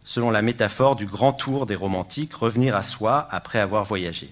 selon 0.03 0.31
la 0.31 0.41
métaphore 0.41 0.97
du 0.97 1.05
grand 1.05 1.31
tour 1.31 1.65
des 1.65 1.75
romantiques, 1.75 2.33
revenir 2.33 2.75
à 2.75 2.83
soi 2.83 3.29
après 3.31 3.59
avoir 3.59 3.85
voyagé. 3.85 4.29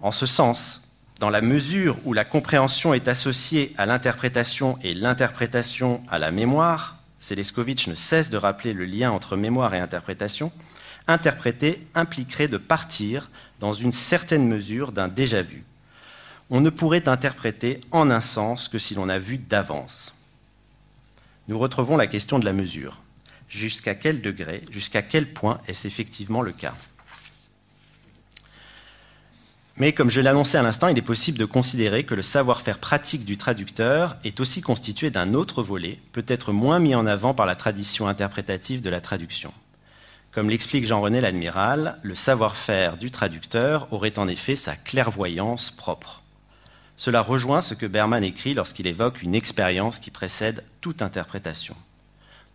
En 0.00 0.10
ce 0.10 0.26
sens, 0.26 0.82
dans 1.20 1.30
la 1.30 1.42
mesure 1.42 2.00
où 2.04 2.12
la 2.12 2.24
compréhension 2.24 2.92
est 2.92 3.06
associée 3.06 3.72
à 3.78 3.86
l'interprétation 3.86 4.78
et 4.82 4.94
l'interprétation 4.94 6.02
à 6.10 6.18
la 6.18 6.32
mémoire, 6.32 6.95
Seleskovitch 7.18 7.88
ne 7.88 7.94
cesse 7.94 8.30
de 8.30 8.36
rappeler 8.36 8.72
le 8.72 8.84
lien 8.84 9.10
entre 9.10 9.36
mémoire 9.36 9.74
et 9.74 9.80
interprétation, 9.80 10.52
interpréter 11.06 11.80
impliquerait 11.94 12.48
de 12.48 12.58
partir 12.58 13.30
dans 13.60 13.72
une 13.72 13.92
certaine 13.92 14.46
mesure 14.46 14.92
d'un 14.92 15.08
déjà-vu. 15.08 15.64
On 16.50 16.60
ne 16.60 16.70
pourrait 16.70 17.08
interpréter 17.08 17.80
en 17.90 18.10
un 18.10 18.20
sens 18.20 18.68
que 18.68 18.78
si 18.78 18.94
l'on 18.94 19.08
a 19.08 19.18
vu 19.18 19.38
d'avance. 19.38 20.14
Nous 21.48 21.58
retrouvons 21.58 21.96
la 21.96 22.06
question 22.06 22.38
de 22.38 22.44
la 22.44 22.52
mesure. 22.52 23.00
Jusqu'à 23.48 23.94
quel 23.94 24.20
degré, 24.20 24.64
jusqu'à 24.70 25.02
quel 25.02 25.32
point 25.32 25.60
est-ce 25.68 25.86
effectivement 25.86 26.42
le 26.42 26.52
cas? 26.52 26.74
Mais 29.78 29.92
comme 29.92 30.10
je 30.10 30.22
l'annonçais 30.22 30.56
à 30.56 30.62
l'instant, 30.62 30.88
il 30.88 30.96
est 30.96 31.02
possible 31.02 31.38
de 31.38 31.44
considérer 31.44 32.04
que 32.04 32.14
le 32.14 32.22
savoir-faire 32.22 32.78
pratique 32.78 33.26
du 33.26 33.36
traducteur 33.36 34.16
est 34.24 34.40
aussi 34.40 34.62
constitué 34.62 35.10
d'un 35.10 35.34
autre 35.34 35.62
volet, 35.62 36.00
peut-être 36.12 36.52
moins 36.52 36.78
mis 36.78 36.94
en 36.94 37.06
avant 37.06 37.34
par 37.34 37.44
la 37.44 37.56
tradition 37.56 38.08
interprétative 38.08 38.80
de 38.80 38.88
la 38.88 39.02
traduction. 39.02 39.52
Comme 40.32 40.48
l'explique 40.48 40.86
Jean-René 40.86 41.20
l'Admiral, 41.20 41.98
le 42.02 42.14
savoir-faire 42.14 42.96
du 42.96 43.10
traducteur 43.10 43.86
aurait 43.92 44.18
en 44.18 44.28
effet 44.28 44.56
sa 44.56 44.76
clairvoyance 44.76 45.70
propre. 45.70 46.22
Cela 46.96 47.20
rejoint 47.20 47.60
ce 47.60 47.74
que 47.74 47.86
Berman 47.86 48.24
écrit 48.24 48.54
lorsqu'il 48.54 48.86
évoque 48.86 49.22
une 49.22 49.34
expérience 49.34 50.00
qui 50.00 50.10
précède 50.10 50.64
toute 50.80 51.02
interprétation 51.02 51.76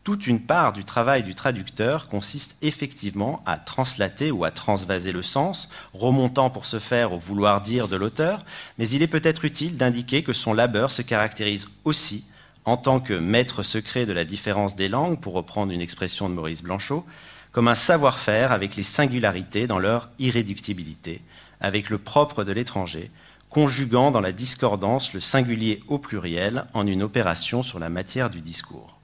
toute 0.03 0.25
une 0.25 0.41
part 0.41 0.73
du 0.73 0.83
travail 0.83 1.21
du 1.21 1.35
traducteur 1.35 2.07
consiste 2.07 2.57
effectivement 2.63 3.43
à 3.45 3.57
translater 3.57 4.31
ou 4.31 4.43
à 4.43 4.51
transvaser 4.51 5.11
le 5.11 5.21
sens, 5.21 5.69
remontant 5.93 6.49
pour 6.49 6.65
ce 6.65 6.79
faire 6.79 7.13
au 7.13 7.19
vouloir 7.19 7.61
dire 7.61 7.87
de 7.87 7.95
l'auteur, 7.95 8.43
mais 8.79 8.89
il 8.89 9.03
est 9.03 9.07
peut-être 9.07 9.45
utile 9.45 9.77
d'indiquer 9.77 10.23
que 10.23 10.33
son 10.33 10.53
labeur 10.53 10.91
se 10.91 11.03
caractérise 11.03 11.69
aussi 11.85 12.25
en 12.65 12.77
tant 12.77 12.99
que 12.99 13.13
maître 13.13 13.63
secret 13.63 14.05
de 14.05 14.13
la 14.13 14.25
différence 14.25 14.75
des 14.75 14.89
langues, 14.89 15.19
pour 15.19 15.33
reprendre 15.33 15.71
une 15.71 15.81
expression 15.81 16.29
de 16.29 16.35
Maurice 16.35 16.63
Blanchot, 16.63 17.05
comme 17.51 17.67
un 17.67 17.75
savoir-faire 17.75 18.51
avec 18.51 18.75
les 18.75 18.83
singularités 18.83 19.67
dans 19.67 19.79
leur 19.79 20.09
irréductibilité, 20.19 21.21
avec 21.59 21.89
le 21.89 21.97
propre 21.97 22.43
de 22.43 22.51
l'étranger, 22.51 23.11
conjuguant 23.49 24.11
dans 24.11 24.21
la 24.21 24.31
discordance 24.31 25.13
le 25.13 25.19
singulier 25.19 25.83
au 25.87 25.97
pluriel 25.99 26.65
en 26.73 26.87
une 26.87 27.03
opération 27.03 27.61
sur 27.63 27.79
la 27.79 27.89
matière 27.89 28.29
du 28.29 28.39
discours 28.39 29.00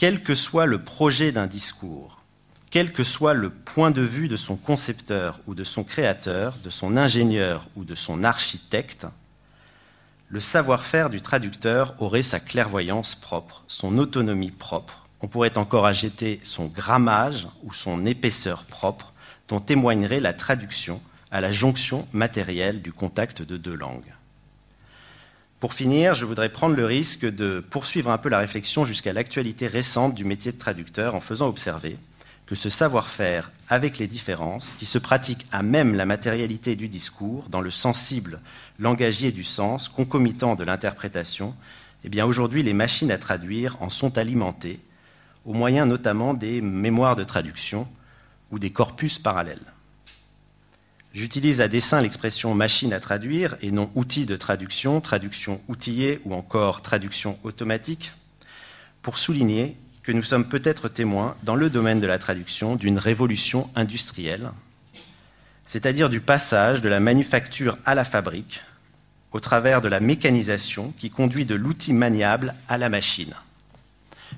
quel 0.00 0.22
que 0.22 0.34
soit 0.34 0.64
le 0.64 0.82
projet 0.82 1.30
d'un 1.30 1.46
discours, 1.46 2.22
quel 2.70 2.90
que 2.90 3.04
soit 3.04 3.34
le 3.34 3.50
point 3.50 3.90
de 3.90 4.00
vue 4.00 4.28
de 4.28 4.36
son 4.36 4.56
concepteur 4.56 5.40
ou 5.46 5.54
de 5.54 5.62
son 5.62 5.84
créateur, 5.84 6.56
de 6.64 6.70
son 6.70 6.96
ingénieur 6.96 7.66
ou 7.76 7.84
de 7.84 7.94
son 7.94 8.24
architecte, 8.24 9.06
le 10.30 10.40
savoir-faire 10.40 11.10
du 11.10 11.20
traducteur 11.20 11.94
aurait 11.98 12.22
sa 12.22 12.40
clairvoyance 12.40 13.14
propre, 13.14 13.62
son 13.66 13.98
autonomie 13.98 14.52
propre. 14.52 15.06
On 15.20 15.28
pourrait 15.28 15.58
encore 15.58 15.84
ajouter 15.84 16.40
son 16.42 16.64
grammage 16.64 17.46
ou 17.62 17.74
son 17.74 18.06
épaisseur 18.06 18.64
propre, 18.64 19.12
dont 19.48 19.60
témoignerait 19.60 20.20
la 20.20 20.32
traduction 20.32 20.98
à 21.30 21.42
la 21.42 21.52
jonction 21.52 22.08
matérielle 22.14 22.80
du 22.80 22.90
contact 22.90 23.42
de 23.42 23.58
deux 23.58 23.76
langues. 23.76 24.14
Pour 25.60 25.74
finir, 25.74 26.14
je 26.14 26.24
voudrais 26.24 26.48
prendre 26.48 26.74
le 26.74 26.86
risque 26.86 27.26
de 27.26 27.60
poursuivre 27.60 28.10
un 28.10 28.16
peu 28.16 28.30
la 28.30 28.38
réflexion 28.38 28.86
jusqu'à 28.86 29.12
l'actualité 29.12 29.66
récente 29.66 30.14
du 30.14 30.24
métier 30.24 30.52
de 30.52 30.58
traducteur 30.58 31.14
en 31.14 31.20
faisant 31.20 31.48
observer 31.48 31.98
que 32.46 32.54
ce 32.54 32.70
savoir-faire 32.70 33.52
avec 33.68 33.98
les 33.98 34.06
différences, 34.06 34.74
qui 34.78 34.86
se 34.86 34.98
pratique 34.98 35.46
à 35.52 35.62
même 35.62 35.94
la 35.94 36.06
matérialité 36.06 36.76
du 36.76 36.88
discours, 36.88 37.50
dans 37.50 37.60
le 37.60 37.70
sensible 37.70 38.40
langagier 38.78 39.32
du 39.32 39.44
sens, 39.44 39.90
concomitant 39.90 40.54
de 40.54 40.64
l'interprétation, 40.64 41.54
eh 42.04 42.08
bien 42.08 42.24
aujourd'hui 42.24 42.62
les 42.62 42.72
machines 42.72 43.12
à 43.12 43.18
traduire 43.18 43.76
en 43.82 43.90
sont 43.90 44.16
alimentées, 44.16 44.80
au 45.44 45.52
moyen 45.52 45.84
notamment 45.84 46.32
des 46.32 46.62
mémoires 46.62 47.16
de 47.16 47.24
traduction 47.24 47.86
ou 48.50 48.58
des 48.58 48.70
corpus 48.70 49.18
parallèles. 49.18 49.58
J'utilise 51.12 51.60
à 51.60 51.66
dessein 51.66 52.00
l'expression 52.00 52.54
machine 52.54 52.92
à 52.92 53.00
traduire 53.00 53.56
et 53.62 53.72
non 53.72 53.90
outil 53.96 54.26
de 54.26 54.36
traduction, 54.36 55.00
traduction 55.00 55.60
outillée 55.66 56.20
ou 56.24 56.34
encore 56.34 56.82
traduction 56.82 57.36
automatique, 57.42 58.12
pour 59.02 59.18
souligner 59.18 59.76
que 60.02 60.12
nous 60.12 60.22
sommes 60.22 60.48
peut-être 60.48 60.88
témoins, 60.88 61.36
dans 61.42 61.56
le 61.56 61.68
domaine 61.68 62.00
de 62.00 62.06
la 62.06 62.18
traduction, 62.18 62.76
d'une 62.76 62.98
révolution 62.98 63.68
industrielle, 63.74 64.50
c'est-à-dire 65.64 66.10
du 66.10 66.20
passage 66.20 66.80
de 66.80 66.88
la 66.88 67.00
manufacture 67.00 67.76
à 67.84 67.94
la 67.94 68.04
fabrique, 68.04 68.62
au 69.32 69.40
travers 69.40 69.80
de 69.80 69.88
la 69.88 70.00
mécanisation 70.00 70.92
qui 70.98 71.10
conduit 71.10 71.44
de 71.44 71.54
l'outil 71.54 71.92
maniable 71.92 72.54
à 72.68 72.78
la 72.78 72.88
machine. 72.88 73.34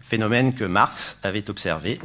Phénomène 0.02 0.54
que 0.54 0.64
Marx 0.64 1.18
avait 1.22 1.48
observé 1.48 2.00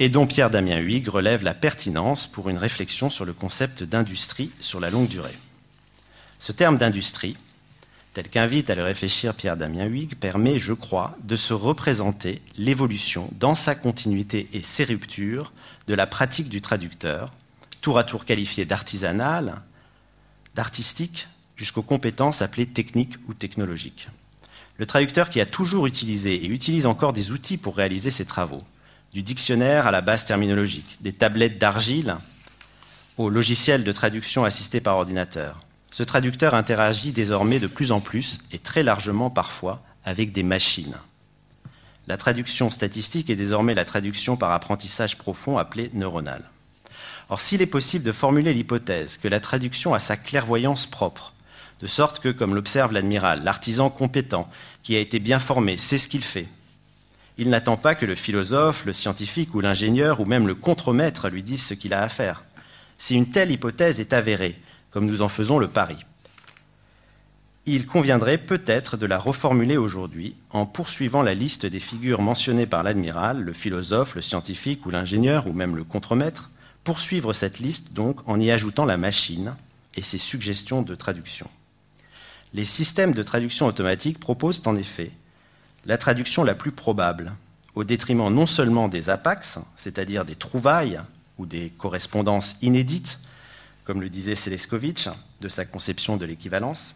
et 0.00 0.08
dont 0.08 0.26
Pierre 0.26 0.50
Damien 0.50 0.78
Huyghe 0.78 1.08
relève 1.08 1.42
la 1.42 1.54
pertinence 1.54 2.26
pour 2.26 2.48
une 2.48 2.58
réflexion 2.58 3.10
sur 3.10 3.24
le 3.24 3.32
concept 3.32 3.82
d'industrie 3.82 4.50
sur 4.60 4.80
la 4.80 4.90
longue 4.90 5.08
durée. 5.08 5.36
Ce 6.38 6.52
terme 6.52 6.78
d'industrie, 6.78 7.36
tel 8.14 8.28
qu'invite 8.28 8.70
à 8.70 8.76
le 8.76 8.84
réfléchir 8.84 9.34
Pierre 9.34 9.56
Damien 9.56 9.86
Huyghe, 9.86 10.14
permet, 10.14 10.58
je 10.58 10.72
crois, 10.72 11.16
de 11.24 11.36
se 11.36 11.52
représenter 11.52 12.40
l'évolution 12.56 13.28
dans 13.32 13.54
sa 13.54 13.74
continuité 13.74 14.48
et 14.52 14.62
ses 14.62 14.84
ruptures 14.84 15.52
de 15.88 15.94
la 15.94 16.06
pratique 16.06 16.48
du 16.48 16.60
traducteur, 16.60 17.32
tour 17.80 17.98
à 17.98 18.04
tour 18.04 18.24
qualifiée 18.24 18.64
d'artisanale, 18.64 19.56
d'artistique, 20.54 21.28
jusqu'aux 21.56 21.82
compétences 21.82 22.40
appelées 22.40 22.66
techniques 22.66 23.16
ou 23.26 23.34
technologiques. 23.34 24.08
Le 24.76 24.86
traducteur 24.86 25.28
qui 25.28 25.40
a 25.40 25.46
toujours 25.46 25.86
utilisé 25.86 26.44
et 26.44 26.46
utilise 26.46 26.86
encore 26.86 27.12
des 27.12 27.32
outils 27.32 27.56
pour 27.56 27.76
réaliser 27.76 28.10
ses 28.10 28.24
travaux, 28.24 28.62
du 29.12 29.22
dictionnaire 29.22 29.86
à 29.86 29.90
la 29.90 30.00
base 30.00 30.24
terminologique, 30.24 30.98
des 31.00 31.12
tablettes 31.12 31.58
d'argile 31.58 32.16
au 33.16 33.30
logiciel 33.30 33.84
de 33.84 33.92
traduction 33.92 34.44
assisté 34.44 34.80
par 34.80 34.96
ordinateur. 34.96 35.60
Ce 35.90 36.02
traducteur 36.02 36.54
interagit 36.54 37.12
désormais 37.12 37.58
de 37.58 37.66
plus 37.66 37.92
en 37.92 38.00
plus 38.00 38.40
et 38.52 38.58
très 38.58 38.82
largement 38.82 39.30
parfois 39.30 39.82
avec 40.04 40.32
des 40.32 40.42
machines. 40.42 40.96
La 42.06 42.16
traduction 42.16 42.70
statistique 42.70 43.30
est 43.30 43.36
désormais 43.36 43.74
la 43.74 43.84
traduction 43.84 44.36
par 44.36 44.52
apprentissage 44.52 45.18
profond 45.18 45.58
appelée 45.58 45.90
neuronale. 45.94 46.44
Or, 47.28 47.40
s'il 47.40 47.60
est 47.60 47.66
possible 47.66 48.04
de 48.04 48.12
formuler 48.12 48.54
l'hypothèse 48.54 49.18
que 49.18 49.28
la 49.28 49.40
traduction 49.40 49.92
a 49.92 50.00
sa 50.00 50.16
clairvoyance 50.16 50.86
propre, 50.86 51.34
de 51.80 51.86
sorte 51.86 52.20
que, 52.20 52.30
comme 52.30 52.54
l'observe 52.54 52.92
l'admiral, 52.92 53.44
l'artisan 53.44 53.90
compétent, 53.90 54.48
qui 54.82 54.96
a 54.96 55.00
été 55.00 55.18
bien 55.18 55.38
formé, 55.38 55.76
sait 55.76 55.98
ce 55.98 56.08
qu'il 56.08 56.24
fait, 56.24 56.48
il 57.38 57.50
n'attend 57.50 57.76
pas 57.76 57.94
que 57.94 58.04
le 58.04 58.16
philosophe, 58.16 58.84
le 58.84 58.92
scientifique 58.92 59.54
ou 59.54 59.60
l'ingénieur 59.60 60.20
ou 60.20 60.24
même 60.24 60.48
le 60.48 60.56
contremaître 60.56 61.28
lui 61.28 61.44
dise 61.44 61.64
ce 61.64 61.74
qu'il 61.74 61.94
a 61.94 62.02
à 62.02 62.08
faire. 62.08 62.42
Si 62.98 63.14
une 63.14 63.30
telle 63.30 63.52
hypothèse 63.52 64.00
est 64.00 64.12
avérée, 64.12 64.60
comme 64.90 65.06
nous 65.06 65.22
en 65.22 65.28
faisons 65.28 65.60
le 65.60 65.68
pari, 65.68 65.96
il 67.64 67.86
conviendrait 67.86 68.38
peut-être 68.38 68.96
de 68.96 69.06
la 69.06 69.18
reformuler 69.18 69.76
aujourd'hui 69.76 70.34
en 70.50 70.66
poursuivant 70.66 71.22
la 71.22 71.34
liste 71.34 71.66
des 71.66 71.80
figures 71.80 72.22
mentionnées 72.22 72.66
par 72.66 72.82
l'admiral, 72.82 73.42
le 73.42 73.52
philosophe, 73.52 74.14
le 74.14 74.22
scientifique 74.22 74.84
ou 74.86 74.90
l'ingénieur 74.90 75.46
ou 75.46 75.52
même 75.52 75.76
le 75.76 75.84
contremaître, 75.84 76.50
poursuivre 76.82 77.34
cette 77.34 77.58
liste 77.58 77.92
donc 77.92 78.26
en 78.26 78.40
y 78.40 78.50
ajoutant 78.50 78.86
la 78.86 78.96
machine 78.96 79.54
et 79.96 80.02
ses 80.02 80.18
suggestions 80.18 80.82
de 80.82 80.94
traduction. 80.94 81.46
Les 82.54 82.64
systèmes 82.64 83.12
de 83.12 83.22
traduction 83.22 83.66
automatique 83.66 84.18
proposent 84.18 84.62
en 84.64 84.74
effet 84.74 85.12
la 85.88 85.96
traduction 85.96 86.44
la 86.44 86.54
plus 86.54 86.70
probable, 86.70 87.32
au 87.74 87.82
détriment 87.82 88.32
non 88.32 88.46
seulement 88.46 88.88
des 88.88 89.08
apax, 89.08 89.58
c'est-à-dire 89.74 90.26
des 90.26 90.36
trouvailles 90.36 91.00
ou 91.38 91.46
des 91.46 91.70
correspondances 91.70 92.56
inédites, 92.60 93.18
comme 93.84 94.02
le 94.02 94.10
disait 94.10 94.34
Seleskovitch 94.34 95.08
de 95.40 95.48
sa 95.48 95.64
conception 95.64 96.18
de 96.18 96.26
l'équivalence, 96.26 96.94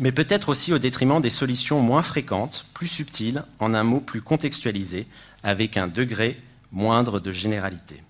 mais 0.00 0.10
peut-être 0.10 0.48
aussi 0.48 0.72
au 0.72 0.78
détriment 0.78 1.20
des 1.20 1.30
solutions 1.30 1.80
moins 1.80 2.02
fréquentes, 2.02 2.66
plus 2.74 2.88
subtiles, 2.88 3.44
en 3.60 3.74
un 3.74 3.84
mot 3.84 4.00
plus 4.00 4.22
contextualisé, 4.22 5.06
avec 5.44 5.76
un 5.76 5.86
degré 5.86 6.42
moindre 6.72 7.20
de 7.20 7.30
généralité. 7.30 8.02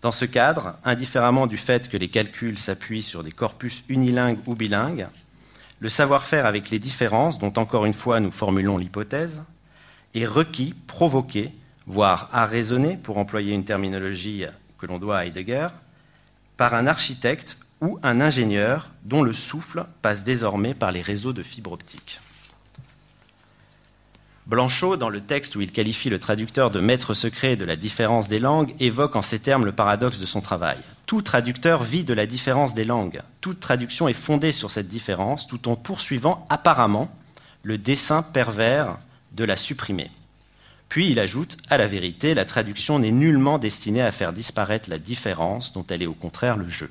Dans 0.00 0.12
ce 0.12 0.24
cadre, 0.24 0.76
indifféremment 0.82 1.46
du 1.46 1.58
fait 1.58 1.90
que 1.90 1.98
les 1.98 2.08
calculs 2.08 2.58
s'appuient 2.58 3.02
sur 3.02 3.22
des 3.22 3.32
corpus 3.32 3.84
unilingues 3.90 4.38
ou 4.46 4.54
bilingues, 4.54 5.08
le 5.82 5.88
savoir-faire 5.88 6.46
avec 6.46 6.70
les 6.70 6.78
différences, 6.78 7.40
dont 7.40 7.52
encore 7.56 7.86
une 7.86 7.92
fois 7.92 8.20
nous 8.20 8.30
formulons 8.30 8.78
l'hypothèse, 8.78 9.42
est 10.14 10.26
requis, 10.26 10.76
provoqué, 10.86 11.50
voire 11.88 12.28
arraisonné, 12.32 12.96
pour 12.96 13.18
employer 13.18 13.52
une 13.52 13.64
terminologie 13.64 14.44
que 14.78 14.86
l'on 14.86 15.00
doit 15.00 15.18
à 15.18 15.26
Heidegger, 15.26 15.66
par 16.56 16.74
un 16.74 16.86
architecte 16.86 17.58
ou 17.80 17.98
un 18.04 18.20
ingénieur 18.20 18.92
dont 19.02 19.24
le 19.24 19.32
souffle 19.32 19.84
passe 20.02 20.22
désormais 20.22 20.74
par 20.74 20.92
les 20.92 21.00
réseaux 21.00 21.32
de 21.32 21.42
fibres 21.42 21.72
optiques. 21.72 22.20
Blanchot, 24.52 24.98
dans 24.98 25.08
le 25.08 25.22
texte 25.22 25.56
où 25.56 25.62
il 25.62 25.72
qualifie 25.72 26.10
le 26.10 26.18
traducteur 26.18 26.70
de 26.70 26.78
maître 26.78 27.14
secret 27.14 27.56
de 27.56 27.64
la 27.64 27.74
différence 27.74 28.28
des 28.28 28.38
langues, 28.38 28.74
évoque 28.80 29.16
en 29.16 29.22
ces 29.22 29.38
termes 29.38 29.64
le 29.64 29.72
paradoxe 29.72 30.18
de 30.20 30.26
son 30.26 30.42
travail. 30.42 30.76
Tout 31.06 31.22
traducteur 31.22 31.82
vit 31.82 32.04
de 32.04 32.12
la 32.12 32.26
différence 32.26 32.74
des 32.74 32.84
langues. 32.84 33.22
Toute 33.40 33.60
traduction 33.60 34.08
est 34.08 34.12
fondée 34.12 34.52
sur 34.52 34.70
cette 34.70 34.88
différence, 34.88 35.46
tout 35.46 35.70
en 35.70 35.74
poursuivant 35.74 36.46
apparemment 36.50 37.10
le 37.62 37.78
dessein 37.78 38.20
pervers 38.20 38.98
de 39.32 39.44
la 39.44 39.56
supprimer. 39.56 40.10
Puis 40.90 41.10
il 41.10 41.18
ajoute, 41.18 41.56
à 41.70 41.78
la 41.78 41.86
vérité, 41.86 42.34
la 42.34 42.44
traduction 42.44 42.98
n'est 42.98 43.10
nullement 43.10 43.56
destinée 43.56 44.02
à 44.02 44.12
faire 44.12 44.34
disparaître 44.34 44.90
la 44.90 44.98
différence 44.98 45.72
dont 45.72 45.86
elle 45.88 46.02
est 46.02 46.06
au 46.06 46.12
contraire 46.12 46.58
le 46.58 46.68
jeu. 46.68 46.90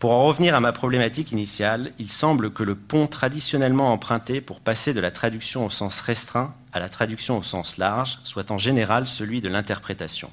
Pour 0.00 0.12
en 0.12 0.24
revenir 0.24 0.54
à 0.54 0.60
ma 0.60 0.72
problématique 0.72 1.30
initiale, 1.30 1.92
il 1.98 2.10
semble 2.10 2.54
que 2.54 2.62
le 2.62 2.74
pont 2.74 3.06
traditionnellement 3.06 3.92
emprunté 3.92 4.40
pour 4.40 4.60
passer 4.60 4.94
de 4.94 5.00
la 5.00 5.10
traduction 5.10 5.66
au 5.66 5.68
sens 5.68 6.00
restreint 6.00 6.54
à 6.72 6.80
la 6.80 6.88
traduction 6.88 7.36
au 7.36 7.42
sens 7.42 7.76
large 7.76 8.18
soit 8.24 8.50
en 8.50 8.56
général 8.56 9.06
celui 9.06 9.42
de 9.42 9.50
l'interprétation. 9.50 10.30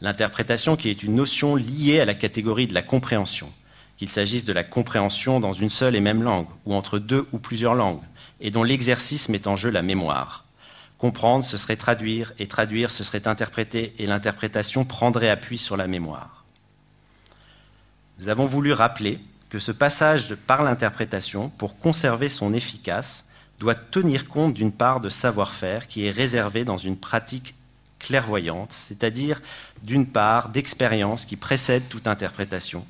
L'interprétation 0.00 0.76
qui 0.76 0.88
est 0.88 1.02
une 1.02 1.14
notion 1.14 1.56
liée 1.56 2.00
à 2.00 2.06
la 2.06 2.14
catégorie 2.14 2.66
de 2.66 2.72
la 2.72 2.80
compréhension, 2.80 3.52
qu'il 3.98 4.08
s'agisse 4.08 4.44
de 4.44 4.52
la 4.54 4.64
compréhension 4.64 5.40
dans 5.40 5.52
une 5.52 5.68
seule 5.68 5.94
et 5.94 6.00
même 6.00 6.22
langue, 6.22 6.48
ou 6.64 6.72
entre 6.72 6.98
deux 6.98 7.26
ou 7.32 7.38
plusieurs 7.38 7.74
langues, 7.74 8.00
et 8.40 8.50
dont 8.50 8.62
l'exercice 8.62 9.28
met 9.28 9.46
en 9.46 9.56
jeu 9.56 9.68
la 9.68 9.82
mémoire. 9.82 10.46
Comprendre, 10.96 11.44
ce 11.44 11.58
serait 11.58 11.76
traduire, 11.76 12.32
et 12.38 12.48
traduire, 12.48 12.90
ce 12.90 13.04
serait 13.04 13.28
interpréter, 13.28 13.94
et 13.98 14.06
l'interprétation 14.06 14.86
prendrait 14.86 15.28
appui 15.28 15.58
sur 15.58 15.76
la 15.76 15.86
mémoire. 15.86 16.43
Nous 18.24 18.30
avons 18.30 18.46
voulu 18.46 18.72
rappeler 18.72 19.18
que 19.50 19.58
ce 19.58 19.70
passage 19.70 20.34
par 20.46 20.62
l'interprétation, 20.62 21.50
pour 21.50 21.78
conserver 21.78 22.30
son 22.30 22.54
efficace, 22.54 23.26
doit 23.60 23.74
tenir 23.74 24.28
compte 24.28 24.54
d'une 24.54 24.72
part 24.72 25.02
de 25.02 25.10
savoir-faire 25.10 25.86
qui 25.88 26.06
est 26.06 26.10
réservée 26.10 26.64
dans 26.64 26.78
une 26.78 26.96
pratique 26.96 27.54
clairvoyante, 27.98 28.72
c'est-à-dire 28.72 29.42
d'une 29.82 30.06
part 30.06 30.48
d'expérience 30.48 31.26
qui 31.26 31.36
précède 31.36 31.82
toute 31.90 32.06
interprétation, 32.06 32.86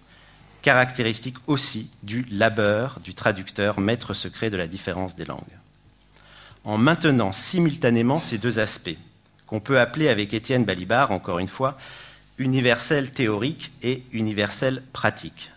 caractéristique 0.62 1.38
aussi 1.48 1.90
du 2.04 2.24
labeur 2.30 3.00
du 3.00 3.12
traducteur, 3.12 3.80
maître 3.80 4.14
secret 4.14 4.50
de 4.50 4.56
la 4.56 4.68
différence 4.68 5.16
des 5.16 5.24
langues. 5.24 5.40
En 6.62 6.78
maintenant 6.78 7.32
simultanément 7.32 8.20
ces 8.20 8.38
deux 8.38 8.60
aspects, 8.60 8.96
qu'on 9.46 9.58
peut 9.58 9.80
appeler 9.80 10.08
avec 10.08 10.32
Étienne 10.32 10.64
Balibar, 10.64 11.10
encore 11.10 11.40
une 11.40 11.48
fois, 11.48 11.76
universel 12.38 13.10
théorique 13.10 13.72
et 13.82 14.02
universel 14.12 14.82
pratique, 14.92 15.50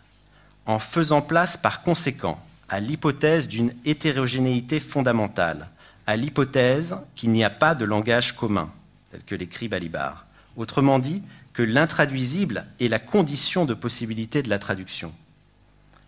en 0.66 0.80
faisant 0.80 1.22
place 1.22 1.58
par 1.58 1.82
conséquent 1.82 2.44
à 2.70 2.80
l'hypothèse 2.80 3.48
d'une 3.48 3.74
hétérogénéité 3.86 4.80
fondamentale, 4.80 5.70
à 6.06 6.16
l'hypothèse 6.16 6.98
qu'il 7.16 7.32
n'y 7.32 7.44
a 7.44 7.50
pas 7.50 7.76
de 7.76 7.86
langage 7.86 8.34
commun, 8.34 8.70
tel 9.12 9.24
que 9.24 9.36
l'écrit 9.36 9.68
Balibar. 9.68 10.26
Autrement 10.56 11.00
dit, 11.00 11.22
que 11.58 11.64
l'intraduisible 11.64 12.68
est 12.80 12.88
la 12.88 13.00
condition 13.00 13.66
de 13.66 13.74
possibilité 13.74 14.44
de 14.44 14.50
la 14.50 14.60
traduction. 14.60 15.12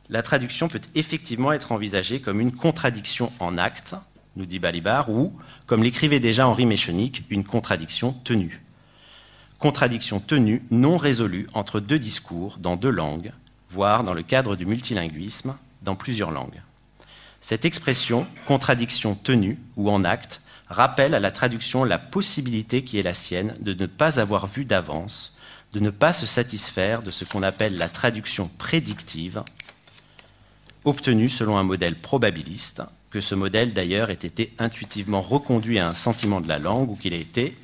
La 0.07 0.21
traduction 0.21 0.67
peut 0.67 0.79
effectivement 0.93 1.51
être 1.51 1.71
envisagée 1.71 2.19
comme 2.19 2.39
une 2.39 2.51
contradiction 2.51 3.31
en 3.39 3.57
acte, 3.57 3.95
nous 4.35 4.45
dit 4.45 4.59
Balibar, 4.59 5.09
ou, 5.09 5.33
comme 5.65 5.81
l'écrivait 5.81 6.19
déjà 6.19 6.47
Henri 6.47 6.67
Méchenic, 6.67 7.23
une 7.31 7.43
contradiction 7.43 8.13
tenue. 8.23 8.61
Contradiction 9.59 10.21
tenue 10.21 10.63
non 10.71 10.95
résolue 10.95 11.45
entre 11.53 11.81
deux 11.81 11.99
discours 11.99 12.57
dans 12.59 12.77
deux 12.77 12.89
langues, 12.89 13.33
voire 13.69 14.05
dans 14.05 14.13
le 14.13 14.23
cadre 14.23 14.55
du 14.55 14.65
multilinguisme, 14.65 15.57
dans 15.81 15.97
plusieurs 15.97 16.31
langues. 16.31 16.61
Cette 17.41 17.65
expression, 17.65 18.25
contradiction 18.47 19.15
tenue 19.15 19.59
ou 19.75 19.89
en 19.89 20.05
acte, 20.05 20.41
rappelle 20.69 21.13
à 21.13 21.19
la 21.19 21.31
traduction 21.31 21.83
la 21.83 21.99
possibilité 21.99 22.85
qui 22.85 22.99
est 22.99 23.03
la 23.03 23.13
sienne 23.13 23.53
de 23.59 23.73
ne 23.73 23.85
pas 23.85 24.21
avoir 24.21 24.47
vu 24.47 24.63
d'avance, 24.63 25.37
de 25.73 25.81
ne 25.81 25.89
pas 25.89 26.13
se 26.13 26.25
satisfaire 26.25 27.01
de 27.01 27.11
ce 27.11 27.25
qu'on 27.25 27.43
appelle 27.43 27.77
la 27.77 27.89
traduction 27.89 28.49
prédictive, 28.57 29.43
obtenue 30.85 31.27
selon 31.27 31.57
un 31.57 31.63
modèle 31.63 31.95
probabiliste, 31.95 32.81
que 33.09 33.19
ce 33.19 33.35
modèle 33.35 33.73
d'ailleurs 33.73 34.09
ait 34.09 34.13
été 34.13 34.53
intuitivement 34.57 35.21
reconduit 35.21 35.79
à 35.79 35.89
un 35.89 35.93
sentiment 35.93 36.39
de 36.39 36.47
la 36.47 36.59
langue 36.59 36.91
ou 36.91 36.95
qu'il 36.95 37.13
ait 37.13 37.19
été 37.19 37.57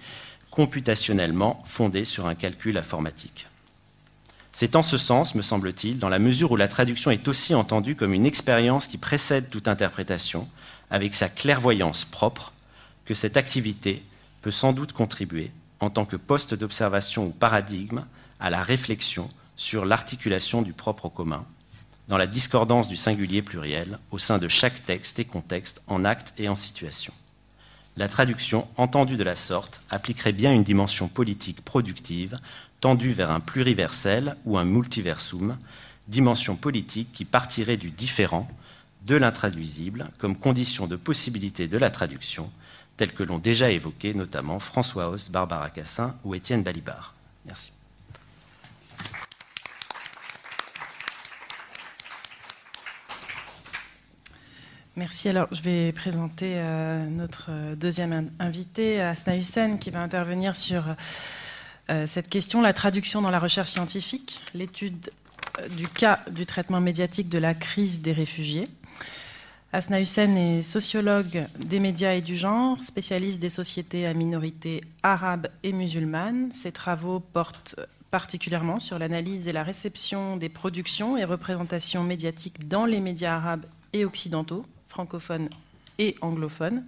computationnellement 0.56 1.62
fondé 1.66 2.06
sur 2.06 2.28
un 2.28 2.36
calcul 2.36 2.78
informatique. 2.78 3.48
C'est 4.54 4.78
en 4.78 4.84
ce 4.84 4.98
sens, 4.98 5.36
me 5.36 5.42
semble-t-il, 5.42 5.98
dans 5.98 6.08
la 6.08 6.18
mesure 6.18 6.54
où 6.54 6.56
la 6.56 6.70
traduction 6.70 7.12
est 7.12 7.28
aussi 7.28 7.54
entendue 7.54 7.98
comme 7.98 8.14
une 8.14 8.26
expérience 8.26 8.88
qui 8.88 8.98
précède 8.98 9.50
toute 9.50 9.68
interprétation, 9.68 10.48
avec 10.90 11.14
sa 11.14 11.28
clairvoyance 11.28 12.06
propre, 12.06 12.54
que 13.04 13.14
cette 13.14 13.36
activité 13.36 14.02
peut 14.42 14.52
sans 14.52 14.72
doute 14.72 14.94
contribuer, 14.94 15.52
en 15.82 15.90
tant 15.90 16.06
que 16.06 16.16
poste 16.16 16.54
d'observation 16.54 17.26
ou 17.26 17.32
paradigme, 17.32 18.06
à 18.40 18.50
la 18.50 18.64
réflexion 18.64 19.30
sur 19.58 19.84
l'articulation 19.84 20.62
du 20.62 20.72
propre 20.72 21.10
commun, 21.10 21.46
dans 22.08 22.18
la 22.18 22.28
discordance 22.28 22.88
du 22.88 22.96
singulier 22.96 23.42
pluriel 23.42 24.00
au 24.10 24.20
sein 24.20 24.38
de 24.38 24.48
chaque 24.48 24.86
texte 24.86 25.20
et 25.20 25.26
contexte 25.26 25.84
en 25.88 26.06
acte 26.06 26.34
et 26.38 26.48
en 26.48 26.56
situation. 26.56 27.12
La 27.98 28.10
traduction, 28.10 28.68
entendue 28.76 29.16
de 29.16 29.24
la 29.24 29.36
sorte, 29.36 29.80
appliquerait 29.90 30.34
bien 30.34 30.52
une 30.52 30.64
dimension 30.64 31.08
politique 31.08 31.64
productive 31.64 32.38
tendue 32.82 33.14
vers 33.14 33.32
un 33.32 33.40
pluriversel 33.40 34.36
ou 34.46 34.58
un 34.58 34.66
multiversum, 34.66 35.58
dimension 36.08 36.58
politique 36.58 37.12
qui 37.14 37.24
partirait 37.24 37.78
du 37.78 37.92
différent, 37.92 38.50
de 39.06 39.16
l'intraduisible, 39.16 40.10
comme 40.18 40.36
condition 40.36 40.88
de 40.88 40.96
possibilité 40.96 41.68
de 41.68 41.78
la 41.78 41.90
traduction, 41.90 42.50
telle 42.98 43.14
que 43.14 43.24
l'ont 43.24 43.40
déjà 43.40 43.72
évoqué 43.72 44.14
notamment 44.14 44.60
François 44.60 45.10
Host, 45.10 45.32
Barbara 45.32 45.70
Cassin 45.70 46.16
ou 46.24 46.36
Étienne 46.36 46.64
Balibar. 46.64 47.14
Merci. 47.46 47.72
Merci. 54.98 55.28
Alors, 55.28 55.50
je 55.52 55.62
vais 55.62 55.92
présenter 55.92 56.54
euh, 56.56 57.06
notre 57.10 57.48
euh, 57.50 57.76
deuxième 57.76 58.32
invité, 58.40 59.02
Asna 59.02 59.36
Hussein, 59.36 59.76
qui 59.76 59.90
va 59.90 60.00
intervenir 60.00 60.56
sur 60.56 60.86
euh, 61.90 62.06
cette 62.06 62.30
question, 62.30 62.62
la 62.62 62.72
traduction 62.72 63.22
dans 63.22 63.30
la 63.30 63.40
recherche 63.40 63.72
scientifique, 63.72 64.40
l'étude 64.54 65.12
du 65.72 65.90
cas 65.90 66.20
du 66.32 66.46
traitement 66.46 66.80
médiatique 66.80 67.28
de 67.28 67.38
la 67.38 67.54
crise 67.54 68.02
des 68.02 68.14
réfugiés. 68.14 68.70
Asna 69.74 70.00
Hussein 70.00 70.34
est 70.34 70.62
sociologue 70.62 71.46
des 71.60 71.80
médias 71.80 72.14
et 72.14 72.22
du 72.22 72.38
genre, 72.38 72.82
spécialiste 72.82 73.42
des 73.42 73.50
sociétés 73.50 74.06
à 74.06 74.14
minorité 74.14 74.80
arabe 75.04 75.50
et 75.64 75.74
musulmane. 75.74 76.54
Ses 76.54 76.72
travaux 76.72 77.20
portent 77.20 77.76
particulièrement 78.12 78.80
sur 78.80 78.98
l'analyse 78.98 79.50
et 79.50 79.52
la 79.52 79.64
réception 79.64 80.38
des 80.38 80.48
productions 80.48 81.18
et 81.18 81.26
représentations 81.26 82.04
médiatiques 82.04 82.70
dans 82.70 82.86
les 82.86 83.02
médias 83.02 83.36
arabes 83.36 83.66
et 83.92 84.06
occidentaux, 84.06 84.66
francophone 84.96 85.50
et 86.00 86.16
anglophone. 86.22 86.86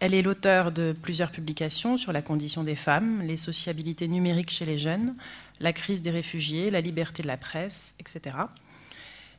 Elle 0.00 0.14
est 0.14 0.22
l'auteur 0.22 0.72
de 0.72 0.96
plusieurs 1.02 1.30
publications 1.30 1.98
sur 1.98 2.10
la 2.10 2.22
condition 2.22 2.64
des 2.64 2.74
femmes, 2.74 3.20
les 3.20 3.36
sociabilités 3.36 4.08
numériques 4.08 4.50
chez 4.50 4.64
les 4.64 4.78
jeunes, 4.78 5.14
la 5.60 5.74
crise 5.74 6.00
des 6.00 6.10
réfugiés, 6.10 6.70
la 6.70 6.80
liberté 6.80 7.22
de 7.22 7.28
la 7.28 7.36
presse, 7.36 7.92
etc. 8.00 8.36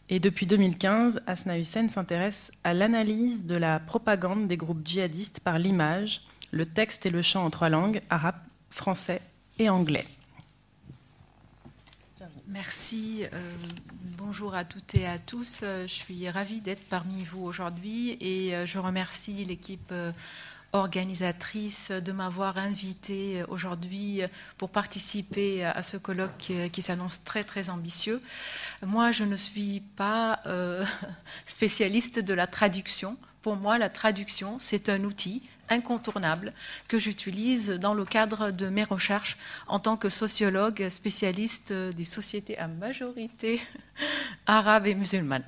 Et 0.09 0.19
depuis 0.19 0.45
2015, 0.45 1.21
Asna 1.25 1.57
Hussein 1.57 1.87
s'intéresse 1.87 2.51
à 2.63 2.75
l'analyse 2.75 3.47
de 3.47 3.55
la 3.55 3.79
propagande 3.79 4.47
des 4.47 4.57
groupes 4.57 4.85
djihadistes 4.85 5.39
par 5.39 5.57
l'image, 5.57 6.21
le 6.51 6.67
texte 6.67 7.07
et 7.07 7.09
le 7.09 7.23
chant 7.23 7.43
en 7.45 7.49
trois 7.49 7.69
langues, 7.69 8.01
arabe, 8.11 8.39
français 8.69 9.21
et 9.57 9.67
anglais. 9.67 10.05
Merci. 12.51 13.25
Euh, 13.31 13.53
bonjour 14.17 14.55
à 14.55 14.65
toutes 14.65 14.95
et 14.95 15.05
à 15.05 15.19
tous. 15.19 15.59
Euh, 15.61 15.83
je 15.83 15.93
suis 15.93 16.27
ravie 16.31 16.61
d'être 16.61 16.83
parmi 16.89 17.23
vous 17.23 17.43
aujourd'hui 17.43 18.17
et 18.19 18.55
euh, 18.55 18.65
je 18.65 18.79
remercie 18.79 19.45
l'équipe 19.45 19.93
organisatrice 20.73 21.91
de 21.91 22.11
m'avoir 22.11 22.57
invité 22.57 23.43
aujourd'hui 23.49 24.21
pour 24.57 24.69
participer 24.69 25.63
à 25.63 25.83
ce 25.83 25.97
colloque 25.97 26.51
qui 26.71 26.81
s'annonce 26.81 27.23
très 27.23 27.43
très 27.43 27.69
ambitieux. 27.69 28.21
Moi, 28.83 29.11
je 29.11 29.23
ne 29.23 29.35
suis 29.35 29.81
pas 29.95 30.43
spécialiste 31.47 32.19
de 32.19 32.35
la 32.35 32.45
traduction. 32.45 33.17
Pour 33.41 33.55
moi, 33.55 33.79
la 33.79 33.89
traduction, 33.89 34.59
c'est 34.59 34.89
un 34.89 35.03
outil 35.05 35.41
incontournables 35.69 36.53
que 36.87 36.97
j'utilise 36.97 37.71
dans 37.71 37.93
le 37.93 38.05
cadre 38.05 38.51
de 38.51 38.67
mes 38.69 38.83
recherches 38.83 39.37
en 39.67 39.79
tant 39.79 39.97
que 39.97 40.09
sociologue 40.09 40.89
spécialiste 40.89 41.73
des 41.73 42.05
sociétés 42.05 42.57
à 42.57 42.67
majorité 42.67 43.61
arabe 44.47 44.87
et 44.87 44.95
musulmane. 44.95 45.43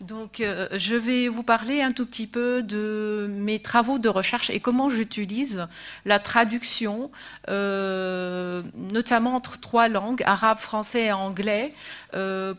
Donc, 0.00 0.40
euh, 0.40 0.68
je 0.72 0.94
vais 0.94 1.28
vous 1.28 1.42
parler 1.42 1.82
un 1.82 1.92
tout 1.92 2.06
petit 2.06 2.26
peu 2.26 2.62
de 2.62 3.28
mes 3.30 3.58
travaux 3.60 3.98
de 3.98 4.08
recherche 4.08 4.50
et 4.50 4.60
comment 4.60 4.90
j'utilise 4.90 5.66
la 6.04 6.18
traduction, 6.18 7.10
euh, 7.48 8.62
notamment 8.74 9.34
entre 9.34 9.58
trois 9.60 9.88
langues, 9.88 10.22
arabe, 10.24 10.58
français 10.58 11.04
et 11.04 11.12
anglais, 11.12 11.74
euh, 12.14 12.54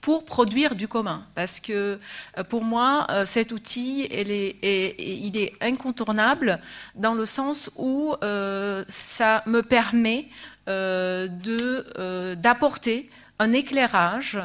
pour 0.00 0.24
produire 0.24 0.74
du 0.74 0.88
commun. 0.88 1.26
Parce 1.34 1.60
que 1.60 1.98
euh, 2.38 2.44
pour 2.44 2.64
moi, 2.64 3.06
euh, 3.10 3.24
cet 3.24 3.52
outil, 3.52 4.06
il 4.10 5.36
est 5.36 5.52
incontournable 5.60 6.58
dans 6.94 7.14
le 7.14 7.26
sens 7.26 7.70
où 7.76 8.14
euh, 8.22 8.84
ça 8.88 9.42
me 9.46 9.62
permet 9.62 10.28
d'apporter 12.36 13.10
un 13.40 13.52
éclairage 13.52 14.38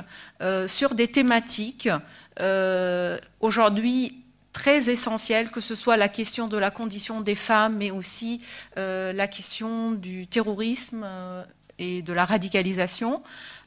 sur 0.65 0.96
des 0.96 1.08
thématiques 1.08 1.89
aujourd'hui 3.41 4.24
très 4.52 4.89
essentielles, 4.89 5.52
que 5.52 5.60
ce 5.62 5.76
soit 5.76 5.98
la 5.98 6.10
question 6.10 6.48
de 6.48 6.58
la 6.58 6.72
condition 6.72 7.22
des 7.22 7.36
femmes, 7.36 7.76
mais 7.78 7.91
aussi 7.91 8.41
la 8.76 9.28
question 9.28 9.91
du 9.91 10.26
terrorisme 10.26 11.06
et 11.80 12.02
de 12.02 12.14
la 12.14 12.26
radicalisation. 12.26 13.22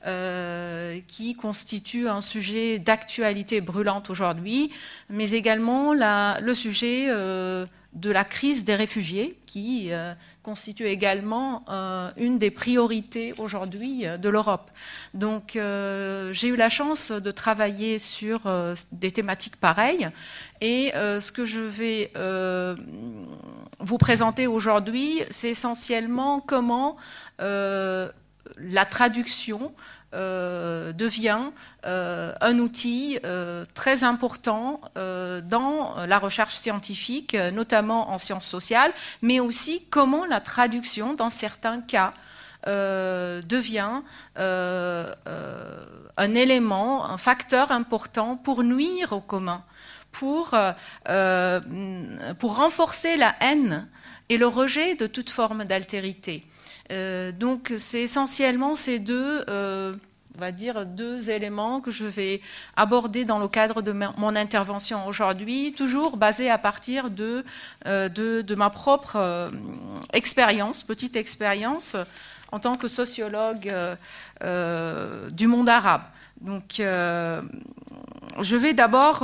Euh, 0.06 1.00
qui 1.08 1.34
constitue 1.34 2.08
un 2.08 2.20
sujet 2.20 2.78
d'actualité 2.78 3.60
brûlante 3.60 4.10
aujourd'hui, 4.10 4.72
mais 5.10 5.32
également 5.32 5.92
le 5.92 6.54
sujet 6.54 7.06
euh, 7.08 7.66
de 7.94 8.10
la 8.10 8.24
crise 8.24 8.64
des 8.64 8.74
réfugiés, 8.74 9.38
qui 9.46 9.92
euh, 9.92 10.14
constitue 10.42 10.86
également 10.86 11.64
une 12.16 12.38
des 12.38 12.50
priorités 12.50 13.34
aujourd'hui 13.38 14.04
de 14.18 14.28
l'Europe. 14.28 14.70
Donc 15.12 15.52
j'ai 15.54 16.48
eu 16.48 16.56
la 16.56 16.68
chance 16.70 17.12
de 17.12 17.30
travailler 17.30 17.98
sur 17.98 18.50
des 18.92 19.12
thématiques 19.12 19.56
pareilles, 19.56 20.08
et 20.62 20.92
ce 20.94 21.30
que 21.30 21.44
je 21.44 21.60
vais 21.60 22.12
vous 23.78 23.98
présenter 23.98 24.46
aujourd'hui, 24.46 25.20
c'est 25.30 25.50
essentiellement 25.50 26.40
comment 26.40 26.96
la 27.38 28.84
traduction 28.88 29.72
euh, 30.14 30.94
devient 30.94 31.50
euh, 31.84 32.32
un 32.40 32.58
outil 32.60 33.18
euh, 33.24 33.66
très 33.74 34.04
important 34.04 34.80
dans 34.96 35.96
la 36.06 36.18
recherche 36.18 36.56
scientifique, 36.56 37.34
notamment 37.52 38.10
en 38.10 38.16
sciences 38.16 38.46
sociales, 38.46 38.92
mais 39.20 39.38
aussi 39.38 39.84
comment 39.90 40.24
la 40.24 40.40
traduction, 40.40 41.12
dans 41.12 41.28
certains 41.28 41.80
cas, 41.80 42.14
devient 42.66 44.02
un 44.36 46.34
élément, 46.34 47.04
un 47.04 47.18
facteur 47.18 47.70
important 47.70 48.36
pour 48.36 48.64
nuire 48.64 49.12
au 49.12 49.20
commun, 49.20 49.62
pour, 50.10 50.54
pour 52.38 52.56
renforcer 52.56 53.16
la 53.16 53.34
haine 53.40 53.88
et 54.28 54.38
le 54.38 54.46
rejet 54.46 54.94
de 54.94 55.06
toute 55.06 55.30
forme 55.30 55.64
d'altérité. 55.64 56.44
Euh, 56.90 57.32
donc 57.32 57.72
c'est 57.76 58.02
essentiellement 58.02 58.74
ces 58.74 58.98
deux, 58.98 59.44
euh, 59.48 59.94
on 60.36 60.40
va 60.40 60.52
dire, 60.52 60.86
deux 60.86 61.30
éléments 61.30 61.80
que 61.80 61.90
je 61.90 62.06
vais 62.06 62.40
aborder 62.76 63.24
dans 63.24 63.38
le 63.38 63.48
cadre 63.48 63.82
de 63.82 63.92
mon 63.92 64.36
intervention 64.36 65.06
aujourd'hui, 65.06 65.74
toujours 65.76 66.16
basé 66.16 66.50
à 66.50 66.58
partir 66.58 67.10
de, 67.10 67.44
euh, 67.86 68.08
de, 68.08 68.54
ma 68.54 68.70
propre 68.70 69.50
expérience, 70.12 70.82
petite 70.82 71.16
expérience 71.16 71.96
en 72.52 72.58
tant 72.58 72.76
que 72.76 72.88
sociologue 72.88 73.70
du 74.40 75.46
monde 75.46 75.68
arabe. 75.68 76.02
Donc 76.40 76.76
je 76.78 78.56
vais 78.56 78.72
d'abord 78.72 79.18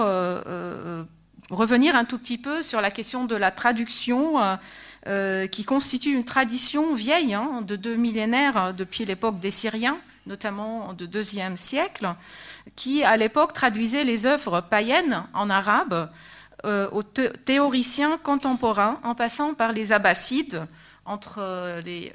revenir 1.50 1.96
un 1.96 2.04
tout 2.04 2.18
petit 2.18 2.38
peu 2.38 2.62
sur 2.62 2.82
la 2.82 2.90
question 2.90 3.24
de 3.24 3.36
la 3.36 3.50
traduction 3.50 4.58
euh, 5.06 5.46
qui 5.46 5.64
constitue 5.64 6.14
une 6.14 6.24
tradition 6.24 6.94
vieille 6.94 7.34
hein, 7.34 7.60
de 7.60 7.76
deux 7.76 7.94
millénaires 7.94 8.56
euh, 8.56 8.72
depuis 8.72 9.04
l'époque 9.04 9.38
des 9.38 9.50
Syriens, 9.50 9.98
notamment 10.26 10.94
de 10.94 11.04
deuxième 11.04 11.58
siècle, 11.58 12.14
qui 12.74 13.04
à 13.04 13.18
l'époque 13.18 13.52
traduisait 13.52 14.04
les 14.04 14.24
œuvres 14.24 14.62
païennes 14.62 15.24
en 15.34 15.50
arabe 15.50 16.10
euh, 16.64 16.88
aux 16.90 17.02
théoriciens 17.02 18.16
contemporains, 18.16 18.98
en 19.02 19.14
passant 19.14 19.52
par 19.52 19.72
les 19.72 19.92
Abbassides 19.92 20.66
entre 21.04 21.80
les 21.84 22.14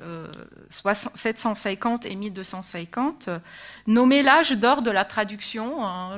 750 0.70 2.08
et 2.08 2.16
1250, 2.16 3.30
nommé 3.86 4.24
l'âge 4.24 4.54
d'or 4.54 4.82
de 4.82 4.90
la 4.90 5.06
traduction. 5.06 5.86
Hein, 5.86 6.18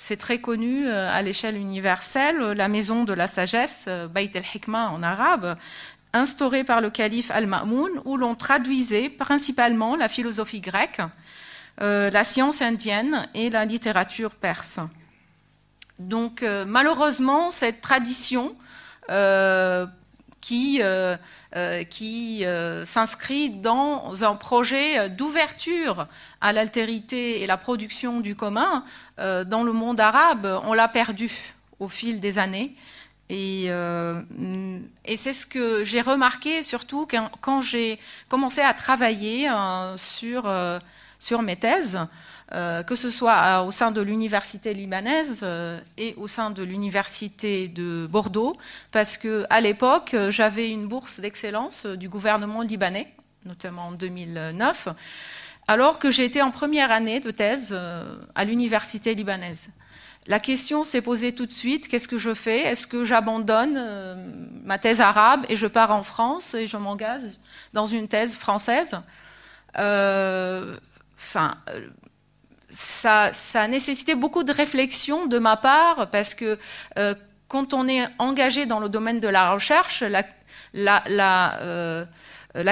c'est 0.00 0.16
très 0.16 0.38
connu 0.38 0.88
euh, 0.88 1.12
à 1.12 1.20
l'échelle 1.20 1.58
universelle, 1.58 2.38
la 2.38 2.68
maison 2.68 3.04
de 3.04 3.12
la 3.12 3.26
sagesse, 3.26 3.84
euh, 3.86 4.08
Bayt 4.08 4.34
el-Hikmah 4.34 4.88
en 4.92 5.02
arabe, 5.02 5.58
instaurée 6.14 6.64
par 6.64 6.80
le 6.80 6.88
calife 6.88 7.30
Al-Ma'moun, 7.30 7.90
où 8.06 8.16
l'on 8.16 8.34
traduisait 8.34 9.10
principalement 9.10 9.96
la 9.96 10.08
philosophie 10.08 10.62
grecque, 10.62 11.02
euh, 11.82 12.10
la 12.10 12.24
science 12.24 12.62
indienne 12.62 13.28
et 13.34 13.50
la 13.50 13.66
littérature 13.66 14.34
perse. 14.34 14.80
Donc 15.98 16.42
malheureusement, 16.66 17.50
cette 17.50 17.82
tradition 17.82 18.56
qui 20.40 20.80
euh, 21.56 21.82
qui 21.82 22.44
euh, 22.44 22.84
s'inscrit 22.84 23.50
dans 23.50 24.22
un 24.22 24.36
projet 24.36 25.08
d'ouverture 25.08 26.06
à 26.40 26.52
l'altérité 26.52 27.42
et 27.42 27.46
la 27.48 27.56
production 27.56 28.20
du 28.20 28.36
commun 28.36 28.84
euh, 29.18 29.42
dans 29.42 29.64
le 29.64 29.72
monde 29.72 29.98
arabe. 29.98 30.60
On 30.62 30.72
l'a 30.72 30.86
perdu 30.86 31.28
au 31.80 31.88
fil 31.88 32.20
des 32.20 32.38
années. 32.38 32.76
Et, 33.28 33.66
et 33.66 35.16
c'est 35.16 35.32
ce 35.32 35.46
que 35.46 35.84
j'ai 35.84 36.00
remarqué 36.00 36.64
surtout 36.64 37.06
quand, 37.08 37.30
quand 37.40 37.62
j'ai 37.62 37.96
commencé 38.28 38.60
à 38.60 38.74
travailler 38.74 39.48
sur, 39.94 40.52
sur 41.16 41.42
mes 41.42 41.54
thèses. 41.54 42.00
Euh, 42.52 42.82
que 42.82 42.96
ce 42.96 43.10
soit 43.10 43.36
euh, 43.36 43.62
au 43.62 43.70
sein 43.70 43.92
de 43.92 44.00
l'université 44.00 44.74
libanaise 44.74 45.42
euh, 45.44 45.78
et 45.96 46.14
au 46.16 46.26
sein 46.26 46.50
de 46.50 46.64
l'université 46.64 47.68
de 47.68 48.08
Bordeaux, 48.10 48.56
parce 48.90 49.16
qu'à 49.16 49.60
l'époque, 49.60 50.16
j'avais 50.30 50.68
une 50.68 50.88
bourse 50.88 51.20
d'excellence 51.20 51.86
du 51.86 52.08
gouvernement 52.08 52.62
libanais, 52.62 53.06
notamment 53.44 53.86
en 53.86 53.92
2009, 53.92 54.88
alors 55.68 56.00
que 56.00 56.10
j'étais 56.10 56.42
en 56.42 56.50
première 56.50 56.90
année 56.90 57.20
de 57.20 57.30
thèse 57.30 57.78
à 58.34 58.44
l'université 58.44 59.14
libanaise. 59.14 59.68
La 60.26 60.40
question 60.40 60.82
s'est 60.82 61.02
posée 61.02 61.32
tout 61.32 61.46
de 61.46 61.52
suite, 61.52 61.86
qu'est-ce 61.86 62.08
que 62.08 62.18
je 62.18 62.34
fais? 62.34 62.62
Est-ce 62.62 62.88
que 62.88 63.04
j'abandonne 63.04 63.80
ma 64.64 64.78
thèse 64.78 65.00
arabe 65.00 65.46
et 65.48 65.56
je 65.56 65.68
pars 65.68 65.92
en 65.92 66.02
France 66.02 66.54
et 66.54 66.66
je 66.66 66.76
m'engage 66.76 67.22
dans 67.72 67.86
une 67.86 68.08
thèse 68.08 68.34
française? 68.34 68.98
Enfin, 69.76 71.56
ça, 72.70 73.30
a 73.54 73.68
nécessité 73.68 74.14
beaucoup 74.14 74.42
de 74.42 74.52
réflexion 74.52 75.26
de 75.26 75.38
ma 75.38 75.56
part 75.56 76.08
parce 76.10 76.34
que 76.34 76.58
euh, 76.98 77.14
quand 77.48 77.74
on 77.74 77.88
est 77.88 78.06
engagé 78.18 78.66
dans 78.66 78.80
le 78.80 78.88
domaine 78.88 79.20
de 79.20 79.28
la 79.28 79.52
recherche, 79.52 80.04
la, 80.72 81.58
euh, 81.60 82.04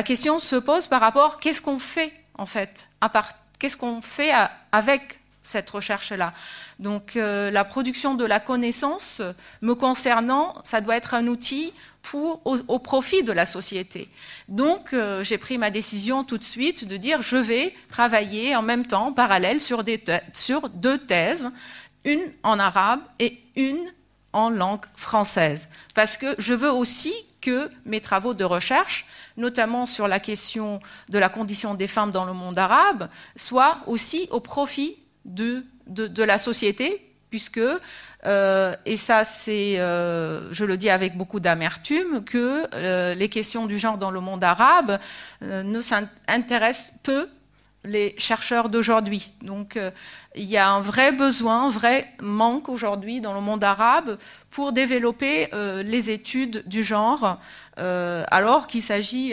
question 0.05 0.39
se 0.39 0.57
pose 0.57 0.87
par 0.87 1.01
rapport 1.01 1.41
qu'est-ce 1.41 1.61
qu'on 1.61 1.79
fait 1.79 2.13
en 2.37 2.47
fait, 2.47 2.89
qu'est-ce 3.59 3.77
qu'on 3.77 4.01
fait 4.01 4.31
avec 4.71 5.21
cette 5.43 5.71
recherche-là. 5.71 6.35
Donc 6.79 7.17
euh, 7.17 7.51
la 7.51 7.65
production 7.65 8.15
de 8.15 8.25
la 8.25 8.41
connaissance 8.41 9.23
me 9.63 9.75
concernant, 9.75 10.55
ça 10.65 10.81
doit 10.81 10.97
être 10.97 11.15
un 11.15 11.27
outil 11.27 11.73
au, 12.15 12.79
profit 12.79 13.23
de 13.23 13.33
la 13.33 13.47
société. 13.47 14.09
Donc, 14.49 14.93
euh, 14.93 15.23
j'ai 15.23 15.39
pris 15.39 15.59
ma 15.59 15.71
décision 15.71 16.25
tout 16.25 16.39
de 16.39 16.45
suite 16.45 16.87
de 16.87 16.97
dire 16.97 17.23
je 17.23 17.37
vais 17.37 17.75
travailler 17.91 18.57
en 18.57 18.63
même 18.63 18.87
temps, 18.87 19.09
en 19.09 19.13
parallèle, 19.13 19.61
sur, 19.61 19.85
sur 20.33 20.69
deux 20.71 20.99
thèses, 20.99 21.51
une 22.05 22.23
en 22.43 22.59
arabe 22.59 23.01
et 23.19 23.39
une 23.57 23.93
en 24.33 24.51
langue 24.51 24.85
française. 24.95 25.69
Parce 25.95 26.17
que 26.17 26.35
je 26.39 26.55
veux 26.55 26.71
aussi 26.71 27.13
que 27.41 27.71
mes 27.85 28.01
travaux 28.01 28.35
de 28.35 28.45
recherche, 28.45 29.07
notamment 29.37 29.87
sur 29.87 30.09
la 30.09 30.21
question 30.21 30.81
de 31.09 31.19
la 31.19 31.29
condition 31.29 31.75
des 31.75 31.87
femmes 31.87 32.11
dans 32.11 32.25
le 32.25 32.33
monde 32.33 32.59
arabe, 32.59 33.09
soient 33.37 33.79
aussi 33.87 34.29
au 34.31 34.41
profit 34.41 34.97
de, 35.29 36.23
la 36.23 36.39
société, 36.39 37.01
puisque 37.31 37.61
euh, 38.27 38.75
et 38.85 38.97
ça, 38.97 39.25
c'est, 39.25 39.79
euh, 39.79 40.53
je 40.53 40.65
le 40.65 40.77
dis 40.77 40.91
avec 40.91 41.17
beaucoup 41.17 41.41
d'amertume, 41.41 42.25
que 42.25 42.65
euh, 42.75 43.15
les 43.15 43.29
questions 43.29 43.67
du 43.67 43.79
genre 43.79 43.99
dans 43.99 44.11
le 44.11 44.21
monde 44.21 44.43
arabe 44.43 44.99
ne 45.43 45.81
s'intéressent 45.81 46.95
peu 47.03 47.29
les 47.85 48.15
chercheurs 48.19 48.69
d'aujourd'hui. 48.69 49.33
Donc 49.43 49.79
il 50.35 50.45
y 50.45 50.57
a 50.57 50.69
un 50.69 50.81
vrai 50.81 51.13
besoin, 51.13 51.67
un 51.67 51.71
vrai 51.71 52.13
manque 52.21 52.69
aujourd'hui 52.69 53.21
dans 53.21 53.33
le 53.33 53.41
monde 53.41 53.63
arabe 53.63 54.19
pour 54.51 54.73
développer 54.73 55.49
les 55.53 56.11
études 56.11 56.65
du 56.67 56.83
genre, 56.83 57.39
alors 57.77 58.67
qu'il 58.67 58.83
s'agit 58.83 59.33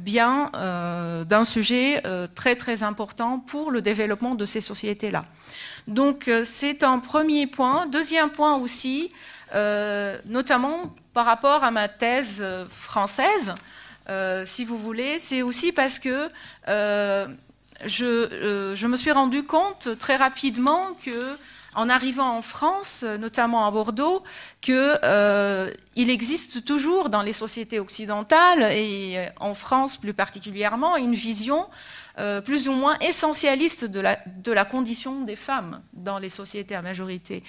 bien 0.00 0.50
d'un 1.28 1.44
sujet 1.44 2.02
très 2.34 2.56
très 2.56 2.82
important 2.82 3.38
pour 3.38 3.70
le 3.70 3.82
développement 3.82 4.34
de 4.34 4.44
ces 4.44 4.60
sociétés-là. 4.60 5.24
Donc 5.86 6.30
c'est 6.44 6.82
un 6.82 6.98
premier 6.98 7.46
point. 7.46 7.86
Deuxième 7.86 8.30
point 8.30 8.56
aussi, 8.56 9.12
notamment 10.26 10.94
par 11.12 11.26
rapport 11.26 11.64
à 11.64 11.70
ma 11.70 11.88
thèse 11.88 12.44
française. 12.70 13.54
si 14.44 14.64
vous 14.64 14.78
voulez, 14.78 15.18
c'est 15.18 15.42
aussi 15.42 15.72
parce 15.72 15.98
que 15.98 16.30
euh, 17.82 18.76
je, 18.76 18.86
me 18.86 18.96
suis 18.96 19.10
rendu 19.10 19.44
compte 19.44 19.98
très 19.98 20.16
rapidement 20.16 20.96
que, 21.04 21.36
en 21.74 21.88
arrivant 21.88 22.36
en 22.36 22.42
France, 22.42 23.02
notamment 23.02 23.66
à 23.66 23.70
Bordeaux, 23.70 24.22
qu'il 24.60 24.74
euh, 24.76 25.70
existe 25.96 26.64
toujours 26.64 27.08
dans 27.08 27.22
les 27.22 27.32
sociétés 27.32 27.80
occidentales 27.80 28.62
et 28.72 29.14
euh, 29.16 29.26
en 29.40 29.54
France 29.54 29.96
plus 29.96 30.14
particulièrement 30.14 30.96
une 30.96 31.14
vision 31.14 31.66
plus 32.44 32.68
ou 32.68 32.72
moins 32.72 32.98
essentialiste 32.98 33.86
de 33.86 34.00
la, 34.52 34.64
condition 34.66 35.22
des 35.22 35.34
femmes 35.34 35.80
dans 35.94 36.18
les 36.18 36.28
sociétés 36.28 36.74
à 36.74 36.82
majorité 36.82 37.42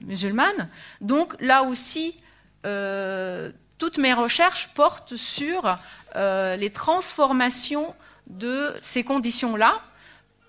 musulmane. 0.00 0.70
Donc 1.02 1.36
là 1.40 1.62
aussi, 1.62 2.16
toutes 2.62 3.98
mes 3.98 4.14
recherches 4.14 4.70
portent 4.74 5.16
sur 5.16 5.76
les 6.16 6.70
transformations 6.70 7.94
de 8.28 8.72
ces 8.80 9.04
conditions-là, 9.04 9.82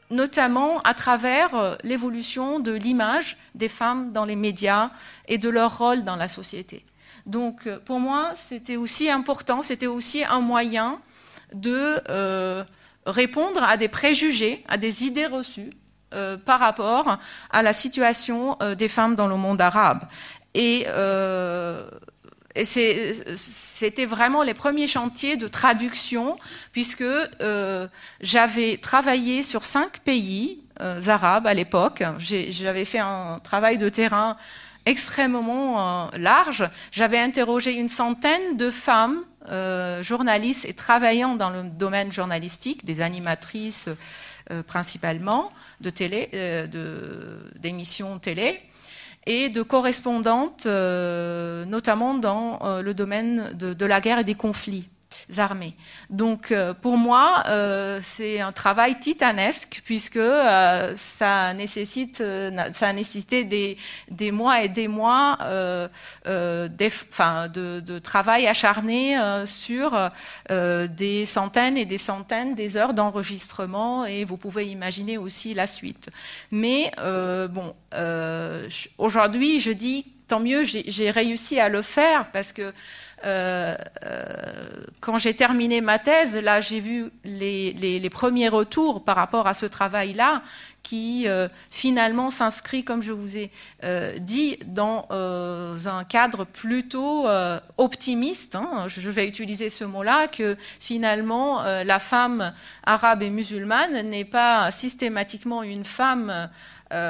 notamment 0.09 0.81
à 0.81 0.93
travers 0.93 1.55
euh, 1.55 1.75
l'évolution 1.83 2.59
de 2.59 2.71
l'image 2.71 3.37
des 3.55 3.69
femmes 3.69 4.11
dans 4.11 4.25
les 4.25 4.35
médias 4.35 4.91
et 5.27 5.37
de 5.37 5.49
leur 5.49 5.77
rôle 5.77 6.03
dans 6.03 6.15
la 6.15 6.27
société. 6.27 6.85
Donc 7.25 7.65
euh, 7.65 7.79
pour 7.83 7.99
moi, 7.99 8.31
c'était 8.35 8.75
aussi 8.75 9.09
important, 9.09 9.61
c'était 9.61 9.87
aussi 9.87 10.23
un 10.23 10.41
moyen 10.41 10.99
de 11.53 12.01
euh, 12.09 12.63
répondre 13.05 13.63
à 13.63 13.77
des 13.77 13.87
préjugés, 13.87 14.63
à 14.67 14.77
des 14.77 15.03
idées 15.03 15.27
reçues 15.27 15.69
par 16.45 16.61
rapport 16.61 17.17
à 17.49 17.61
la 17.61 17.73
situation 17.73 18.57
des 18.77 18.87
femmes 18.87 19.15
dans 19.15 19.27
le 19.27 19.35
monde 19.35 19.59
arabe. 19.59 19.99
Et 20.53 20.85
c'était 22.63 24.05
vraiment 24.05 24.41
les 24.43 24.53
premiers 24.53 24.87
chantiers 24.87 25.35
de 25.35 25.47
traduction, 25.47 26.37
puisque 26.71 27.01
euh, 27.01 27.87
j'avais 28.21 28.77
travaillé 28.77 29.43
sur 29.43 29.65
cinq 29.65 29.99
pays 29.99 30.63
euh, 30.79 31.01
arabes 31.07 31.47
à 31.47 31.53
l'époque. 31.53 32.03
J'avais 32.17 32.85
fait 32.85 32.99
un 32.99 33.39
travail 33.43 33.77
de 33.77 33.89
terrain 33.89 34.37
extrêmement 34.85 36.07
euh, 36.13 36.17
large. 36.17 36.69
J'avais 36.91 37.19
interrogé 37.19 37.73
une 37.73 37.89
centaine 37.89 38.57
de 38.57 38.69
femmes 38.69 39.23
journalistes 40.01 40.65
et 40.65 40.73
travaillant 40.73 41.35
dans 41.35 41.51
le 41.51 41.61
domaine 41.61 42.11
journalistique, 42.11 42.83
des 42.83 42.99
animatrices 42.99 43.89
principalement 44.65 45.51
de 45.81 45.91
télé, 45.91 46.31
d'émissions 47.59 48.17
télé 48.17 48.59
et 49.25 49.49
de 49.49 49.61
correspondantes, 49.61 50.65
euh, 50.65 51.65
notamment 51.65 52.13
dans 52.13 52.59
euh, 52.63 52.81
le 52.81 52.93
domaine 52.93 53.51
de, 53.53 53.85
la 53.85 54.01
guerre 54.01 54.19
et 54.19 54.23
des 54.23 54.35
conflits 54.35 54.89
armées. 55.37 55.73
Donc 56.09 56.51
euh, 56.51 56.73
pour 56.73 56.97
moi, 56.97 57.43
euh, 57.47 57.99
c'est 58.01 58.39
un 58.39 58.51
travail 58.51 58.99
titanesque 58.99 59.81
puisque 59.85 60.17
euh, 60.17 60.93
ça 60.95 61.53
nécessite, 61.53 62.23
ça 62.73 62.87
a 62.87 62.93
nécessité 62.93 63.43
des, 63.43 63.77
des, 64.09 64.31
mois 64.31 64.61
et 64.61 64.69
des 64.69 64.87
mois 64.87 65.37
de, 66.25 66.59
de, 67.79 67.99
travail 67.99 68.47
acharné 68.47 69.17
sur 69.45 70.11
des 70.49 71.25
centaines 71.25 71.77
et 71.77 71.85
des 71.85 71.97
centaines 71.97 72.55
des 72.55 72.77
heures 72.77 72.93
d'enregistrement 72.93 74.05
et 74.05 74.25
vous 74.25 74.37
pouvez 74.37 74.67
imaginer 74.67 75.17
aussi 75.17 75.53
la 75.53 75.67
suite. 75.67 76.09
Mais 76.51 76.91
bon, 77.49 77.73
aujourd'hui, 78.97 79.59
je 79.59 79.71
dis 79.71 80.05
tant 80.27 80.39
mieux, 80.39 80.63
j'ai 80.63 81.11
réussi 81.11 81.59
à 81.59 81.69
le 81.69 81.81
faire 81.81 82.31
parce 82.31 82.51
que 82.51 82.73
euh, 83.25 83.75
euh, 84.05 84.23
quand 85.01 85.17
j'ai 85.17 85.33
terminé 85.33 85.81
ma 85.81 85.99
thèse, 85.99 86.37
là, 86.37 86.61
j'ai 86.61 86.79
vu 86.79 87.11
les, 87.23 88.09
premiers 88.11 88.49
retours 88.49 89.03
par 89.03 89.15
rapport 89.15 89.47
à 89.47 89.53
ce 89.53 89.65
travail-là, 89.65 90.41
qui 90.83 91.27
euh, 91.27 91.47
finalement 91.71 92.29
s'inscrit, 92.29 92.83
comme 92.83 93.01
je 93.01 93.11
vous 93.11 93.37
ai 93.37 93.51
dit, 94.19 94.59
dans 94.65 95.07
un 95.11 96.03
cadre 96.03 96.45
plutôt 96.45 97.27
optimiste. 97.77 98.55
Hein. 98.55 98.85
je 98.87 99.09
vais 99.09 99.27
utiliser 99.27 99.69
ce 99.69 99.83
mot-là, 99.83 100.27
que 100.27 100.55
finalement 100.79 101.63
la 101.63 101.99
femme 101.99 102.53
arabe 102.83 103.23
et 103.23 103.29
musulmane 103.29 104.07
n'est 104.07 104.25
pas 104.25 104.71
systématiquement 104.71 105.63
une 105.63 105.85
femme, 105.85 106.49
une 106.91 107.01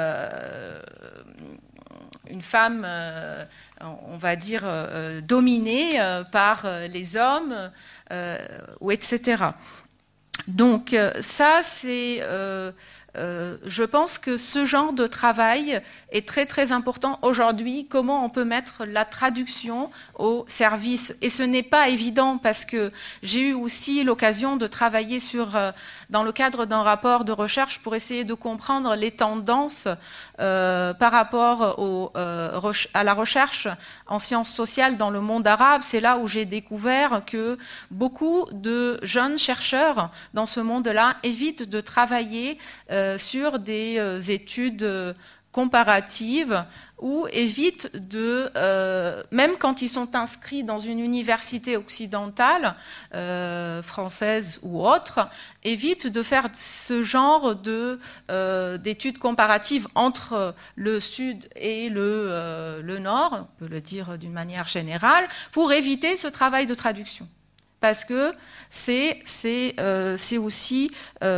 femme 2.42 2.86
on 3.80 4.16
va 4.16 4.36
dire, 4.36 4.64
euh, 4.64 4.86
euh, 4.90 5.20
dominée 5.20 6.00
euh, 6.00 6.24
par 6.24 6.66
les 6.88 7.16
hommes, 7.16 7.70
ou 8.80 8.90
etc. 8.90 9.44
Donc 10.46 10.94
ça, 11.20 11.60
c'est 11.62 12.22
euh, 13.16 13.56
je 13.64 13.82
pense 13.82 14.18
que 14.18 14.36
ce 14.36 14.64
genre 14.64 14.92
de 14.92 15.06
travail 15.06 15.80
est 16.10 16.26
très 16.26 16.46
très 16.46 16.72
important 16.72 17.18
aujourd'hui. 17.22 17.86
Comment 17.88 18.24
on 18.24 18.28
peut 18.28 18.44
mettre 18.44 18.84
la 18.84 19.04
traduction 19.04 19.90
au 20.18 20.44
service? 20.48 21.14
Et 21.22 21.28
ce 21.28 21.42
n'est 21.42 21.62
pas 21.62 21.88
évident 21.88 22.38
parce 22.38 22.64
que 22.64 22.90
j'ai 23.22 23.40
eu 23.48 23.52
aussi 23.52 24.04
l'occasion 24.04 24.56
de 24.56 24.66
travailler 24.66 25.18
sur, 25.18 25.56
euh, 25.56 25.70
dans 26.10 26.22
le 26.22 26.32
cadre 26.32 26.66
d'un 26.66 26.82
rapport 26.82 27.24
de 27.24 27.32
recherche 27.32 27.78
pour 27.80 27.94
essayer 27.94 28.24
de 28.24 28.34
comprendre 28.34 28.94
les 28.96 29.10
tendances 29.10 29.88
euh, 30.38 30.92
par 30.94 31.12
rapport 31.12 31.78
à 32.94 33.04
la 33.04 33.14
recherche 33.14 33.68
en 34.06 34.18
sciences 34.18 34.50
sociales 34.50 34.96
dans 34.96 35.10
le 35.10 35.20
monde 35.20 35.46
arabe. 35.46 35.80
C'est 35.82 36.00
là 36.00 36.18
où 36.18 36.28
j'ai 36.28 36.44
découvert 36.44 37.22
que 37.26 37.58
beaucoup 37.90 38.46
de 38.52 38.98
jeunes 39.02 39.38
chercheurs 39.38 40.10
dans 40.34 40.46
ce 40.46 40.60
monde-là 40.60 41.16
évitent 41.22 41.68
de 41.68 41.80
travailler 41.80 42.58
sur 43.16 43.58
des 43.58 43.96
euh, 43.98 44.18
études 44.18 44.82
euh, 44.82 45.12
comparatives 45.52 46.64
ou 46.98 47.26
évitent 47.32 47.90
de, 47.94 48.50
même 49.30 49.52
quand 49.58 49.80
ils 49.80 49.88
sont 49.88 50.14
inscrits 50.14 50.64
dans 50.64 50.78
une 50.78 50.98
université 50.98 51.78
occidentale, 51.78 52.74
française 53.82 54.60
ou 54.62 54.86
autre, 54.86 55.30
évitent 55.64 56.08
de 56.08 56.22
faire 56.22 56.48
ce 56.52 57.02
genre 57.02 57.54
de, 57.54 57.98
d'études 58.76 59.16
comparatives 59.16 59.88
entre 59.94 60.54
le 60.74 61.00
Sud 61.00 61.48
et 61.56 61.88
le, 61.88 62.82
le 62.82 62.98
Nord, 62.98 63.48
on 63.48 63.64
peut 63.64 63.70
le 63.70 63.80
dire 63.80 64.18
d'une 64.18 64.32
manière 64.32 64.68
générale, 64.68 65.26
pour 65.52 65.72
éviter 65.72 66.16
ce 66.16 66.28
travail 66.28 66.66
de 66.66 66.74
traduction. 66.74 67.26
Parce 67.80 68.04
que 68.04 68.32
c'est, 68.68 69.20
c'est 69.24 70.38
aussi 70.38 70.90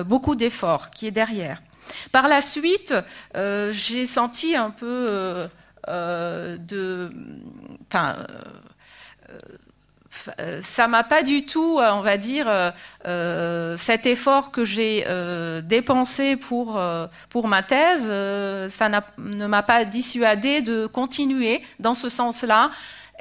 beaucoup 0.07 0.35
d'efforts 0.35 0.91
qui 0.91 1.07
est 1.07 1.11
derrière. 1.11 1.61
Par 2.13 2.29
la 2.29 2.41
suite, 2.41 2.95
euh, 3.37 3.73
j'ai 3.73 4.07
senti 4.07 4.57
un 4.57 4.71
peu 4.71 4.87
euh, 4.87 5.49
euh, 5.89 6.57
de. 6.59 7.11
Enfin, 7.91 8.27
ça 10.61 10.89
m'a 10.89 11.05
pas 11.05 11.23
du 11.23 11.47
tout, 11.47 11.79
on 11.81 12.01
va 12.01 12.19
dire, 12.19 12.51
cet 13.79 14.05
effort 14.05 14.51
que 14.51 14.65
j'ai 14.65 15.07
dépensé 15.63 16.37
pour, 16.37 16.79
pour 17.31 17.49
ma 17.49 17.63
thèse, 17.63 18.07
ça 18.71 18.89
ne 18.89 19.47
m'a 19.47 19.63
pas 19.63 19.85
dissuadé 19.85 20.61
de 20.61 20.87
continuer 20.87 21.63
dans 21.79 21.95
ce 21.95 22.09
sens-là 22.09 22.71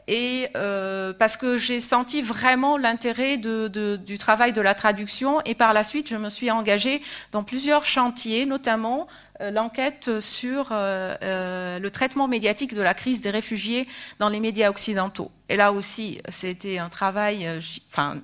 et 0.08 0.48
euh, 0.56 1.12
parce 1.14 1.36
que 1.36 1.58
j'ai 1.58 1.80
senti 1.80 2.22
vraiment 2.22 2.78
l'intérêt 2.78 3.38
du 3.38 4.18
travail 4.18 4.54
de 4.54 4.62
la 4.62 4.74
traduction 4.74 5.42
et 5.42 5.54
par 5.54 5.74
la 5.74 5.84
suite 5.84 6.08
je 6.10 6.16
me 6.16 6.30
suis 6.30 6.50
engagée 6.50 7.02
dans 7.32 7.44
plusieurs 7.44 7.86
chantiers, 7.86 8.46
notamment 8.46 9.08
euh, 9.42 9.52
l'enquête 9.52 10.20
sur 10.20 10.70
euh, 10.72 11.80
le 11.80 11.92
traitement 11.92 12.28
médiatique 12.28 12.74
de 12.74 12.82
la 12.82 12.94
crise 12.94 13.22
des 13.22 13.30
réfugiés 13.30 13.88
dans 14.20 14.30
les 14.30 14.40
médias 14.40 14.70
occidentaux. 14.70 15.32
Et 15.50 15.58
là 15.58 15.74
aussi, 15.74 16.22
c'était 16.30 16.78
un 16.78 16.90
travail, 16.90 17.48
enfin 17.92 18.18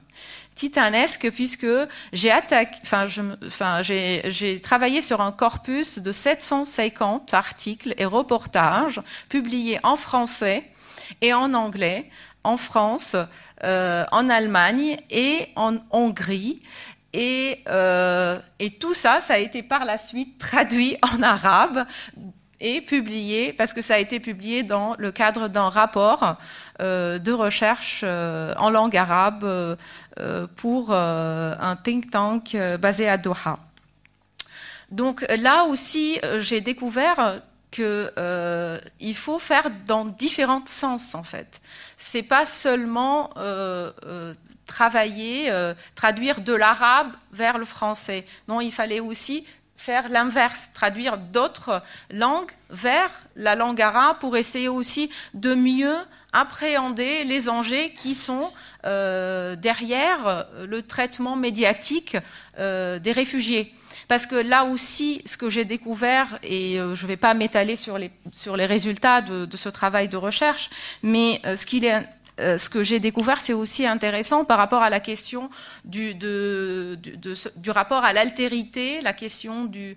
titanesque 0.55 1.31
puisque 1.31 1.65
j'ai 2.11 2.31
enfin, 2.31 3.07
enfin, 3.45 3.81
j'ai 3.81 4.61
travaillé 4.61 5.01
sur 5.01 5.19
un 5.21 5.31
corpus 5.31 5.97
de 5.97 6.11
750 6.11 7.33
articles 7.33 7.95
et 7.97 8.05
reportages 8.05 9.01
publiés 9.29 9.79
en 9.83 9.95
français 9.95 10.63
et 11.21 11.33
en 11.33 11.53
anglais 11.53 12.09
en 12.43 12.57
France, 12.57 13.15
euh, 13.63 14.03
en 14.11 14.29
Allemagne 14.29 14.97
et 15.09 15.47
en 15.55 15.77
Hongrie. 15.91 16.59
Et, 17.13 17.63
et, 18.59 18.69
tout 18.79 18.95
ça, 18.95 19.21
ça 19.21 19.35
a 19.35 19.37
été 19.37 19.61
par 19.61 19.85
la 19.85 19.97
suite 19.99 20.39
traduit 20.39 20.97
en 21.13 21.21
arabe 21.21 21.85
et 22.59 22.81
publié, 22.81 23.53
parce 23.53 23.71
que 23.71 23.81
ça 23.81 23.95
a 23.95 23.97
été 23.99 24.19
publié 24.19 24.63
dans 24.63 24.95
le 24.97 25.11
cadre 25.11 25.47
d'un 25.47 25.69
rapport 25.69 26.37
de 26.79 27.31
recherche 27.31 28.03
en 28.03 28.69
langue 28.71 28.97
arabe 28.97 29.77
pour 30.55 30.91
un 30.91 31.75
think 31.83 32.09
tank 32.09 32.57
basé 32.79 33.07
à 33.07 33.17
Doha. 33.17 33.59
Donc 34.89 35.25
là 35.37 35.65
aussi, 35.65 36.19
j'ai 36.39 36.61
découvert 36.61 37.41
qu'il 37.73 37.83
euh, 38.19 38.79
faut 39.15 39.39
faire 39.39 39.71
dans 39.87 40.05
différents 40.05 40.65
sens 40.67 41.15
en 41.15 41.23
fait. 41.23 41.59
C'est 41.97 42.21
pas 42.21 42.45
seulement 42.45 43.31
euh, 43.37 43.91
euh, 44.05 44.35
travailler, 44.67 45.51
traduire 45.95 46.41
de 46.41 46.53
l'arabe 46.53 47.11
vers 47.31 47.57
le 47.57 47.65
français. 47.65 48.25
Non, 48.47 48.61
il 48.61 48.71
fallait 48.71 48.99
aussi 48.99 49.45
faire 49.75 50.07
l'inverse, 50.07 50.69
traduire 50.73 51.17
d'autres 51.17 51.81
langues 52.11 52.51
vers 52.69 53.09
la 53.35 53.55
langue 53.55 53.81
arabe 53.81 54.17
pour 54.19 54.37
essayer 54.37 54.69
aussi 54.69 55.09
de 55.33 55.53
mieux 55.53 55.97
appréhender 56.31 57.25
les 57.25 57.49
enjeux 57.49 57.89
qui 57.97 58.15
sont 58.15 58.51
derrière 58.83 60.47
le 60.61 60.81
traitement 60.81 61.35
médiatique 61.35 62.15
des 62.57 63.11
réfugiés. 63.11 63.75
Parce 64.13 64.27
que 64.27 64.35
là 64.35 64.65
aussi, 64.65 65.23
ce 65.25 65.37
que 65.37 65.49
j'ai 65.49 65.65
découvert, 65.65 66.37
et 66.43 66.79
euh, 66.79 66.93
je 66.93 67.01
ne 67.01 67.07
vais 67.07 67.17
pas 67.17 67.33
m'étaler 67.33 67.75
sur 67.75 67.97
les, 67.97 68.11
sur 68.31 68.55
les 68.55 68.67
résultats 68.67 69.21
de, 69.21 69.57
ce 69.57 69.69
travail 69.69 70.07
de 70.07 70.17
recherche, 70.17 70.69
mais 71.01 71.41
euh, 71.47 71.55
ce 71.55 71.65
qu'il 71.65 71.83
est 71.83 72.05
euh, 72.39 72.57
ce 72.57 72.67
que 72.67 72.81
j'ai 72.81 72.99
découvert, 72.99 73.41
c'est 73.41 73.53
aussi 73.53 73.85
intéressant 73.85 74.43
par 74.43 74.57
rapport 74.57 74.81
à 74.81 74.89
la 74.89 74.99
question 74.99 75.51
du, 75.85 76.17
rapport 77.67 78.03
à 78.03 78.11
l'altérité, 78.11 79.01
la 79.01 79.13
question 79.13 79.65
du, 79.65 79.95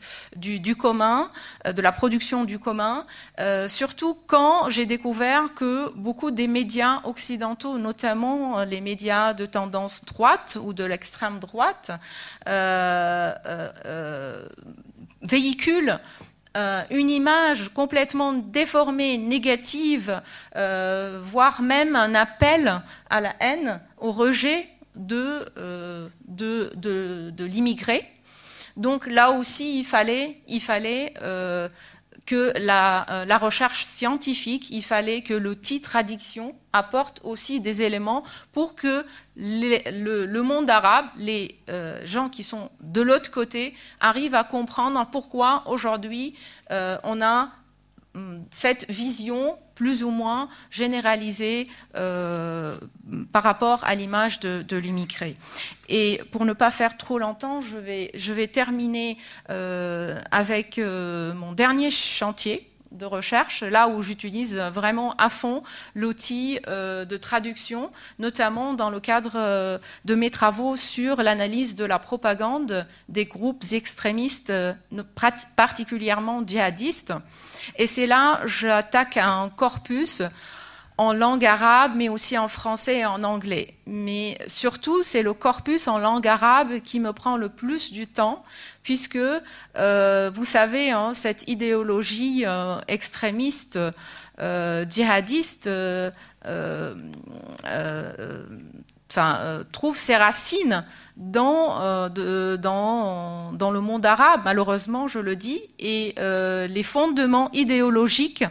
commun, 0.76 1.30
euh, 1.66 1.72
de 1.72 1.80
la 1.80 1.92
production 1.92 2.44
du 2.44 2.58
commun, 2.58 3.06
euh, 3.40 3.68
surtout 3.68 4.18
quand 4.26 4.68
j'ai 4.68 4.84
découvert 4.84 5.54
que 5.54 5.90
beaucoup 5.94 6.30
des 6.30 6.46
médias 6.46 7.00
occidentaux, 7.04 7.78
notamment 7.78 8.64
les 8.64 8.82
médias 8.82 9.32
de 9.32 9.46
tendance 9.46 10.04
droite 10.04 10.58
ou 10.62 10.74
de 10.74 10.84
l'extrême 10.84 11.38
droite, 11.38 11.90
véhiculent 15.22 15.98
euh, 16.56 16.82
une 16.90 17.10
image 17.10 17.68
complètement 17.68 18.32
déformée, 18.32 19.18
négative, 19.18 20.22
euh, 20.56 21.20
voire 21.22 21.60
même 21.60 21.94
un 21.94 22.14
appel 22.14 22.80
à 23.10 23.20
la 23.20 23.34
haine, 23.40 23.80
au 23.98 24.10
rejet 24.10 24.66
de, 24.94 25.52
euh, 25.58 26.08
de, 26.26 26.72
de, 26.74 27.44
l'immigré. 27.44 28.02
Donc 28.78 29.06
là 29.06 29.32
aussi, 29.32 29.80
il 29.80 29.84
fallait, 29.84 30.40
il 30.48 30.60
fallait 30.60 31.12
que 32.26 32.52
la, 32.58 33.24
la, 33.26 33.38
recherche 33.38 33.84
scientifique, 33.84 34.68
il 34.70 34.82
fallait 34.82 35.22
que 35.22 35.32
l'outil 35.32 35.80
traduction 35.80 36.54
apporte 36.72 37.20
aussi 37.22 37.60
des 37.60 37.82
éléments 37.82 38.24
pour 38.52 38.74
que 38.74 39.06
le, 39.36 40.40
monde 40.42 40.68
arabe, 40.68 41.06
les 41.16 41.58
euh, 41.70 42.04
gens 42.04 42.28
qui 42.28 42.42
sont 42.42 42.70
de 42.80 43.00
l'autre 43.00 43.30
côté, 43.30 43.74
arrivent 44.00 44.34
à 44.34 44.44
comprendre 44.44 45.06
pourquoi 45.10 45.62
aujourd'hui 45.66 46.34
euh, 46.72 46.98
on 47.04 47.22
a 47.22 47.50
hum, 48.14 48.44
cette 48.50 48.90
vision 48.90 49.56
plus 49.76 50.02
ou 50.02 50.10
moins 50.10 50.48
généralisée 50.70 51.68
euh, 51.94 52.76
par 53.32 53.44
rapport 53.44 53.84
à 53.84 53.94
l'image 53.94 54.40
de, 54.40 54.76
l'immigré. 54.76 55.36
Et 55.88 56.20
pour 56.32 56.44
ne 56.44 56.52
pas 56.52 56.72
faire 56.72 56.96
trop 56.96 57.20
longtemps, 57.20 57.60
je 57.60 57.76
vais, 57.78 58.48
terminer 58.48 59.18
avec 60.32 60.78
mon 60.78 61.52
dernier 61.52 61.92
chantier 61.92 62.68
de 62.96 63.04
recherche, 63.04 63.62
là 63.62 63.88
où 63.88 64.02
j'utilise 64.02 64.56
vraiment 64.56 65.14
à 65.18 65.28
fond 65.28 65.62
l'outil 65.94 66.58
euh, 66.66 67.04
de 67.04 67.16
traduction, 67.16 67.90
notamment 68.18 68.74
dans 68.74 68.90
le 68.90 69.00
cadre 69.00 69.32
euh, 69.36 69.78
de 70.04 70.14
mes 70.14 70.30
travaux 70.30 70.76
sur 70.76 71.22
l'analyse 71.22 71.74
de 71.74 71.84
la 71.84 71.98
propagande 71.98 72.86
des 73.08 73.26
groupes 73.26 73.64
extrémistes, 73.72 74.50
euh, 74.50 74.72
particulièrement 75.56 76.46
djihadistes. 76.46 77.12
Et 77.76 77.86
c'est 77.86 78.06
là, 78.06 78.40
j'attaque 78.44 79.16
un 79.16 79.48
corpus 79.48 80.22
en 80.98 81.12
langue 81.12 81.44
arabe, 81.44 81.92
mais 81.94 82.08
aussi 82.08 82.38
en 82.38 82.48
français 82.48 82.98
et 82.98 83.06
en 83.06 83.22
anglais. 83.22 83.74
Mais 83.86 84.38
surtout, 84.46 85.02
c'est 85.02 85.22
le 85.22 85.34
corpus 85.34 85.88
en 85.88 85.98
langue 85.98 86.26
arabe 86.26 86.80
qui 86.80 87.00
me 87.00 87.12
prend 87.12 87.36
le 87.36 87.50
plus 87.50 87.92
du 87.92 88.06
temps, 88.06 88.42
puisque, 88.82 89.18
euh, 89.76 90.30
vous 90.32 90.44
savez, 90.44 90.92
hein, 90.92 91.12
cette 91.12 91.48
idéologie 91.48 92.44
euh, 92.46 92.78
extrémiste, 92.88 93.78
euh, 94.40 94.86
djihadiste, 94.88 95.68
trouve 99.72 99.96
ses 99.96 100.16
racines 100.16 100.84
dans, 101.16 102.08
dans, 102.08 103.70
le 103.70 103.80
monde 103.80 104.04
arabe, 104.04 104.42
malheureusement, 104.44 105.08
je 105.08 105.18
le 105.18 105.34
dis, 105.36 105.60
et 105.78 106.14
les 106.18 106.82
fondements 106.82 107.50
idéologiques 107.52 108.44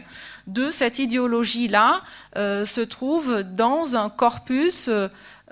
de 0.47 0.69
cette 0.69 0.99
idéologie-là 0.99 2.01
euh, 2.37 2.65
se 2.65 2.81
trouve 2.81 3.43
dans 3.43 3.95
un 3.95 4.09
corpus 4.09 4.89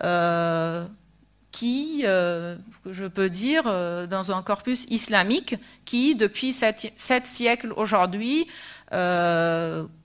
euh, 0.03 0.86
qui, 1.51 2.01
euh, 2.05 2.55
je 2.89 3.05
peux 3.05 3.30
dire, 3.30 3.64
dans 4.09 4.32
un 4.32 4.41
corpus 4.41 4.86
islamique 4.89 5.55
qui, 5.86 6.16
depuis 6.16 6.51
sept, 6.51 6.93
siècles 7.26 7.74
aujourd'hui, 7.76 8.47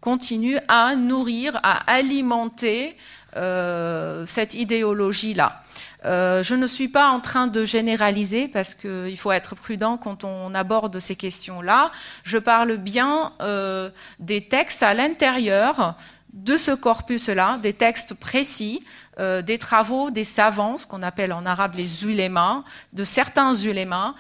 continue 0.00 0.59
à 0.66 0.94
nourrir, 0.94 1.59
à 1.62 1.90
alimenter 1.90 2.96
cette 3.34 4.54
idéologie-là. 4.54 5.62
Euh, 6.05 6.42
je 6.42 6.55
ne 6.55 6.66
suis 6.66 6.88
pas 6.88 7.11
en 7.11 7.20
train 7.20 7.46
de 7.46 7.64
généraliser 7.64 8.49
parce 8.49 8.74
qu'il 8.74 9.16
faut 9.18 9.32
être 9.32 9.57
prudent 9.57 9.96
quand 9.96 10.24
on 10.24 10.55
aborde 10.55 10.99
ces 10.99 11.16
questions-là. 11.16 11.90
Je 12.22 12.38
parle 12.38 12.76
bien 12.76 13.32
euh, 13.40 13.90
des 14.20 14.49
textes 14.49 14.82
à 14.82 14.94
l'intérieur 14.94 15.96
de 16.32 16.57
ce 16.57 16.70
corpus-là, 16.70 17.59
des 17.62 17.72
textes 17.72 18.14
précis, 18.14 18.84
euh, 19.18 19.42
des 19.42 19.59
travaux 19.59 20.11
des 20.11 20.24
savants, 20.24 20.76
ce 20.76 20.86
qu'on 20.86 21.03
appelle 21.03 21.32
en 21.32 21.46
arabe 21.46 21.74
les 21.74 22.05
ulémas, 22.05 22.62
de 22.92 23.03
certains 23.03 23.55
ulémas, 23.55 24.14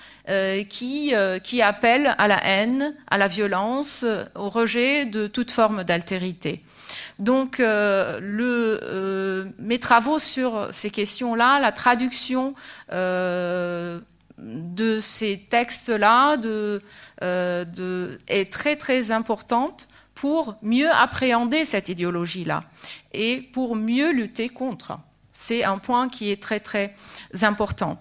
qui, 0.68 1.12
qui 1.44 1.62
appellent 1.62 2.14
à 2.18 2.28
la 2.28 2.44
haine, 2.44 2.94
à 3.08 3.18
la 3.18 3.28
violence, 3.28 4.04
au 4.34 4.48
rejet 4.48 5.06
de 5.06 5.26
toute 5.26 5.52
forme 5.52 5.84
d'altérité. 5.84 6.64
Donc, 7.18 7.60
euh, 7.60 8.20
euh, 8.22 9.44
mes 9.58 9.78
travaux 9.78 10.18
sur 10.18 10.68
ces 10.72 10.90
questions-là, 10.90 11.58
la 11.60 11.72
traduction 11.72 12.54
euh, 12.92 14.00
de 14.38 15.00
ces 15.00 15.38
textes-là 15.50 16.36
est 17.20 18.52
très 18.52 18.76
très 18.76 19.10
importante 19.10 19.88
pour 20.14 20.56
mieux 20.62 20.90
appréhender 20.90 21.64
cette 21.64 21.88
idéologie-là 21.88 22.62
et 23.12 23.40
pour 23.52 23.76
mieux 23.76 24.12
lutter 24.12 24.48
contre. 24.48 24.98
C'est 25.32 25.62
un 25.62 25.78
point 25.78 26.08
qui 26.08 26.30
est 26.32 26.42
très 26.42 26.58
très 26.58 26.94
important. 27.42 27.98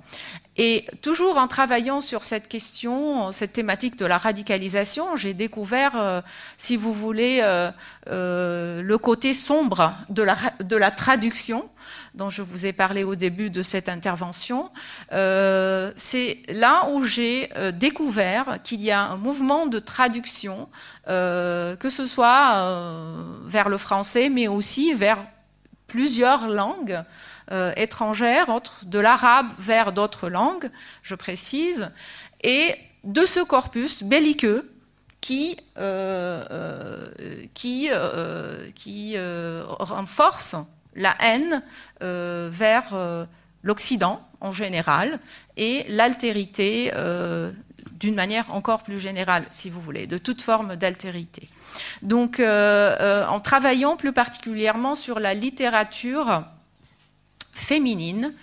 Et 0.59 0.85
toujours 1.03 1.37
en 1.37 1.47
travaillant 1.47 2.01
sur 2.01 2.23
cette 2.23 2.47
question, 2.47 3.31
cette 3.31 3.53
thématique 3.53 3.95
de 3.95 4.07
la 4.07 4.17
radicalisation, 4.17 5.15
j'ai 5.15 5.35
découvert, 5.35 5.95
euh, 5.95 6.21
si 6.57 6.75
vous 6.77 6.93
voulez, 6.93 7.41
euh, 7.43 7.69
euh, 8.09 8.81
le 8.81 8.97
côté 8.97 9.35
sombre 9.35 9.93
de 10.09 10.23
la, 10.23 10.35
de 10.59 10.75
la, 10.75 10.89
traduction 10.89 11.69
dont 12.15 12.31
je 12.31 12.41
vous 12.41 12.65
ai 12.65 12.73
parlé 12.73 13.03
au 13.03 13.13
début 13.13 13.51
de 13.51 13.61
cette 13.61 13.87
intervention. 13.87 14.71
C'est 15.11 16.39
là 16.49 16.89
où 16.89 17.03
j'ai 17.03 17.49
découvert 17.73 18.57
qu'il 18.63 18.81
y 18.81 18.89
a 18.89 19.01
un 19.01 19.17
mouvement 19.17 19.67
de 19.67 19.77
traduction, 19.77 20.67
que 21.05 21.89
ce 21.89 22.05
soit 22.07 23.05
vers 23.45 23.69
le 23.69 23.77
français, 23.77 24.29
mais 24.29 24.47
aussi 24.47 24.95
vers 24.95 25.19
plusieurs 25.87 26.47
langues 26.47 27.03
euh, 27.51 27.71
étrangères, 27.77 28.47
de 28.83 28.99
l'arabe 28.99 29.47
vers 29.57 29.93
d'autres 29.93 30.27
langues, 30.27 30.69
je 31.01 31.15
précise, 31.15 31.89
et 32.41 32.75
de 33.05 33.23
ce 33.23 33.39
corpus 33.39 34.03
belliqueux 34.03 34.69
qui, 35.21 35.57
euh, 35.77 37.07
euh, 38.85 39.63
renforce 39.79 40.57
la 40.95 41.15
haine 41.21 41.63
vers 42.01 43.25
l'Occident 43.63 44.21
en 44.41 44.51
général 44.51 45.19
et 45.55 45.85
l'altérité 45.87 46.91
d'une 47.93 48.15
manière 48.15 48.53
encore 48.53 48.83
plus 48.83 48.99
générale, 48.99 49.45
si 49.51 49.69
vous 49.69 49.79
voulez, 49.79 50.05
de 50.05 50.17
toute 50.17 50.41
forme 50.41 50.75
d'altérité. 50.75 51.47
Donc, 52.01 52.41
en 52.41 53.39
travaillant 53.39 53.95
plus 53.95 54.11
particulièrement 54.11 54.95
sur 54.95 55.21
la 55.21 55.33
littérature 55.33 56.43
féminine 57.57 58.33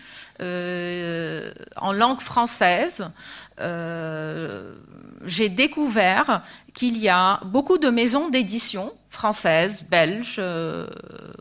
en 0.41 1.93
langue 1.93 2.21
française, 2.21 3.09
j'ai 5.25 5.49
découvert 5.49 6.43
qu'il 6.75 6.99
y 6.99 7.09
a 7.09 7.39
beaucoup 7.45 7.79
de 7.79 7.89
maisons 7.89 8.29
d'édition 8.29 8.93
françaises, 9.11 9.85
belges, 9.89 10.43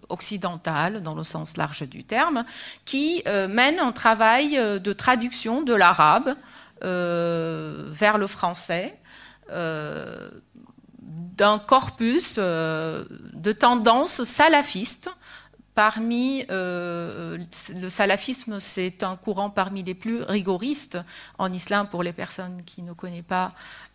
occidentales, 0.09 1.01
dans 1.01 1.15
le 1.15 1.23
sens 1.23 1.57
large 1.57 1.89
du 1.89 2.03
terme, 2.03 2.45
qui 2.85 3.23
mènent 3.25 3.79
un 3.79 3.91
travail 3.91 4.51
de 4.79 4.93
traduction 4.93 5.63
de 5.63 5.73
l'arabe 5.73 6.35
vers 6.81 8.17
le 8.19 8.27
français 8.27 8.99
d'un 11.35 11.59
corpus 11.59 12.35
euh, 12.37 13.03
de 13.33 13.51
tendances 13.51 14.23
salafistes. 14.23 15.09
Parmi 15.75 16.45
euh, 16.51 17.37
le 17.75 17.89
salafisme, 17.89 18.59
c'est 18.59 19.01
un 19.03 19.15
courant 19.15 19.49
parmi 19.49 19.81
les 19.81 19.95
plus 19.95 20.21
rigoristes 20.21 20.99
en 21.39 21.51
islam 21.51 21.87
pour 21.87 22.03
les 22.03 22.13
personnes 22.13 22.61
qui 22.65 22.83
ne 22.83 22.93
connaissent 22.93 23.23
pas 23.23 23.49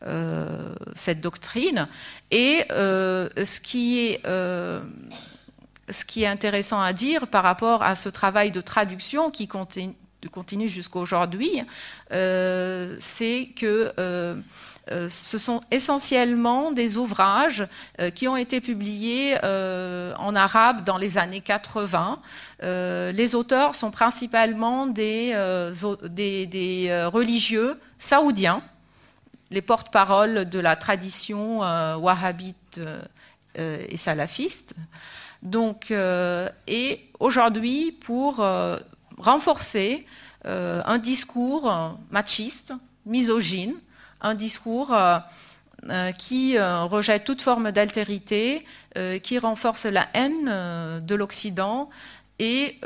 euh, 0.05 0.75
cette 0.95 1.21
doctrine. 1.21 1.87
Et 2.31 2.65
ce 2.71 3.61
qui 3.61 4.01
est 4.01 4.23
ce 5.91 6.05
qui 6.05 6.23
est 6.23 6.27
intéressant 6.27 6.81
à 6.83 6.93
dire 6.93 7.29
par 7.29 7.43
rapport 7.43 7.83
à 7.83 7.95
ce 7.95 8.11
travail 8.11 8.51
de 8.51 8.61
traduction 8.61 9.31
qui 9.31 9.49
continue, 9.49 9.95
continue 10.31 10.69
jusqu'à 10.69 10.99
aujourd'hui, 10.99 11.63
c'est 12.11 13.51
que 13.57 13.93
euh, 13.99 14.37
ce 15.09 15.39
sont 15.39 15.61
essentiellement 15.71 16.73
des 16.73 16.97
ouvrages 16.97 17.67
euh, 18.01 18.11
qui 18.11 18.29
ont 18.29 18.37
été 18.37 18.61
publiés 18.61 19.37
euh, 19.45 20.15
en 20.17 20.35
arabe 20.35 20.85
dans 20.85 20.99
les 20.99 21.19
années 21.19 21.41
80. 21.41 22.21
les 22.63 23.35
auteurs 23.35 23.75
sont 23.75 23.91
principalement 23.91 24.87
des, 24.87 25.35
religieux 27.13 27.79
saoudiens, 27.99 28.63
les 29.51 29.63
porte-paroles 29.63 30.49
de 30.49 30.61
la 30.61 30.77
tradition 30.77 31.61
wahhabite 31.61 32.81
et 33.57 33.97
salafiste. 33.97 34.75
Donc, 35.43 35.93
et 36.67 37.01
aujourd'hui, 37.19 37.93
pour 37.93 38.45
renforcer 39.19 40.07
un 40.45 40.99
discours 40.99 41.97
machiste, 42.11 42.73
misogyne, 43.07 43.75
un 44.21 44.35
discours 44.35 44.93
euh, 44.93 45.19
euh, 45.89 46.13
qui 46.13 46.59
euh, 46.59 46.85
rejette 46.85 47.25
toute 47.25 47.43
forme 47.43 47.71
d'altérité, 47.71 48.65
qui 49.23 49.39
renforce 49.39 49.85
la 49.85 50.09
haine 50.13 50.47
de 51.07 51.15
l'Occident. 51.15 51.89
Et 52.41 52.81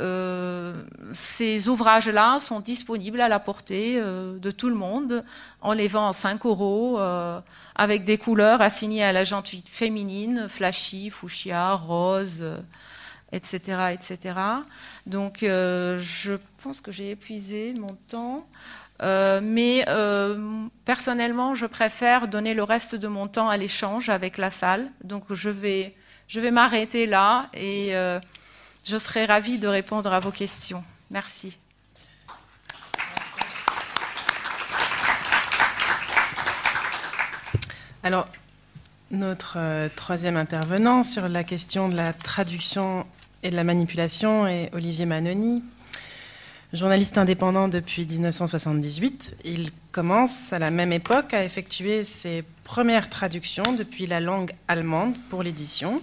ces 1.15 1.69
ouvrages-là 1.69 2.39
sont 2.39 2.61
disponibles 2.61 3.23
à 3.23 3.29
la 3.29 3.39
portée 3.39 3.99
de 3.99 4.51
tout 4.51 4.69
le 4.69 4.75
monde 4.75 5.25
en 5.63 5.73
les 5.73 5.89
vend 5.89 6.09
à 6.09 6.13
5 6.13 6.45
euros 6.45 6.99
avec 7.75 8.05
des 8.05 8.19
couleurs 8.19 8.61
assignées 8.61 9.05
à 9.05 9.13
la 9.13 9.25
gentille 9.25 9.65
féminine, 9.67 10.49
flashy, 10.51 11.09
fuchsia, 11.09 11.73
rose, 11.73 12.45
etc., 13.31 13.95
etc. 13.95 14.35
Donc 15.07 15.39
je 15.41 16.37
pense 16.63 16.83
que 16.83 16.93
j'ai 16.93 17.13
épuisé 17.13 17.73
mon 17.79 17.97
temps. 18.07 18.47
Euh, 19.03 19.41
mais 19.43 19.85
euh, 19.89 20.69
personnellement, 20.85 21.55
je 21.55 21.67
préfère 21.67 22.29
donner 22.29 22.55
le 22.55 22.63
reste 22.63 22.95
de 22.95 23.09
mon 23.09 23.27
temps 23.27 23.49
à 23.49 23.57
l'échange 23.57 24.09
avec 24.09 24.39
la 24.39 24.51
salle. 24.51 24.91
Donc 25.03 25.25
je 25.31 25.51
vais, 25.51 25.95
je 26.29 26.39
vais 26.39 26.53
m'arrêter 26.53 27.07
là 27.07 27.49
et 27.53 27.97
euh, 27.97 28.21
je 28.85 28.97
serai 28.97 29.25
ravie 29.25 29.59
de 29.59 29.67
répondre 29.67 30.13
à 30.13 30.21
vos 30.21 30.31
questions. 30.31 30.85
Merci. 31.11 31.59
Alors, 38.05 38.29
notre 39.11 39.89
troisième 39.97 40.37
intervenant 40.37 41.03
sur 41.03 41.29
la 41.29 41.45
question 41.45 41.89
de 41.89 41.97
la 41.97 42.13
traduction 42.13 43.07
et 43.43 43.51
de 43.51 43.57
la 43.57 43.65
manipulation 43.65 44.47
est 44.47 44.71
Olivier 44.73 45.07
Manoni, 45.07 45.63
Journaliste 46.73 47.19
indépendant 47.19 47.69
depuis 47.69 48.07
1978, 48.07 49.37
il 49.45 49.71
commence 49.91 50.55
à 50.55 50.59
la 50.59 50.71
même 50.71 50.91
époque 50.91 51.35
à 51.35 51.45
effectuer 51.45 52.03
ses 52.03 52.43
premières 52.65 53.11
traductions 53.11 53.75
depuis 53.75 54.07
la 54.07 54.21
langue 54.21 54.53
allemande 54.69 55.15
pour 55.29 55.43
l'édition. 55.43 56.03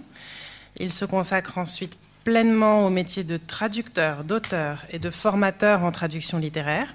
Il 0.78 0.92
se 0.92 1.04
consacre 1.04 1.58
ensuite 1.58 1.98
pleinement 2.22 2.86
au 2.86 2.90
métier 2.90 3.24
de 3.24 3.36
traducteur, 3.36 4.22
d'auteur 4.22 4.84
et 4.92 5.00
de 5.00 5.10
formateur 5.10 5.82
en 5.82 5.90
traduction 5.90 6.38
littéraire. 6.38 6.94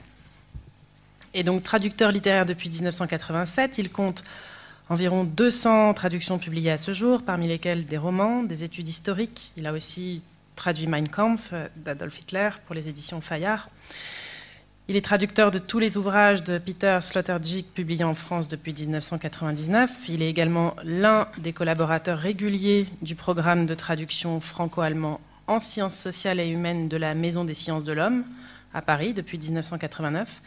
Et 1.34 1.44
donc 1.44 1.62
traducteur 1.62 2.14
littéraire 2.14 2.46
depuis 2.46 2.70
1987, 2.70 3.78
il 3.78 3.92
compte 3.92 4.24
environ 4.88 5.26
200 5.26 5.94
traductions 5.96 6.40
publiées 6.40 6.72
à 6.72 6.78
ce 6.78 6.94
jour, 6.94 7.24
parmi 7.24 7.50
lesquelles 7.50 7.86
des 7.86 7.98
romans, 7.98 8.42
des 8.42 8.64
études 8.64 8.88
historiques. 8.88 9.52
Il 9.58 9.68
a 9.68 9.74
aussi 9.74 10.24
traduit 10.56 10.88
Mein 10.88 11.08
Kampf 11.08 11.54
d'Adolf 11.76 12.20
Hitler 12.20 12.50
pour 12.66 12.76
les 12.76 12.90
éditions 12.90 13.22
Fayard. 13.22 13.70
Il 14.88 14.96
est 14.96 15.02
traducteur 15.02 15.50
de 15.50 15.58
tous 15.58 15.80
les 15.80 15.98
ouvrages 15.98 16.44
de 16.44 16.60
Peter 16.60 17.00
Sloterdijk 17.02 17.74
publiés 17.74 18.04
en 18.04 18.14
France 18.14 18.48
depuis 18.48 18.72
1999. 18.72 19.92
Il 20.10 20.22
est 20.22 20.30
également 20.30 20.76
l'un 20.84 21.28
des 21.40 21.54
collaborateurs 21.54 22.20
réguliers 22.20 22.86
du 23.02 23.16
programme 23.16 23.66
de 23.66 23.74
traduction 23.74 24.40
franco-allemand 24.40 25.20
en 25.48 25.60
sciences 25.60 25.96
sociales 25.96 26.40
et 26.40 26.48
humaines 26.48 26.88
de 26.88 26.98
la 26.98 27.16
Maison 27.16 27.46
des 27.46 27.56
sciences 27.56 27.84
de 27.84 27.94
l'homme 27.94 28.26
à 28.76 28.84
Paris 28.84 29.16
depuis 29.16 29.40
1989 29.40 30.42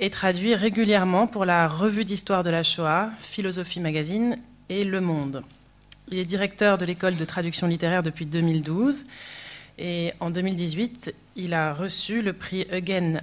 et 0.00 0.08
traduit 0.08 0.54
régulièrement 0.54 1.26
pour 1.26 1.44
la 1.44 1.68
Revue 1.68 2.06
d'histoire 2.06 2.42
de 2.42 2.50
la 2.50 2.62
Shoah, 2.62 3.10
Philosophie 3.18 3.80
Magazine 3.80 4.38
et 4.70 4.84
Le 4.84 5.02
Monde. 5.02 5.42
Il 6.10 6.18
est 6.18 6.24
directeur 6.24 6.78
de 6.78 6.84
l'école 6.84 7.16
de 7.16 7.24
traduction 7.24 7.66
littéraire 7.66 8.02
depuis 8.02 8.26
2012. 8.26 9.04
Et 9.78 10.12
en 10.20 10.30
2018, 10.30 11.14
il 11.36 11.54
a 11.54 11.72
reçu 11.72 12.22
le 12.22 12.32
prix 12.32 12.66
Eugen 12.72 13.20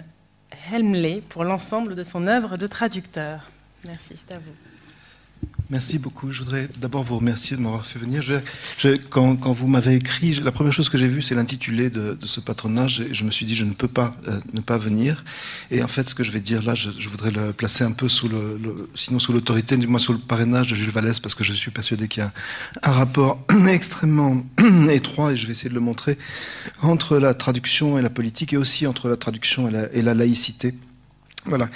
Helmley 0.71 1.21
pour 1.27 1.43
l'ensemble 1.43 1.95
de 1.95 2.03
son 2.03 2.27
œuvre 2.27 2.57
de 2.57 2.67
traducteur. 2.67 3.49
Merci, 3.85 4.15
c'est 4.15 4.33
à 4.33 4.39
vous. 4.39 4.53
Merci 5.71 5.97
beaucoup. 5.97 6.31
Je 6.31 6.43
voudrais 6.43 6.69
d'abord 6.77 7.03
vous 7.03 7.17
remercier 7.17 7.57
de 7.57 7.61
m'avoir 7.61 7.87
fait 7.87 7.97
venir. 7.97 8.21
Quand, 9.09 9.35
vous 9.53 9.67
m'avez 9.67 9.95
écrit, 9.95 10.33
la 10.35 10.51
première 10.51 10.73
chose 10.73 10.89
que 10.89 10.97
j'ai 10.97 11.07
vue, 11.07 11.23
c'est 11.23 11.33
l'intitulé 11.33 11.89
de, 11.89 12.17
ce 12.23 12.39
patronage. 12.39 13.01
Et 13.01 13.13
je 13.13 13.23
me 13.23 13.31
suis 13.31 13.45
dit, 13.45 13.55
je 13.55 13.63
ne 13.63 13.73
peux 13.73 13.87
pas 13.87 14.15
euh, 14.27 14.39
ne 14.53 14.61
pas 14.61 14.77
venir. 14.77 15.23
Et 15.71 15.81
en 15.83 15.87
fait, 15.87 16.07
ce 16.07 16.13
que 16.13 16.23
je 16.23 16.31
vais 16.31 16.39
dire 16.39 16.61
là, 16.61 16.75
je, 16.75 16.89
voudrais 17.09 17.31
le 17.31 17.51
placer 17.51 17.83
un 17.83 17.91
peu 17.91 18.09
sous 18.09 18.29
sinon 18.93 19.19
sous 19.19 19.33
l'autorité, 19.33 19.75
du 19.77 19.87
moins 19.87 19.99
sous 19.99 20.13
le 20.13 20.19
parrainage 20.19 20.69
de 20.69 20.75
Jules 20.75 20.91
Vallès, 20.91 21.19
parce 21.19 21.33
que 21.33 21.43
je 21.43 21.53
suis 21.53 21.71
persuadé 21.71 22.07
qu'il 22.07 22.21
y 22.21 22.25
a 22.25 22.31
un, 22.83 22.91
rapport 22.91 23.43
extrêmement 23.67 24.43
étroit, 24.89 25.33
et 25.33 25.35
je 25.35 25.47
vais 25.47 25.53
essayer 25.53 25.69
de 25.69 25.75
le 25.75 25.81
montrer, 25.81 26.17
entre 26.81 27.17
la 27.17 27.33
traduction 27.33 27.97
et 27.97 28.01
la 28.01 28.09
politique, 28.11 28.53
et 28.53 28.57
aussi 28.57 28.85
entre 28.85 29.09
la 29.09 29.17
traduction 29.17 29.67
et 29.69 29.75
et 29.93 30.01
la 30.01 30.13
laïcité. 30.13 30.73
Voilà. 31.45 31.69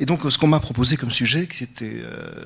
Et 0.00 0.06
donc, 0.06 0.20
ce 0.30 0.36
qu'on 0.36 0.46
m'a 0.46 0.60
proposé 0.60 0.96
comme 0.96 1.10
sujet, 1.10 1.48
euh, 1.82 2.44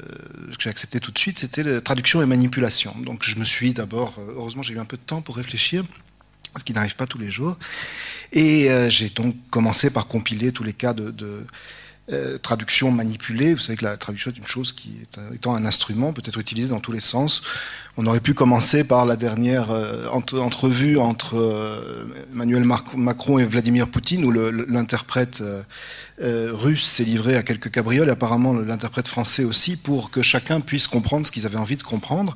que 0.51 0.63
j'ai 0.63 0.71
accepté 0.71 1.01
tout 1.01 1.11
de 1.11 1.19
suite, 1.19 1.39
c'était 1.39 1.65
la 1.65 1.81
traduction 1.81 2.23
et 2.23 2.27
manipulation. 2.27 2.95
Donc, 3.01 3.25
je 3.25 3.37
me 3.37 3.45
suis 3.45 3.73
d'abord, 3.73 4.15
euh, 4.19 4.35
heureusement, 4.37 4.63
j'ai 4.63 4.75
eu 4.75 4.79
un 4.79 4.85
peu 4.85 4.97
de 4.97 5.03
temps 5.03 5.21
pour 5.21 5.37
réfléchir, 5.37 5.85
ce 6.57 6.63
qui 6.63 6.73
n'arrive 6.73 6.95
pas 6.95 7.07
tous 7.07 7.19
les 7.19 7.31
jours. 7.31 7.59
Et 8.33 8.71
euh, 8.71 8.89
j'ai 8.91 9.09
donc 9.09 9.35
commencé 9.51 9.91
par 9.91 10.07
compiler 10.07 10.53
tous 10.53 10.65
les 10.65 10.73
cas 10.73 10.93
de 10.93 11.45
euh, 12.11 12.39
traduction 12.39 12.91
manipulée. 12.91 13.53
Vous 13.53 13.61
savez 13.61 13.77
que 13.77 13.85
la 13.85 13.99
traduction 13.99 14.31
est 14.31 14.39
une 14.39 14.47
chose 14.47 14.73
qui, 14.73 14.97
est, 15.03 15.35
étant 15.35 15.55
un 15.55 15.67
instrument, 15.67 16.15
peut 16.15 16.23
être 16.25 16.39
utilisée 16.39 16.71
dans 16.71 16.81
tous 16.81 16.93
les 16.93 17.01
sens. 17.01 17.43
On 17.99 18.07
aurait 18.07 18.21
pu 18.21 18.33
commencer 18.33 18.83
par 18.83 19.05
la 19.05 19.17
dernière 19.17 19.71
euh, 19.71 20.09
entrevue 20.09 20.97
entre 20.97 21.37
euh, 21.37 22.07
Emmanuel 22.33 22.65
Macron 22.97 23.39
et 23.39 23.45
Vladimir 23.45 23.89
Poutine, 23.89 24.25
où 24.25 24.31
l'interprète 24.31 25.43
russe 26.19 26.87
s'est 26.87 27.05
livré 27.05 27.37
à 27.37 27.43
quelques 27.43 27.71
cabrioles, 27.71 28.09
et 28.09 28.13
apparemment 28.13 28.55
l'interprète 28.55 29.07
français 29.07 29.45
aussi, 29.45 29.77
pour 29.77 30.11
que 30.11 30.23
chacun 30.23 30.61
puisse 30.61 30.89
comprendre 30.89 31.27
ce 31.27 31.31
qu'ils 31.31 31.45
avaient 31.45 31.59
envie 31.59 31.77
de 31.77 31.83
comprendre. 31.83 32.35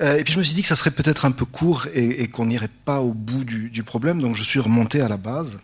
et 0.00 0.24
puis 0.24 0.32
je 0.32 0.38
me 0.38 0.42
suis 0.42 0.54
dit 0.54 0.62
que 0.62 0.68
ça 0.68 0.76
serait 0.76 0.90
peut-être 0.90 1.24
un 1.24 1.30
peu 1.30 1.44
court 1.44 1.86
et, 1.94 2.28
qu'on 2.28 2.46
n'irait 2.46 2.68
pas 2.84 3.00
au 3.00 3.12
bout 3.12 3.44
du 3.44 3.82
problème, 3.82 4.20
donc 4.20 4.34
je 4.34 4.42
suis 4.42 4.60
remonté 4.60 5.00
à 5.00 5.08
la 5.08 5.16
base 5.16 5.58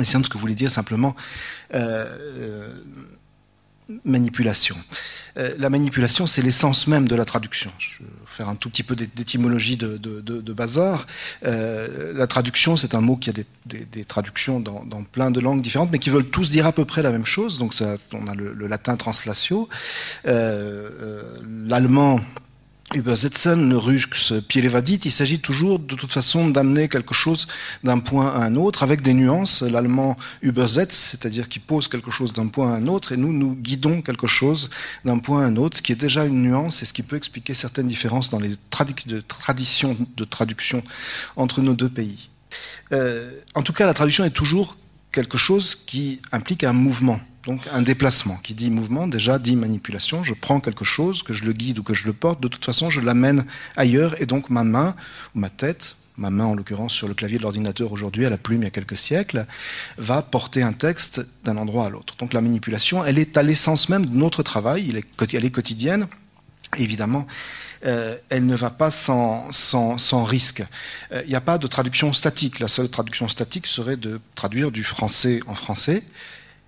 essayant 0.00 0.20
de 0.20 0.24
ce 0.26 0.30
que 0.30 0.38
voulait 0.38 0.54
dire 0.54 0.70
simplement 0.70 1.14
euh, 1.74 2.06
euh, 2.38 2.72
manipulation. 4.04 4.76
Euh, 5.36 5.54
la 5.58 5.68
manipulation, 5.68 6.26
c'est 6.26 6.40
l'essence 6.40 6.86
même 6.86 7.06
de 7.06 7.14
la 7.14 7.26
traduction. 7.26 7.70
Je 7.78 7.98
vais 7.98 8.08
faire 8.26 8.48
un 8.48 8.54
tout 8.54 8.70
petit 8.70 8.82
peu 8.82 8.96
d'étymologie 8.96 9.76
de, 9.76 10.52
bazar. 10.52 11.06
la 11.42 12.26
traduction, 12.26 12.76
c'est 12.76 12.94
un 12.94 13.02
mot 13.02 13.16
qui 13.16 13.28
a 13.30 13.34
des, 13.66 14.04
traductions 14.04 14.58
dans, 14.60 15.02
plein 15.04 15.30
de 15.30 15.40
langues 15.40 15.60
différentes, 15.60 15.90
mais 15.92 15.98
qui 15.98 16.08
veulent 16.10 16.30
tous 16.30 16.48
dire 16.50 16.66
à 16.66 16.72
peu 16.72 16.86
près 16.86 17.02
la 17.02 17.10
même 17.10 17.26
chose. 17.26 17.58
Donc, 17.58 17.74
on 18.12 18.26
a 18.26 18.34
le, 18.34 18.54
le 18.54 18.66
latin 18.66 18.96
translatio, 18.96 19.68
l'allemand 20.24 22.20
Übersetzen, 22.92 23.72
Rux, 23.72 24.34
Pielevadit, 24.46 25.00
il 25.04 25.10
s'agit 25.10 25.40
toujours 25.40 25.78
de 25.78 25.94
toute 25.94 26.12
façon 26.12 26.48
d'amener 26.48 26.88
quelque 26.88 27.14
chose 27.14 27.46
d'un 27.82 27.98
point 27.98 28.28
à 28.28 28.44
un 28.44 28.54
autre 28.56 28.82
avec 28.82 29.00
des 29.00 29.14
nuances. 29.14 29.62
L'allemand 29.62 30.16
Übersetz, 30.42 30.94
c'est-à-dire 30.94 31.48
qui 31.48 31.58
pose 31.58 31.88
quelque 31.88 32.10
chose 32.10 32.32
d'un 32.32 32.46
point 32.46 32.72
à 32.72 32.76
un 32.76 32.86
autre, 32.86 33.12
et 33.12 33.16
nous, 33.16 33.32
nous 33.32 33.54
guidons 33.54 34.02
quelque 34.02 34.26
chose 34.26 34.70
d'un 35.04 35.18
point 35.18 35.42
à 35.42 35.46
un 35.46 35.56
autre, 35.56 35.78
ce 35.78 35.82
qui 35.82 35.92
est 35.92 35.96
déjà 35.96 36.24
une 36.24 36.42
nuance 36.42 36.82
et 36.82 36.84
ce 36.84 36.92
qui 36.92 37.02
peut 37.02 37.16
expliquer 37.16 37.54
certaines 37.54 37.88
différences 37.88 38.30
dans 38.30 38.38
les 38.38 38.50
de 39.06 39.20
traditions 39.20 39.96
de 40.16 40.24
traduction 40.24 40.82
entre 41.36 41.62
nos 41.62 41.74
deux 41.74 41.88
pays. 41.88 42.28
Euh, 42.92 43.30
en 43.54 43.62
tout 43.62 43.72
cas, 43.72 43.86
la 43.86 43.94
traduction 43.94 44.24
est 44.24 44.30
toujours 44.30 44.76
quelque 45.14 45.38
chose 45.38 45.74
qui 45.74 46.20
implique 46.32 46.64
un 46.64 46.72
mouvement. 46.72 47.20
Donc 47.46 47.60
un 47.72 47.82
déplacement. 47.82 48.36
Qui 48.42 48.54
dit 48.54 48.70
mouvement, 48.70 49.06
déjà 49.06 49.38
dit 49.38 49.54
manipulation. 49.54 50.24
Je 50.24 50.34
prends 50.34 50.60
quelque 50.60 50.84
chose, 50.84 51.22
que 51.22 51.32
je 51.32 51.44
le 51.44 51.52
guide 51.52 51.78
ou 51.78 51.82
que 51.82 51.94
je 51.94 52.06
le 52.06 52.12
porte, 52.12 52.40
de 52.40 52.48
toute 52.48 52.64
façon, 52.64 52.90
je 52.90 53.00
l'amène 53.00 53.44
ailleurs. 53.76 54.20
Et 54.20 54.26
donc 54.26 54.50
ma 54.50 54.64
main, 54.64 54.94
ou 55.34 55.40
ma 55.40 55.50
tête, 55.50 55.96
ma 56.16 56.30
main 56.30 56.46
en 56.46 56.54
l'occurrence 56.54 56.92
sur 56.92 57.06
le 57.06 57.14
clavier 57.14 57.38
de 57.38 57.42
l'ordinateur 57.42 57.92
aujourd'hui, 57.92 58.24
à 58.26 58.30
la 58.30 58.38
plume 58.38 58.62
il 58.62 58.64
y 58.64 58.68
a 58.68 58.70
quelques 58.70 58.96
siècles, 58.96 59.46
va 59.98 60.22
porter 60.22 60.62
un 60.62 60.72
texte 60.72 61.26
d'un 61.44 61.56
endroit 61.56 61.86
à 61.86 61.90
l'autre. 61.90 62.16
Donc 62.18 62.32
la 62.32 62.40
manipulation, 62.40 63.04
elle 63.04 63.18
est 63.18 63.36
à 63.36 63.42
l'essence 63.42 63.88
même 63.88 64.06
de 64.06 64.16
notre 64.16 64.42
travail, 64.42 64.90
elle 64.90 65.44
est 65.44 65.50
quotidienne. 65.50 66.06
Évidemment, 66.76 67.26
euh, 67.84 68.16
elle 68.30 68.46
ne 68.46 68.56
va 68.56 68.70
pas 68.70 68.90
sans, 68.90 69.50
risque. 70.24 70.62
Euh, 71.12 71.22
il 71.24 71.28
n'y 71.28 71.36
a 71.36 71.40
pas 71.40 71.58
de 71.58 71.66
traduction 71.66 72.12
statique. 72.12 72.60
La 72.60 72.68
seule 72.68 72.88
traduction 72.88 73.28
statique 73.28 73.66
serait 73.66 73.96
de 73.96 74.20
traduire 74.34 74.70
du 74.70 74.84
français 74.84 75.40
en 75.46 75.54
français 75.54 76.02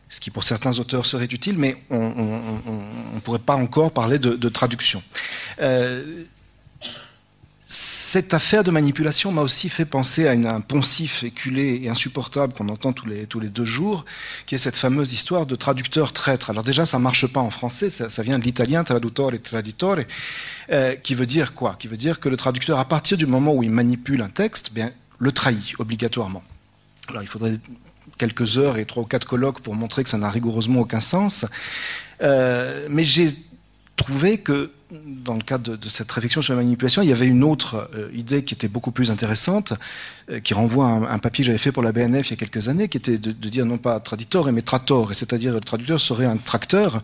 ce 0.08 0.20
qui 0.20 0.30
pour 0.30 0.44
certains 0.44 0.78
auteurs 0.78 1.04
serait 1.04 1.26
utile, 1.26 1.58
mais 1.58 1.76
on 1.90 1.98
ne 3.14 3.20
pourrait 3.20 3.40
pas 3.40 3.56
encore 3.56 3.90
parler 3.90 4.18
de, 4.18 4.48
traduction. 4.48 5.02
Euh, 5.60 6.24
cette 7.68 8.32
affaire 8.32 8.62
de 8.62 8.70
manipulation 8.70 9.32
m'a 9.32 9.42
aussi 9.42 9.68
fait 9.68 9.84
penser 9.84 10.28
à 10.28 10.30
un 10.30 10.60
poncif 10.60 11.24
éculé 11.24 11.80
et 11.82 11.88
insupportable 11.88 12.52
qu'on 12.52 12.68
entend 12.68 12.92
tous 12.92 13.06
les, 13.06 13.26
tous 13.26 13.40
les 13.40 13.48
deux 13.48 13.64
jours, 13.64 14.04
qui 14.46 14.54
est 14.54 14.58
cette 14.58 14.76
fameuse 14.76 15.12
histoire 15.12 15.46
de 15.46 15.56
traducteur 15.56 16.12
traître. 16.12 16.50
Alors 16.50 16.62
déjà, 16.62 16.86
ça 16.86 17.00
marche 17.00 17.26
pas 17.26 17.40
en 17.40 17.50
français, 17.50 17.90
ça, 17.90 18.22
vient 18.22 18.38
de 18.38 18.44
l'italien 18.44 18.84
traduttore 18.84 19.34
et 19.34 19.40
traditore, 19.40 19.96
euh, 20.70 20.94
qui 20.94 21.16
veut 21.16 21.26
dire 21.26 21.54
quoi? 21.54 21.74
Qui 21.76 21.88
veut 21.88 21.96
dire 21.96 22.20
que 22.20 22.28
le 22.28 22.36
traducteur, 22.36 22.78
à 22.78 22.84
partir 22.84 23.18
du 23.18 23.26
moment 23.26 23.52
où 23.52 23.64
il 23.64 23.72
manipule 23.72 24.22
un 24.22 24.28
texte, 24.28 24.72
bien, 24.72 24.92
le 25.18 25.32
trahit 25.32 25.74
obligatoirement. 25.80 26.44
Alors 27.08 27.22
il 27.22 27.28
faudrait 27.28 27.58
quelques 28.16 28.58
heures 28.58 28.78
et 28.78 28.84
trois 28.84 29.02
ou 29.02 29.06
quatre 29.06 29.26
colloques 29.26 29.60
pour 29.60 29.74
montrer 29.74 30.04
que 30.04 30.10
ça 30.10 30.18
n'a 30.18 30.30
rigoureusement 30.30 30.82
aucun 30.82 31.00
sens. 31.00 31.46
Euh, 32.22 32.86
mais 32.90 33.04
j'ai 33.04 33.36
trouvé 33.96 34.38
que 34.38 34.70
dans 34.90 35.34
le 35.34 35.42
cadre 35.42 35.76
de, 35.76 35.88
cette 35.88 36.10
réflexion 36.12 36.42
sur 36.42 36.54
la 36.54 36.62
manipulation, 36.62 37.02
il 37.02 37.08
y 37.08 37.12
avait 37.12 37.26
une 37.26 37.42
autre 37.42 37.90
euh, 37.94 38.08
idée 38.14 38.44
qui 38.44 38.54
était 38.54 38.68
beaucoup 38.68 38.92
plus 38.92 39.10
intéressante, 39.10 39.72
euh, 40.30 40.40
qui 40.40 40.54
renvoie 40.54 40.86
à 40.86 41.12
un, 41.12 41.18
papier 41.18 41.42
que 41.42 41.46
j'avais 41.46 41.58
fait 41.58 41.72
pour 41.72 41.82
la 41.82 41.92
BNF 41.92 42.28
il 42.28 42.30
y 42.30 42.34
a 42.34 42.36
quelques 42.36 42.68
années, 42.68 42.88
qui 42.88 42.98
était 42.98 43.18
de, 43.18 43.32
dire 43.32 43.66
non 43.66 43.78
pas 43.78 43.98
traditor, 44.00 44.50
mais 44.52 44.62
trator, 44.62 45.14
c'est-à-dire 45.14 45.52
le 45.52 45.60
traducteur 45.60 46.00
serait 46.00 46.26
un 46.26 46.36
tracteur, 46.36 47.02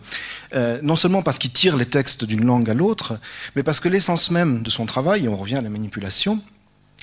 non 0.81 0.95
seulement 0.95 1.21
parce 1.21 1.39
qu'il 1.39 1.51
tire 1.51 1.77
les 1.77 1.85
textes 1.85 2.23
d'une 2.25 2.45
langue 2.45 2.69
à 2.69 2.73
l'autre, 2.73 3.17
mais 3.55 3.63
parce 3.63 3.79
que 3.79 3.89
l'essence 3.89 4.31
même 4.31 4.61
de 4.61 4.69
son 4.69 4.85
travail, 4.85 5.25
et 5.25 5.27
on 5.27 5.35
revient 5.35 5.55
à 5.55 5.61
la 5.61 5.69
manipulation, 5.69 6.41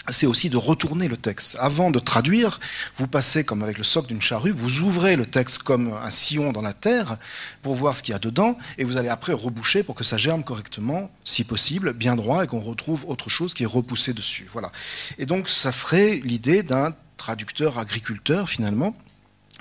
c'est 0.09 0.27
aussi 0.27 0.51
de 0.51 0.57
retourner 0.57 1.09
le 1.09 1.17
texte. 1.17 1.57
Avant 1.61 1.91
de 1.91 1.99
traduire, 1.99 2.59
vous 2.97 3.07
passez 3.07 3.45
comme 3.45 3.63
avec 3.63 3.79
le 3.79 3.85
soc 3.85 4.07
d'une 4.07 4.23
charrue, 4.23 4.51
vous 4.51 4.81
ouvrez 4.81 5.15
le 5.17 5.27
texte 5.27 5.63
comme 5.63 5.93
un 5.93 6.11
sillon 6.11 6.53
dans 6.53 6.63
la 6.63 6.73
terre 6.73 7.19
pour 7.63 7.75
voir 7.75 7.97
ce 7.97 8.03
qu'il 8.03 8.13
y 8.13 8.17
a 8.17 8.19
dedans, 8.19 8.57
et 8.79 8.85
vous 8.85 8.97
allez 8.97 9.09
après 9.09 9.33
reboucher 9.33 9.83
pour 9.83 9.95
que 9.95 10.05
ça 10.05 10.17
germe 10.17 10.43
correctement, 10.43 11.11
si 11.25 11.45
possible, 11.45 11.93
bien 11.93 12.17
droit, 12.17 12.45
et 12.45 12.47
qu'on 12.47 12.61
retrouve 12.61 13.05
autre 13.09 13.29
chose 13.29 13.55
qui 13.55 13.65
est 13.65 13.67
repoussé 13.67 14.15
dessus. 14.15 14.49
Voilà. 14.53 14.73
Et 15.19 15.27
donc, 15.27 15.49
ça 15.49 15.73
serait 15.73 16.21
l'idée 16.25 16.63
d'un 16.63 16.95
traducteur 17.17 17.79
agriculteur 17.79 18.49
finalement, 18.49 18.97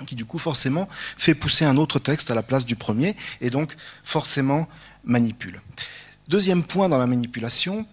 qui 0.06 0.14
du 0.14 0.24
coup 0.24 0.38
forcément 0.38 0.88
fait 1.18 1.34
pousser 1.34 1.66
un 1.66 1.76
autre 1.76 1.98
texte 1.98 2.30
à 2.30 2.34
la 2.34 2.42
place 2.42 2.64
du 2.64 2.76
premier, 2.76 3.16
et 3.42 3.50
donc 3.50 3.76
forcément 4.02 4.66
manipule. 5.04 5.60
Deuxième 6.28 6.62
point 6.62 6.88
dans 6.88 6.98
la 6.98 7.06
manipulation, 7.06 7.86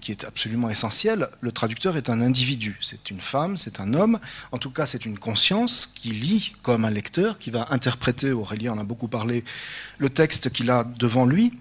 qui 0.00 0.12
est 0.12 0.24
absolument 0.24 0.68
essentiel, 0.68 1.28
le 1.40 1.52
traducteur 1.52 1.96
est 1.96 2.10
un 2.10 2.20
individu. 2.20 2.76
C'est 2.82 3.10
une 3.10 3.20
femme, 3.20 3.56
c'est 3.56 3.80
un 3.80 3.94
homme. 3.94 4.18
En 4.52 4.58
tout 4.58 4.70
cas, 4.70 4.86
c'est 4.86 5.06
une 5.06 5.18
conscience 5.18 5.86
qui 5.86 6.10
lit 6.10 6.54
comme 6.62 6.84
un 6.84 6.90
lecteur, 6.90 7.38
qui 7.38 7.50
va 7.50 7.68
interpréter, 7.70 8.32
Aurélien 8.32 8.72
en 8.72 8.78
a 8.78 8.84
beaucoup 8.84 9.08
parlé, 9.08 9.44
le 9.98 10.10
texte 10.10 10.50
qu'il 10.50 10.70
a 10.70 10.84
devant 10.84 11.24
lui, 11.24 11.54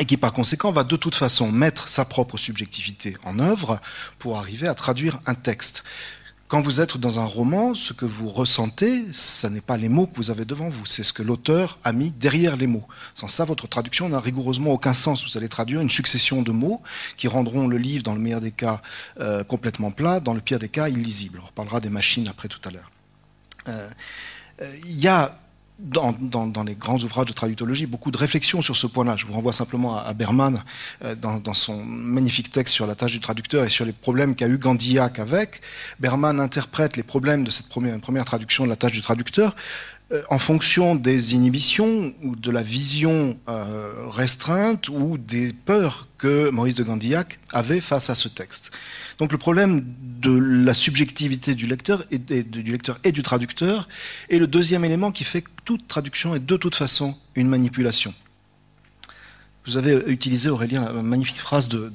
et 0.00 0.04
qui 0.04 0.16
par 0.16 0.32
conséquent 0.32 0.72
va 0.72 0.82
de 0.82 0.96
toute 0.96 1.14
façon 1.14 1.52
mettre 1.52 1.88
sa 1.88 2.04
propre 2.04 2.36
subjectivité 2.36 3.16
en 3.24 3.38
œuvre 3.38 3.80
pour 4.18 4.38
arriver 4.38 4.66
à 4.66 4.74
traduire 4.74 5.20
un 5.26 5.34
texte. 5.34 5.84
Quand 6.46 6.60
vous 6.60 6.80
êtes 6.80 6.98
dans 6.98 7.18
un 7.18 7.24
roman, 7.24 7.74
ce 7.74 7.94
que 7.94 8.04
vous 8.04 8.28
ressentez, 8.28 9.10
ce 9.12 9.46
n'est 9.46 9.62
pas 9.62 9.78
les 9.78 9.88
mots 9.88 10.06
que 10.06 10.16
vous 10.16 10.30
avez 10.30 10.44
devant 10.44 10.68
vous, 10.68 10.84
c'est 10.84 11.02
ce 11.02 11.14
que 11.14 11.22
l'auteur 11.22 11.78
a 11.84 11.92
mis 11.92 12.10
derrière 12.10 12.56
les 12.56 12.66
mots. 12.66 12.86
Sans 13.14 13.28
ça, 13.28 13.44
votre 13.46 13.66
traduction 13.66 14.10
n'a 14.10 14.20
rigoureusement 14.20 14.70
aucun 14.70 14.92
sens. 14.92 15.24
Vous 15.24 15.38
allez 15.38 15.48
traduire 15.48 15.80
une 15.80 15.90
succession 15.90 16.42
de 16.42 16.52
mots 16.52 16.82
qui 17.16 17.28
rendront 17.28 17.66
le 17.66 17.78
livre, 17.78 18.02
dans 18.02 18.14
le 18.14 18.20
meilleur 18.20 18.42
des 18.42 18.52
cas, 18.52 18.82
euh, 19.20 19.42
complètement 19.42 19.90
plat, 19.90 20.20
dans 20.20 20.34
le 20.34 20.40
pire 20.40 20.58
des 20.58 20.68
cas, 20.68 20.88
illisible. 20.88 21.40
On 21.42 21.46
reparlera 21.46 21.80
des 21.80 21.88
machines 21.88 22.28
après 22.28 22.48
tout 22.48 22.60
à 22.66 22.70
l'heure. 22.70 22.90
Euh, 23.68 23.88
euh, 24.60 24.76
il 24.84 25.00
y 25.00 25.08
a 25.08 25.38
dans, 25.78 26.14
les 26.64 26.74
grands 26.74 26.98
ouvrages 26.98 27.26
de 27.26 27.32
traductologie, 27.32 27.86
beaucoup 27.86 28.10
de 28.10 28.16
réflexions 28.16 28.62
sur 28.62 28.76
ce 28.76 28.86
point-là. 28.86 29.16
Je 29.16 29.26
vous 29.26 29.32
renvoie 29.32 29.52
simplement 29.52 29.98
à, 29.98 30.12
Berman 30.14 30.62
euh, 31.02 31.14
dans, 31.16 31.54
son 31.54 31.84
magnifique 31.84 32.50
texte 32.50 32.74
sur 32.74 32.86
la 32.86 32.94
tâche 32.94 33.12
du 33.12 33.20
traducteur 33.20 33.64
et 33.64 33.68
sur 33.68 33.84
les 33.84 33.92
problèmes 33.92 34.36
qu'a 34.36 34.46
eu 34.46 34.56
Gandillac 34.56 35.18
avec. 35.18 35.62
Berman 35.98 36.38
interprète 36.38 36.96
les 36.96 37.02
problèmes 37.02 37.44
de 37.44 37.50
cette 37.50 37.68
première, 37.68 38.24
traduction 38.24 38.64
de 38.64 38.68
la 38.68 38.76
tâche 38.76 38.92
du 38.92 39.02
traducteur 39.02 39.56
euh, 40.12 40.22
en 40.30 40.38
fonction 40.38 40.94
des 40.94 41.34
inhibitions 41.34 42.14
ou 42.22 42.36
de 42.36 42.50
la 42.50 42.62
vision 42.62 43.36
euh, 43.48 43.92
restreinte 44.08 44.88
ou 44.88 45.18
des 45.18 45.52
peurs 45.52 46.06
que 46.18 46.50
Maurice 46.50 46.76
de 46.76 46.84
Gandillac 46.84 47.40
avait 47.52 47.80
face 47.80 48.10
à 48.10 48.14
ce 48.14 48.28
texte. 48.28 48.70
Donc 49.18 49.32
le 49.32 49.38
problème 49.38 49.84
de 50.20 50.32
la 50.32 50.74
subjectivité 50.74 51.54
du 51.54 51.66
lecteur 51.66 52.02
et, 52.10 52.18
du 52.18 53.22
traducteur 53.22 53.88
est 54.28 54.38
le 54.38 54.46
deuxième 54.46 54.84
élément 54.84 55.12
qui 55.12 55.24
fait 55.24 55.42
que 55.42 55.50
toute 55.64 55.86
traduction 55.86 56.34
est 56.34 56.44
de 56.44 56.56
toute 56.56 56.74
façon 56.74 57.16
une 57.34 57.48
manipulation. 57.48 58.14
Vous 59.66 59.76
avez 59.76 60.02
utilisé, 60.06 60.50
Aurélien, 60.50 60.84
la 60.84 61.02
magnifique 61.02 61.40
phrase 61.40 61.68
de 61.68 61.90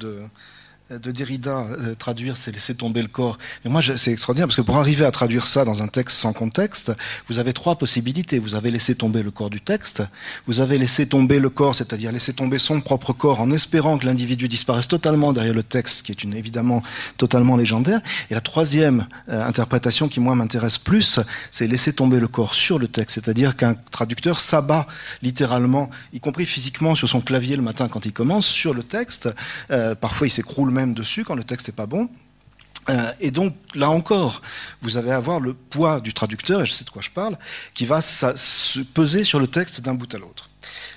Derrida, 0.89 1.59
euh, 1.59 1.93
traduire, 1.93 2.35
c'est 2.35 2.51
laisser 2.51 2.73
tomber 2.73 3.03
le 3.03 3.07
corps. 3.07 3.37
Mais 3.63 3.69
moi, 3.69 3.81
c'est 3.95 4.11
extraordinaire 4.11 4.47
parce 4.47 4.55
que 4.55 4.61
pour 4.61 4.77
arriver 4.77 5.05
à 5.05 5.11
traduire 5.11 5.45
ça 5.45 5.63
dans 5.63 5.83
un 5.83 5.87
texte 5.87 6.17
sans 6.17 6.33
contexte, 6.33 6.91
vous 7.27 7.37
avez 7.37 7.53
trois 7.53 7.75
possibilités. 7.75 8.39
Vous 8.39 8.55
avez 8.55 8.71
laissé 8.71 8.95
tomber 8.95 9.21
le 9.21 9.29
corps 9.29 9.51
du 9.51 9.61
texte, 9.61 10.01
vous 10.47 10.61
avez 10.61 10.79
laissé 10.79 11.05
tomber 11.05 11.37
le 11.37 11.49
corps, 11.51 11.75
c'est-à-dire 11.75 12.11
laisser 12.11 12.33
tomber 12.33 12.57
son 12.57 12.81
propre 12.81 13.13
corps 13.13 13.39
en 13.39 13.51
espérant 13.51 13.99
que 13.99 14.07
l'individu 14.07 14.47
disparaisse 14.47 14.87
totalement 14.87 15.31
derrière 15.31 15.53
le 15.53 15.61
texte, 15.61 16.05
qui 16.05 16.11
est 16.11 16.23
une, 16.23 16.33
évidemment 16.33 16.81
totalement 17.17 17.55
légendaire. 17.55 18.01
Et 18.31 18.33
la 18.33 18.41
troisième 18.41 19.05
euh, 19.29 19.45
interprétation 19.45 20.07
qui, 20.07 20.19
moi, 20.19 20.33
m'intéresse 20.33 20.79
plus, 20.79 21.19
c'est 21.51 21.67
laisser 21.67 21.93
tomber 21.93 22.19
le 22.19 22.27
corps 22.27 22.55
sur 22.55 22.79
le 22.79 22.87
texte, 22.87 23.15
c'est-à-dire 23.15 23.55
qu'un 23.55 23.75
traducteur 23.91 24.39
s'abat 24.39 24.87
littéralement, 25.21 25.91
y 26.13 26.19
compris 26.19 26.47
physiquement, 26.47 26.95
sur 26.95 27.07
son 27.07 27.21
clavier 27.21 27.55
le 27.55 27.61
matin 27.61 27.87
quand 27.89 28.07
il 28.07 28.11
commence, 28.11 28.47
sur 28.47 28.73
le 28.73 28.81
texte. 28.81 29.29
Euh, 29.69 29.93
parfois, 29.93 30.25
il 30.25 30.31
s'écroule 30.31 30.71
même 30.79 30.93
dessus 30.93 31.23
quand 31.23 31.35
le 31.35 31.43
texte 31.43 31.67
n'est 31.67 31.75
pas 31.75 31.85
bon. 31.85 32.09
Euh, 32.89 33.11
et 33.19 33.31
donc, 33.31 33.55
là 33.75 33.89
encore, 33.89 34.41
vous 34.81 34.97
allez 34.97 35.11
avoir 35.11 35.39
le 35.39 35.53
poids 35.53 35.99
du 35.99 36.13
traducteur, 36.13 36.61
et 36.61 36.65
je 36.65 36.73
sais 36.73 36.83
de 36.83 36.89
quoi 36.89 37.01
je 37.01 37.11
parle, 37.11 37.37
qui 37.73 37.85
va 37.85 38.01
se 38.01 38.79
peser 38.79 39.23
sur 39.23 39.39
le 39.39 39.47
texte 39.47 39.81
d'un 39.81 39.93
bout 39.93 40.13
à 40.13 40.17
l'autre. 40.17 40.49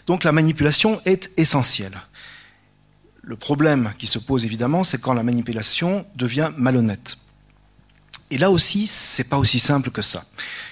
Donc, 0.06 0.24
la 0.24 0.32
manipulation 0.32 1.00
est 1.04 1.30
essentielle. 1.36 2.00
Le 3.22 3.36
problème 3.36 3.92
qui 3.98 4.06
se 4.06 4.18
pose 4.18 4.44
évidemment, 4.44 4.84
c'est 4.84 5.00
quand 5.00 5.12
la 5.12 5.22
manipulation 5.22 6.06
devient 6.16 6.50
malhonnête. 6.56 7.16
Et 8.32 8.38
là 8.38 8.50
aussi, 8.50 8.86
c'est 8.86 9.28
pas 9.28 9.36
aussi 9.36 9.60
simple 9.60 9.90
que 9.90 10.00
ça. 10.00 10.24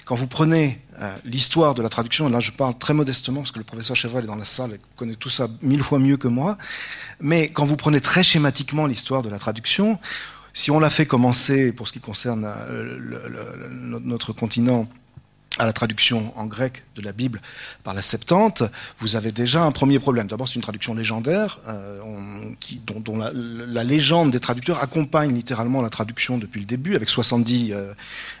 Quand 0.05 0.15
vous 0.15 0.25
prenez 0.25 0.81
euh, 0.99 1.15
l'histoire 1.25 1.75
de 1.75 1.83
la 1.83 1.89
traduction, 1.89 2.27
et 2.27 2.31
là 2.31 2.39
je 2.39 2.49
parle 2.49 2.75
très 2.75 2.95
modestement 2.95 3.41
parce 3.41 3.51
que 3.51 3.59
le 3.59 3.63
professeur 3.63 3.95
Chevrel 3.95 4.23
est 4.23 4.27
dans 4.27 4.35
la 4.35 4.45
salle 4.45 4.73
et 4.73 4.79
connaît 4.95 5.13
tout 5.13 5.29
ça 5.29 5.47
mille 5.61 5.83
fois 5.83 5.99
mieux 5.99 6.17
que 6.17 6.27
moi, 6.27 6.57
mais 7.19 7.49
quand 7.49 7.63
vous 7.63 7.75
prenez 7.75 8.01
très 8.01 8.23
schématiquement 8.23 8.87
l'histoire 8.87 9.21
de 9.21 9.29
la 9.29 9.37
traduction, 9.37 9.99
si 10.53 10.71
on 10.71 10.79
l'a 10.79 10.89
fait 10.89 11.05
commencer 11.05 11.71
pour 11.71 11.87
ce 11.87 11.93
qui 11.93 11.99
concerne 11.99 12.51
euh, 12.51 13.99
notre 14.01 14.33
continent 14.33 14.87
à 15.57 15.65
la 15.65 15.73
traduction 15.73 16.31
en 16.37 16.45
grec 16.45 16.83
de 16.95 17.01
la 17.01 17.11
Bible 17.11 17.41
par 17.83 17.93
la 17.93 18.01
Septante, 18.01 18.63
vous 18.99 19.15
avez 19.15 19.31
déjà 19.31 19.63
un 19.63 19.71
premier 19.71 19.99
problème. 19.99 20.27
D'abord, 20.27 20.47
c'est 20.47 20.55
une 20.55 20.61
traduction 20.61 20.93
légendaire, 20.93 21.59
euh, 21.67 22.01
dont, 22.85 23.17
la, 23.17 23.83
légende 23.83 24.31
des 24.31 24.39
traducteurs 24.39 24.81
accompagne 24.81 25.33
littéralement 25.33 25.81
la 25.81 25.89
traduction 25.89 26.37
depuis 26.37 26.61
le 26.61 26.65
début, 26.65 26.95
avec 26.95 27.09
70 27.09 27.73
euh, 27.73 27.93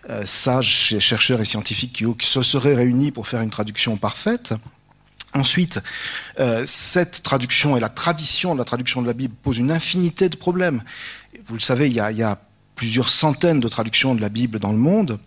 euh, 0.09 0.25
sages, 0.25 0.97
chercheurs 0.99 1.41
et 1.41 1.45
scientifiques 1.45 1.91
qui, 1.93 2.25
se 2.25 2.41
seraient 2.43 2.75
réunis 2.75 3.11
pour 3.11 3.27
faire 3.27 3.41
une 3.41 3.49
traduction 3.49 3.97
parfaite. 3.97 4.53
Ensuite, 5.33 5.79
cette 6.65 7.23
traduction 7.23 7.77
et 7.77 7.79
la 7.79 7.87
tradition 7.87 8.53
de 8.53 8.59
la 8.59 8.65
traduction 8.65 9.01
de 9.01 9.07
la 9.07 9.13
Bible 9.13 9.33
posent 9.41 9.59
une 9.59 9.71
infinité 9.71 10.27
de 10.27 10.35
problèmes. 10.35 10.83
Vous 11.45 11.53
le 11.53 11.61
savez, 11.61 11.87
il 11.87 11.93
y 11.93 11.99
a 11.99 12.37
plusieurs 12.75 13.07
centaines 13.07 13.61
de 13.61 13.69
traductions 13.69 14.13
de 14.13 14.19
la 14.19 14.27
Bible 14.27 14.59
dans 14.59 14.73
le 14.73 14.77
monde. 14.77 15.19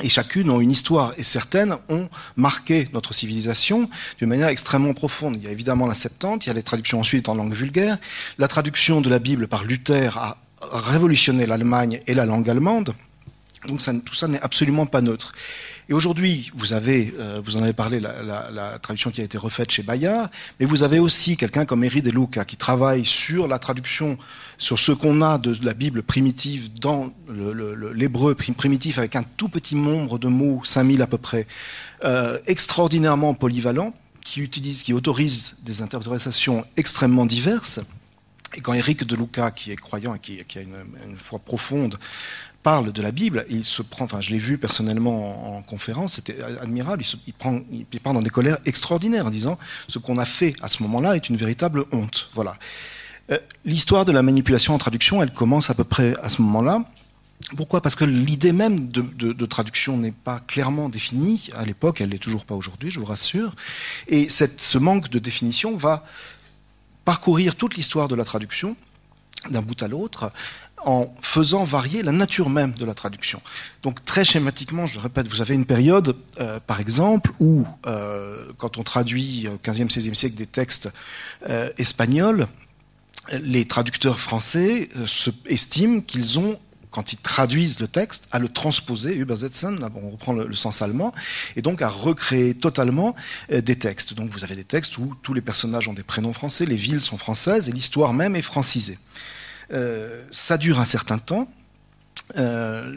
Et 0.00 0.08
chacune 0.08 0.50
ont 0.50 0.60
une 0.60 0.70
histoire, 0.70 1.12
et 1.18 1.22
certaines 1.22 1.76
ont 1.90 2.08
marqué 2.36 2.88
notre 2.94 3.12
civilisation 3.12 3.90
d'une 4.18 4.28
manière 4.28 4.48
extrêmement 4.48 4.94
profonde. 4.94 5.36
Il 5.36 5.44
y 5.44 5.48
a 5.48 5.50
évidemment 5.50 5.86
la 5.86 5.94
Septante, 5.94 6.46
il 6.46 6.48
y 6.48 6.50
a 6.50 6.54
les 6.54 6.62
traductions 6.62 6.98
ensuite 6.98 7.28
en 7.28 7.34
langue 7.34 7.52
vulgaire. 7.52 7.98
La 8.38 8.48
traduction 8.48 9.00
de 9.00 9.10
la 9.10 9.18
Bible 9.18 9.48
par 9.48 9.64
Luther 9.64 10.16
a 10.16 10.38
révolutionné 10.72 11.44
l'Allemagne 11.44 12.00
et 12.06 12.14
la 12.14 12.24
langue 12.24 12.48
allemande. 12.48 12.94
Donc 13.66 13.80
ça, 13.80 13.92
tout 13.92 14.14
ça 14.14 14.28
n'est 14.28 14.40
absolument 14.40 14.86
pas 14.86 15.02
neutre. 15.02 15.32
Et 15.88 15.94
aujourd'hui, 15.94 16.50
vous 16.54 16.72
avez, 16.72 17.12
euh, 17.18 17.40
vous 17.44 17.56
en 17.56 17.62
avez 17.62 17.72
parlé, 17.72 18.00
la, 18.00 18.78
traduction 18.80 19.10
qui 19.10 19.20
a 19.20 19.24
été 19.24 19.36
refaite 19.36 19.70
chez 19.70 19.82
Bayard, 19.82 20.30
mais 20.60 20.66
vous 20.66 20.82
avez 20.82 20.98
aussi 20.98 21.36
quelqu'un 21.36 21.64
comme 21.64 21.82
Eri 21.84 22.02
De 22.02 22.10
Luca 22.10 22.44
qui 22.44 22.56
travaille 22.56 23.04
sur 23.04 23.48
la 23.48 23.58
traduction, 23.58 24.16
sur 24.58 24.78
ce 24.78 24.92
qu'on 24.92 25.22
a 25.22 25.38
de 25.38 25.56
la 25.64 25.74
Bible 25.74 26.02
primitive 26.02 26.72
dans 26.80 27.12
l'hébreu 27.94 28.34
primitif 28.34 28.98
avec 28.98 29.16
un 29.16 29.24
tout 29.24 29.48
petit 29.48 29.74
nombre 29.74 30.18
de 30.18 30.28
mots, 30.28 30.60
5000 30.64 31.02
à 31.02 31.06
peu 31.06 31.18
près, 31.18 31.46
euh, 32.04 32.38
extraordinairement 32.46 33.34
polyvalent, 33.34 33.94
qui 34.20 34.40
utilise, 34.40 34.82
qui 34.84 34.92
autorise 34.92 35.56
des 35.62 35.82
interprétations 35.82 36.64
extrêmement 36.76 37.26
diverses. 37.26 37.80
Et 38.54 38.60
quand 38.60 38.74
Éric 38.74 39.04
De 39.04 39.16
Luca, 39.16 39.50
qui 39.50 39.72
est 39.72 39.76
croyant 39.76 40.14
et 40.14 40.18
qui, 40.18 40.58
a 40.58 40.60
une 40.60 41.16
foi 41.16 41.38
profonde, 41.38 41.98
parle 42.62 42.92
de 42.92 43.02
la 43.02 43.10
Bible, 43.10 43.44
il 43.48 43.64
se 43.64 43.82
prend, 43.82 44.04
enfin 44.04 44.20
je 44.20 44.30
l'ai 44.30 44.38
vu 44.38 44.58
personnellement 44.58 45.54
en, 45.54 45.58
en 45.58 45.62
conférence, 45.62 46.14
c'était 46.14 46.36
admirable, 46.60 47.02
il, 47.26 47.32
prend, 47.32 47.60
part 48.02 48.14
dans 48.14 48.22
des 48.22 48.30
colères 48.30 48.58
extraordinaires 48.66 49.26
en 49.26 49.30
disant 49.30 49.58
ce 49.88 49.98
qu'on 49.98 50.18
a 50.18 50.24
fait 50.24 50.54
à 50.62 50.68
ce 50.68 50.82
moment-là 50.82 51.16
est 51.16 51.28
une 51.28 51.36
véritable 51.36 51.84
honte. 51.92 52.30
Voilà. 52.34 52.56
Euh, 53.30 53.38
L'histoire 53.64 54.04
de 54.04 54.12
la 54.12 54.22
manipulation 54.22 54.74
en 54.74 54.78
traduction, 54.78 55.22
elle 55.22 55.32
commence 55.32 55.70
à 55.70 55.74
peu 55.74 55.84
près 55.84 56.14
à 56.22 56.28
ce 56.28 56.42
moment-là. 56.42 56.84
Pourquoi? 57.56 57.80
Parce 57.80 57.96
que 57.96 58.04
l'idée 58.04 58.52
même 58.52 58.88
de, 58.88 59.46
traduction 59.46 59.96
n'est 59.96 60.12
pas 60.12 60.40
clairement 60.46 60.88
définie. 60.88 61.50
À 61.56 61.64
l'époque, 61.64 62.00
elle 62.00 62.10
n'est 62.10 62.18
toujours 62.18 62.44
pas 62.44 62.54
aujourd'hui, 62.54 62.90
je 62.90 63.00
vous 63.00 63.06
rassure. 63.06 63.54
Et 64.06 64.28
ce 64.28 64.78
manque 64.78 65.08
de 65.08 65.18
définition 65.18 65.76
va 65.76 66.04
parcourir 67.04 67.56
toute 67.56 67.74
l'histoire 67.74 68.08
de 68.08 68.14
la 68.14 68.24
traduction 68.24 68.76
d'un 69.50 69.60
bout 69.60 69.82
à 69.82 69.88
l'autre 69.88 70.32
en 70.84 71.14
faisant 71.20 71.64
varier 71.64 72.02
la 72.02 72.12
nature 72.12 72.50
même 72.50 72.72
de 72.72 72.84
la 72.84 72.94
traduction. 72.94 73.40
Donc 73.82 74.04
très 74.04 74.24
schématiquement, 74.24 74.86
je 74.86 74.98
répète, 74.98 75.28
vous 75.28 75.40
avez 75.40 75.54
une 75.54 75.66
période, 75.66 76.16
euh, 76.40 76.58
par 76.66 76.80
exemple, 76.80 77.32
où 77.40 77.66
euh, 77.86 78.44
quand 78.58 78.78
on 78.78 78.82
traduit 78.82 79.48
au 79.48 79.56
15e, 79.56 79.90
16e 79.90 80.14
siècle 80.14 80.34
des 80.34 80.46
textes 80.46 80.92
euh, 81.48 81.70
espagnols, 81.78 82.46
les 83.32 83.64
traducteurs 83.64 84.18
français 84.18 84.88
estiment 85.46 86.00
qu'ils 86.00 86.38
ont 86.38 86.58
quand 86.90 87.14
ils 87.14 87.18
traduisent 87.18 87.80
le 87.80 87.88
texte, 87.88 88.28
à 88.32 88.38
le 88.38 88.50
transposer, 88.50 89.14
Übersetzen, 89.14 89.80
là, 89.80 89.88
on 89.94 90.10
reprend 90.10 90.34
le, 90.34 90.54
sens 90.54 90.82
allemand, 90.82 91.14
et 91.56 91.62
donc 91.62 91.80
à 91.80 91.88
recréer 91.88 92.52
totalement 92.52 93.14
des 93.48 93.76
textes. 93.76 94.12
Donc 94.12 94.28
vous 94.28 94.44
avez 94.44 94.56
des 94.56 94.64
textes 94.64 94.98
où 94.98 95.14
tous 95.22 95.32
les 95.32 95.40
personnages 95.40 95.88
ont 95.88 95.94
des 95.94 96.02
prénoms 96.02 96.34
français, 96.34 96.66
les 96.66 96.76
villes 96.76 97.00
sont 97.00 97.16
françaises, 97.16 97.70
et 97.70 97.72
l'histoire 97.72 98.12
même 98.12 98.36
est 98.36 98.42
francisée. 98.42 98.98
Euh, 99.72 100.24
ça 100.30 100.58
dure 100.58 100.80
un 100.80 100.84
certain 100.84 101.18
temps. 101.18 101.48
Euh, 102.38 102.96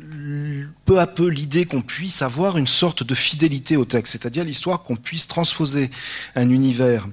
peu 0.86 0.99
à 0.99 1.07
peu 1.07 1.28
l'idée 1.28 1.65
qu'on 1.65 1.82
puisse 1.82 2.21
avoir 2.21 2.57
une 2.57 2.67
sorte 2.67 3.03
de 3.03 3.15
fidélité 3.15 3.76
au 3.76 3.84
texte, 3.84 4.13
c'est-à-dire 4.13 4.45
l'histoire 4.45 4.84
qu'on 4.84 4.95
puisse 4.95 5.28
transposer 5.28 5.89
un 6.36 6.49
univers 6.49 7.07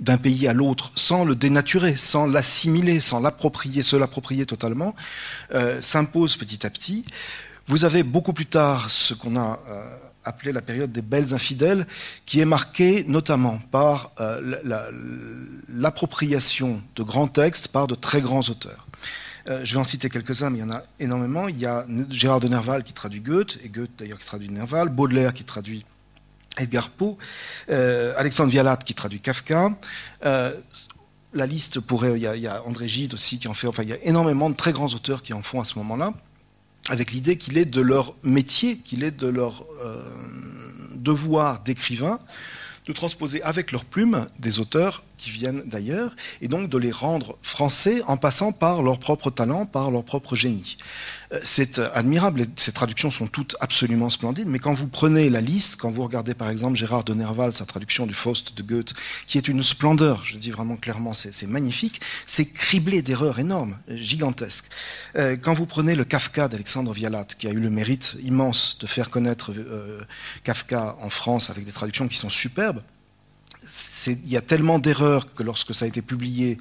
d'un 0.00 0.16
pays 0.16 0.48
à 0.48 0.52
l'autre 0.52 0.90
sans 0.96 1.24
le 1.24 1.36
dénaturer, 1.36 1.96
sans 1.96 2.26
l'assimiler, 2.26 2.98
sans 2.98 3.20
l'approprier, 3.20 3.82
se 3.82 3.96
l'approprier 3.96 4.46
totalement, 4.46 4.96
euh, 5.54 5.80
s'impose 5.80 6.36
petit 6.36 6.66
à 6.66 6.70
petit. 6.70 7.04
Vous 7.68 7.84
avez 7.84 8.02
beaucoup 8.02 8.32
plus 8.32 8.46
tard 8.46 8.90
ce 8.90 9.14
qu'on 9.14 9.36
a 9.36 9.60
euh, 10.30 10.32
appelé 10.32 10.52
la 10.52 10.62
période 10.62 10.92
des 10.92 11.02
belles 11.02 11.34
infidèles, 11.34 11.86
qui 12.26 12.40
est 12.40 12.44
marquée 12.44 13.04
notamment 13.06 13.58
par 13.70 14.12
euh, 14.20 14.40
l'appropriation 15.74 16.68
la, 16.68 16.74
la, 16.74 16.80
de 16.96 17.02
grands 17.02 17.28
textes 17.28 17.68
par 17.68 17.86
de 17.86 17.94
très 17.94 18.20
grands 18.20 18.40
auteurs. 18.40 18.86
Euh, 19.48 19.62
je 19.64 19.74
vais 19.74 19.80
en 19.80 19.84
citer 19.84 20.08
quelques-uns, 20.10 20.50
mais 20.50 20.58
il 20.58 20.60
y 20.60 20.64
en 20.64 20.70
a 20.70 20.82
énormément. 20.98 21.48
Il 21.48 21.58
y 21.58 21.66
a 21.66 21.86
Gérard 22.10 22.40
de 22.40 22.48
Nerval 22.48 22.84
qui 22.84 22.92
traduit 22.92 23.20
Goethe, 23.20 23.58
et 23.64 23.68
Goethe 23.68 23.90
d'ailleurs 23.98 24.18
qui 24.18 24.26
traduit 24.26 24.48
Nerval, 24.50 24.88
Baudelaire 24.88 25.32
qui 25.34 25.44
traduit 25.44 25.84
Edgar 26.58 26.90
Poe, 26.90 27.16
euh, 27.70 28.12
Alexandre 28.16 28.50
Vialat 28.50 28.76
qui 28.76 28.94
traduit 28.94 29.20
Kafka. 29.20 29.72
La 31.32 31.46
liste 31.46 31.78
pourrait, 31.78 32.14
il 32.16 32.22
y, 32.22 32.26
a, 32.26 32.34
il 32.34 32.42
y, 32.42 32.48
a, 32.48 32.60
André 32.64 32.88
Gide 32.88 33.14
aussi 33.14 33.38
qui 33.38 33.46
en 33.46 33.54
fait, 33.54 33.68
enfin 33.68 33.84
il 33.84 33.88
y 33.88 33.92
a 33.92 34.02
énormément 34.02 34.50
de 34.50 34.56
très 34.56 34.72
grands 34.72 34.88
auteurs 34.88 35.22
qui 35.22 35.32
en 35.32 35.42
font 35.42 35.60
à 35.60 35.64
ce 35.64 35.78
moment-là, 35.78 36.12
avec 36.88 37.12
l'idée 37.12 37.36
qu'il 37.36 37.58
est 37.58 37.64
de 37.64 37.80
leur 37.80 38.14
métier, 38.22 38.78
qu'il 38.78 39.04
est 39.04 39.10
de 39.10 39.26
leur 39.26 39.64
euh, 39.84 40.02
devoir 40.94 41.60
d'écrivain, 41.62 42.18
de 42.86 42.92
transposer 42.92 43.42
avec 43.42 43.72
leur 43.72 43.84
plume 43.84 44.26
des 44.38 44.58
auteurs 44.58 45.04
qui 45.18 45.30
viennent 45.30 45.62
d'ailleurs, 45.66 46.16
et 46.40 46.48
donc 46.48 46.68
de 46.68 46.78
les 46.78 46.90
rendre 46.90 47.36
français 47.42 48.02
en 48.06 48.16
passant 48.16 48.52
par 48.52 48.82
leur 48.82 48.98
propre 48.98 49.30
talent, 49.30 49.66
par 49.66 49.90
leur 49.90 50.04
propre 50.04 50.34
génie. 50.34 50.78
C'est 51.42 51.78
admirable, 51.78 52.46
ces 52.56 52.72
traductions 52.72 53.10
sont 53.10 53.26
toutes 53.26 53.56
absolument 53.60 54.10
splendides, 54.10 54.48
mais 54.48 54.58
quand 54.58 54.72
vous 54.72 54.88
prenez 54.88 55.30
la 55.30 55.40
liste, 55.40 55.80
quand 55.80 55.90
vous 55.90 56.02
regardez 56.02 56.34
par 56.34 56.50
exemple 56.50 56.76
Gérard 56.76 57.04
de 57.04 57.14
Nerval, 57.14 57.52
sa 57.52 57.66
traduction 57.66 58.06
du 58.06 58.14
Faust 58.14 58.56
de 58.56 58.62
Goethe, 58.62 58.94
qui 59.26 59.38
est 59.38 59.46
une 59.46 59.62
splendeur, 59.62 60.24
je 60.24 60.36
dis 60.36 60.50
vraiment 60.50 60.76
clairement, 60.76 61.14
c'est 61.14 61.46
magnifique, 61.46 62.00
c'est 62.26 62.46
criblé 62.46 63.02
d'erreurs 63.02 63.38
énormes, 63.38 63.76
gigantesques. 63.88 64.66
Quand 65.14 65.54
vous 65.54 65.66
prenez 65.66 65.94
le 65.94 66.04
Kafka 66.04 66.48
d'Alexandre 66.48 66.92
Vialat, 66.92 67.26
qui 67.38 67.46
a 67.46 67.50
eu 67.50 67.60
le 67.60 67.70
mérite 67.70 68.16
immense 68.22 68.78
de 68.80 68.86
faire 68.86 69.10
connaître 69.10 69.52
euh, 69.56 70.00
Kafka 70.44 70.96
en 71.00 71.10
France 71.10 71.50
avec 71.50 71.64
des 71.64 71.72
traductions 71.72 72.08
qui 72.08 72.16
sont 72.16 72.30
superbes, 72.30 72.80
il 74.06 74.28
y 74.28 74.36
a 74.36 74.40
tellement 74.40 74.78
d'erreurs 74.78 75.32
que 75.34 75.42
lorsque 75.42 75.74
ça 75.74 75.84
a 75.84 75.88
été 75.88 76.02
publié 76.02 76.58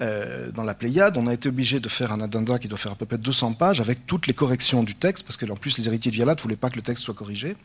euh, 0.00 0.50
dans 0.52 0.62
la 0.62 0.74
Pléiade, 0.74 1.16
on 1.16 1.26
a 1.26 1.34
été 1.34 1.48
obligé 1.48 1.80
de 1.80 1.88
faire 1.88 2.12
un 2.12 2.20
addenda 2.20 2.58
qui 2.58 2.68
doit 2.68 2.78
faire 2.78 2.92
à 2.92 2.94
peu 2.94 3.06
près 3.06 3.18
200 3.18 3.54
pages 3.54 3.80
avec 3.80 4.06
toutes 4.06 4.26
les 4.26 4.34
corrections 4.34 4.82
du 4.82 4.94
texte, 4.94 5.26
parce 5.26 5.36
que 5.36 5.50
en 5.50 5.56
plus 5.56 5.76
les 5.78 5.88
héritiers 5.88 6.10
de 6.10 6.16
Vialat 6.16 6.34
ne 6.34 6.40
voulaient 6.40 6.56
pas 6.56 6.70
que 6.70 6.76
le 6.76 6.82
texte 6.82 7.04
soit 7.04 7.14
corrigé. 7.14 7.56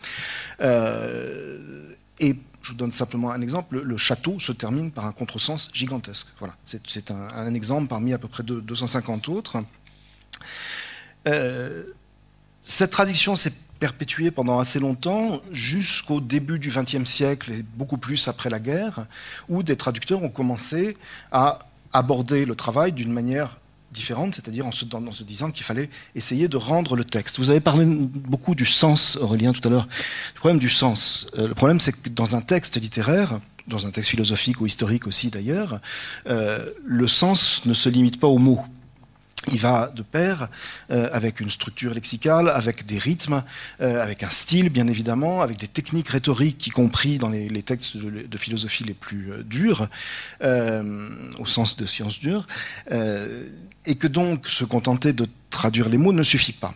Euh, 0.61 1.93
et 2.19 2.35
je 2.61 2.71
vous 2.71 2.77
donne 2.77 2.91
simplement 2.91 3.31
un 3.31 3.41
exemple, 3.41 3.81
le, 3.81 3.97
château 3.97 4.39
se 4.39 4.51
termine 4.51 4.91
par 4.91 5.05
un 5.05 5.11
contresens 5.11 5.69
gigantesque. 5.73 6.27
Voilà, 6.39 6.55
c'est 6.65 7.11
un, 7.11 7.53
exemple 7.53 7.87
parmi 7.87 8.13
à 8.13 8.19
peu 8.19 8.27
près 8.27 8.43
de, 8.43 8.59
250 8.59 9.29
autres. 9.29 9.63
Euh, 11.27 11.83
cette 12.61 12.91
traduction 12.91 13.35
s'est 13.35 13.53
perpétuée 13.81 14.29
pendant 14.29 14.59
assez 14.59 14.77
longtemps, 14.77 15.41
jusqu'au 15.51 16.21
début 16.21 16.59
du 16.59 16.69
XXe 16.69 17.03
siècle 17.03 17.51
et 17.51 17.65
beaucoup 17.75 17.97
plus 17.97 18.27
après 18.27 18.51
la 18.51 18.59
guerre, 18.59 19.07
où 19.49 19.63
des 19.63 19.75
traducteurs 19.75 20.21
ont 20.21 20.29
commencé 20.29 20.95
à 21.31 21.59
aborder 21.91 22.45
le 22.45 22.53
travail 22.53 22.91
d'une 22.91 23.11
manière 23.11 23.57
différente, 23.91 24.35
c'est-à-dire 24.35 24.67
en 24.67 24.71
se, 24.71 24.85
disant 25.23 25.49
qu'il 25.49 25.65
fallait 25.65 25.89
essayer 26.13 26.47
de 26.47 26.57
rendre 26.57 26.95
le 26.95 27.03
texte. 27.03 27.39
Vous 27.39 27.49
avez 27.49 27.59
parlé 27.59 27.83
beaucoup 27.85 28.53
du 28.53 28.67
sens, 28.67 29.17
Aurélien, 29.19 29.51
tout 29.51 29.67
à 29.67 29.71
l'heure. 29.71 29.87
Le 30.35 30.39
problème 30.39 30.59
du 30.59 30.69
sens. 30.69 31.25
Euh, 31.39 31.47
le 31.47 31.55
problème, 31.55 31.79
c'est 31.79 31.91
que 31.91 32.09
dans 32.09 32.35
un 32.35 32.41
texte 32.41 32.79
littéraire, 32.79 33.39
dans 33.67 33.87
un 33.87 33.89
texte 33.89 34.11
philosophique 34.11 34.61
ou 34.61 34.67
historique 34.67 35.07
aussi 35.07 35.31
d'ailleurs, 35.31 35.81
euh, 36.29 36.69
le 36.85 37.07
sens 37.07 37.65
ne 37.65 37.73
se 37.73 37.89
limite 37.89 38.19
pas 38.19 38.27
aux 38.27 38.37
mots 38.37 38.63
il 39.47 39.59
va 39.59 39.91
de 39.93 40.01
pair 40.03 40.49
euh, 40.91 41.09
avec 41.11 41.39
une 41.39 41.49
structure 41.49 41.93
lexicale, 41.93 42.49
avec 42.49 42.85
des 42.85 42.97
rythmes, 42.97 43.43
euh, 43.81 44.01
avec 44.01 44.23
un 44.23 44.29
style 44.29 44.69
bien 44.69 44.87
évidemment, 44.87 45.41
avec 45.41 45.57
des 45.57 45.67
techniques 45.67 46.09
rhétoriques, 46.09 46.67
y 46.67 46.69
compris 46.69 47.17
dans 47.17 47.29
les, 47.29 47.63
textes 47.63 47.97
de, 47.97 48.37
philosophie 48.37 48.83
les 48.83 48.93
plus 48.93 49.31
euh, 49.31 49.43
durs, 49.43 49.87
au 51.39 51.45
sens 51.45 51.77
de 51.77 51.85
sciences 51.85 52.19
dures, 52.19 52.47
et 53.85 53.95
que 53.95 54.07
donc 54.07 54.47
se 54.47 54.65
contenter 54.65 55.13
de 55.13 55.27
traduire 55.49 55.89
les 55.89 55.97
mots 55.97 56.13
ne 56.13 56.23
suffit 56.23 56.53
pas. 56.53 56.73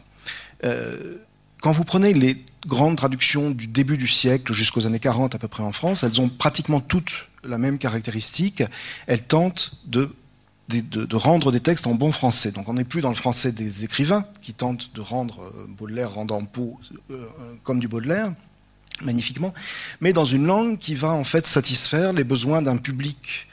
Quand 1.61 1.71
vous 1.71 1.83
prenez 1.83 2.13
les 2.13 2.43
grandes 2.67 2.97
traductions 2.97 3.51
du 3.51 3.67
début 3.67 3.97
du 3.97 4.07
siècle 4.07 4.53
jusqu'aux 4.53 4.85
années 4.87 4.99
40 4.99 5.35
à 5.35 5.39
peu 5.39 5.47
près 5.47 5.63
en 5.63 5.71
France, 5.71 6.03
elles 6.03 6.21
ont 6.21 6.29
pratiquement 6.29 6.79
toutes 6.79 7.27
la 7.43 7.57
même 7.57 7.77
caractéristique. 7.77 8.63
Elles 9.07 9.23
tentent 9.23 9.73
de 9.85 10.11
de, 10.69 11.15
rendre 11.15 11.51
des 11.51 11.59
textes 11.59 11.87
en 11.87 11.93
bon 11.93 12.11
français. 12.11 12.51
Donc 12.51 12.67
on 12.67 12.73
n'est 12.73 12.83
plus 12.83 13.01
dans 13.01 13.09
le 13.09 13.15
français 13.15 13.51
des 13.51 13.83
écrivains 13.83 14.25
qui 14.41 14.53
tentent 14.53 14.89
de 14.95 15.01
rendre 15.01 15.41
euh, 15.41 15.65
Baudelaire 15.67 16.13
rendant 16.13 16.43
Pau 16.43 16.79
euh, 17.11 17.25
comme 17.63 17.79
du 17.79 17.87
Baudelaire, 17.87 18.33
magnifiquement, 19.01 19.53
mais 20.01 20.13
dans 20.13 20.25
une 20.25 20.45
langue 20.45 20.77
qui 20.77 20.95
va 20.95 21.11
en 21.11 21.23
fait 21.23 21.45
satisfaire 21.45 22.13
les 22.13 22.23
besoins 22.23 22.61
d'un 22.61 22.77
public 22.77 23.47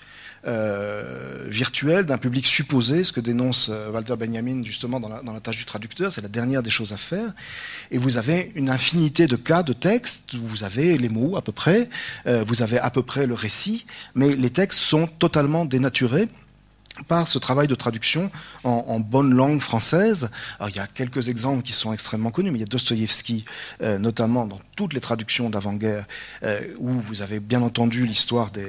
virtuel, 1.46 2.04
d'un 2.04 2.18
public 2.18 2.44
supposé, 2.44 3.04
ce 3.04 3.12
que 3.12 3.20
dénonce 3.20 3.70
Walter 3.92 4.16
Benjamin 4.16 4.64
justement 4.64 4.98
dans 4.98 5.08
la 5.08 5.40
tâche 5.40 5.58
du 5.58 5.64
traducteur, 5.64 6.10
c'est 6.10 6.20
la 6.20 6.26
dernière 6.26 6.64
des 6.64 6.70
choses 6.70 6.92
à 6.92 6.96
faire. 6.96 7.32
Et 7.92 7.98
vous 7.98 8.16
avez 8.16 8.50
une 8.56 8.68
infinité 8.68 9.28
de 9.28 9.36
cas 9.36 9.62
de 9.62 9.72
textes 9.72 10.34
où 10.34 10.44
vous 10.44 10.64
avez 10.64 10.98
les 10.98 11.08
mots 11.08 11.36
à 11.36 11.42
peu 11.42 11.52
près, 11.52 11.88
vous 12.26 12.60
avez 12.60 12.80
à 12.80 12.90
peu 12.90 13.04
près 13.04 13.28
le 13.28 13.34
récit, 13.34 13.86
mais 14.16 14.34
les 14.34 14.50
textes 14.50 14.80
sont 14.80 15.06
totalement 15.06 15.64
dénaturés 15.64 16.28
par 17.08 17.26
ce 17.26 17.38
travail 17.38 17.68
de 17.68 17.74
traduction 17.74 18.30
en, 18.64 19.00
bonne 19.00 19.34
langue 19.34 19.60
française. 19.60 20.30
il 20.68 20.76
y 20.76 20.78
a 20.78 20.86
quelques 20.86 21.28
exemples 21.28 21.62
qui 21.62 21.72
sont 21.72 21.92
extrêmement 21.92 22.30
connus, 22.30 22.50
mais 22.50 22.58
il 22.58 22.60
y 22.60 22.64
a 22.64 22.66
Dostoïevski, 22.66 23.44
euh, 23.82 23.98
notamment 23.98 24.46
dans 24.46 24.60
toutes 24.76 24.92
les 24.92 25.00
traductions 25.00 25.48
d'avant-guerre, 25.48 26.06
euh, 26.42 26.60
où 26.78 26.88
vous 26.88 27.22
avez 27.22 27.40
bien 27.40 27.62
entendu 27.62 28.06
l'histoire 28.06 28.50
de 28.50 28.62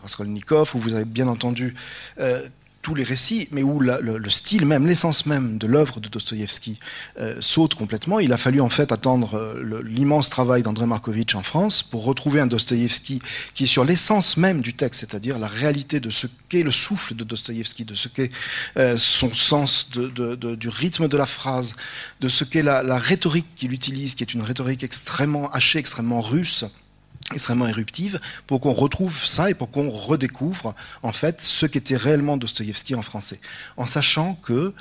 Raskolnikov, 0.00 0.70
où 0.74 0.78
vous 0.78 0.94
avez 0.94 1.04
bien 1.04 1.28
entendu 1.28 1.74
euh, 2.18 2.46
tous 2.82 2.94
les 2.96 3.04
récits, 3.04 3.48
mais 3.52 3.62
où 3.62 3.78
le, 3.78 4.28
style 4.28 4.66
même, 4.66 4.86
l'essence 4.86 5.24
même 5.26 5.56
de 5.56 5.68
l'œuvre 5.68 6.00
de 6.00 6.08
Dostoïevski 6.08 6.78
euh, 7.20 7.36
saute 7.40 7.76
complètement. 7.76 8.18
Il 8.18 8.32
a 8.32 8.36
fallu 8.36 8.60
en 8.60 8.68
fait 8.68 8.90
attendre 8.90 9.34
euh, 9.34 9.82
l'immense 9.84 10.30
travail 10.30 10.62
d'André 10.62 10.86
Markovitch 10.86 11.34
en 11.36 11.44
France 11.44 11.84
pour 11.84 12.04
retrouver 12.04 12.40
un 12.40 12.48
Dostoïevski 12.48 13.22
qui 13.54 13.64
est 13.64 13.68
sur 13.68 13.84
l'essence 13.84 14.36
même 14.36 14.60
du 14.60 14.74
texte, 14.74 15.00
c'est-à-dire 15.00 15.38
la 15.38 15.46
réalité 15.46 16.00
de 16.00 16.10
ce 16.10 16.26
qu'est 16.48 16.64
le 16.64 16.72
souffle 16.72 17.14
de 17.14 17.22
Dostoïevski, 17.22 17.84
de 17.84 17.94
ce 17.94 18.08
qu'est 18.08 18.30
euh, 18.76 18.98
son 18.98 19.32
sens 19.32 19.88
du 19.90 20.68
rythme 20.68 21.06
de 21.06 21.16
la 21.16 21.26
phrase, 21.26 21.76
de 22.20 22.28
ce 22.28 22.42
qu'est 22.42 22.62
la, 22.62 22.82
la 22.82 22.98
rhétorique 22.98 23.46
qu'il 23.54 23.72
utilise, 23.72 24.16
qui 24.16 24.24
est 24.24 24.34
une 24.34 24.42
rhétorique 24.42 24.82
extrêmement 24.82 25.50
hachée, 25.52 25.78
extrêmement 25.78 26.20
russe 26.20 26.64
extrêmement 27.32 27.68
éruptive, 27.68 28.20
pour 28.46 28.60
qu'on 28.60 28.72
retrouve 28.72 29.24
ça 29.24 29.50
et 29.50 29.54
pour 29.54 29.70
qu'on 29.70 29.90
redécouvre 29.90 30.74
en 31.02 31.12
fait 31.12 31.40
ce 31.40 31.66
qu'était 31.66 31.96
réellement 31.96 32.36
Dostoïevski 32.36 32.94
en 32.94 33.02
français. 33.02 33.40
En 33.76 33.86
sachant 33.86 34.34
que 34.34 34.74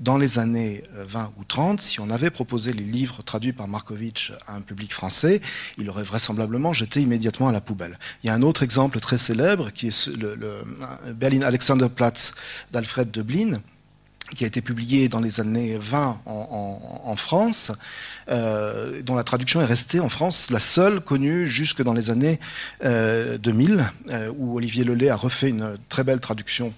dans 0.00 0.18
les 0.18 0.38
années 0.38 0.84
20 0.94 1.20
euh, 1.20 1.26
ou 1.38 1.44
30, 1.44 1.80
si 1.80 2.00
on 2.00 2.10
avait 2.10 2.30
proposé 2.30 2.72
les 2.72 2.84
livres 2.84 3.22
traduits 3.22 3.52
par 3.52 3.66
Markovitch 3.66 4.32
à 4.46 4.54
un 4.54 4.60
public 4.60 4.92
français, 4.92 5.40
il 5.78 5.88
aurait 5.88 6.02
vraisemblablement 6.02 6.72
jeté 6.72 7.00
immédiatement 7.00 7.48
à 7.48 7.52
la 7.52 7.60
poubelle. 7.60 7.98
Il 8.22 8.26
y 8.26 8.30
a 8.30 8.34
un 8.34 8.42
autre 8.42 8.62
exemple 8.62 9.00
très 9.00 9.18
célèbre 9.18 9.70
qui 9.70 9.88
est 9.88 10.06
le, 10.08 10.62
Berlin 11.14 11.42
Alexanderplatz 11.42 12.34
d'Alfred 12.72 13.10
Döblin, 13.10 13.60
qui 14.34 14.44
a 14.44 14.46
été 14.46 14.60
publié 14.60 15.08
dans 15.08 15.20
les 15.20 15.40
années 15.40 15.76
20 15.78 16.20
en, 16.26 17.16
France, 17.16 17.72
euh, 18.28 19.00
dont 19.02 19.14
la 19.14 19.24
traduction 19.24 19.60
est 19.60 19.66
restée 19.66 20.00
en 20.00 20.08
France 20.08 20.50
la 20.50 20.58
seule 20.58 21.00
connue 21.00 21.46
jusque 21.46 21.82
dans 21.82 21.92
les 21.92 22.10
années 22.10 22.40
2000, 22.82 22.88
euh, 22.88 23.84
euh, 24.10 24.32
où 24.36 24.56
Olivier 24.56 24.84
Lelay 24.84 25.08
a 25.08 25.16
refait 25.16 25.48
une 25.48 25.76
très 25.88 26.04
belle 26.04 26.20
traduction 26.20 26.72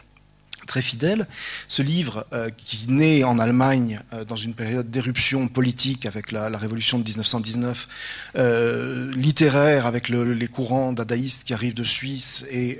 très 0.68 0.82
fidèle. 0.82 1.26
Ce 1.66 1.82
livre, 1.82 2.26
euh, 2.32 2.50
qui 2.56 2.88
naît 2.88 3.24
en 3.24 3.40
Allemagne 3.40 4.00
euh, 4.12 4.24
dans 4.24 4.36
une 4.36 4.54
période 4.54 4.88
d'éruption 4.88 5.48
politique 5.48 6.06
avec 6.06 6.30
la, 6.30 6.56
révolution 6.56 6.98
de 6.98 7.04
1919, 7.04 7.88
euh, 8.36 9.10
littéraire 9.14 9.86
avec 9.86 10.08
les 10.08 10.48
courants 10.48 10.92
dadaïstes 10.92 11.44
qui 11.44 11.54
arrivent 11.54 11.74
de 11.74 11.82
Suisse 11.82 12.44
et 12.50 12.78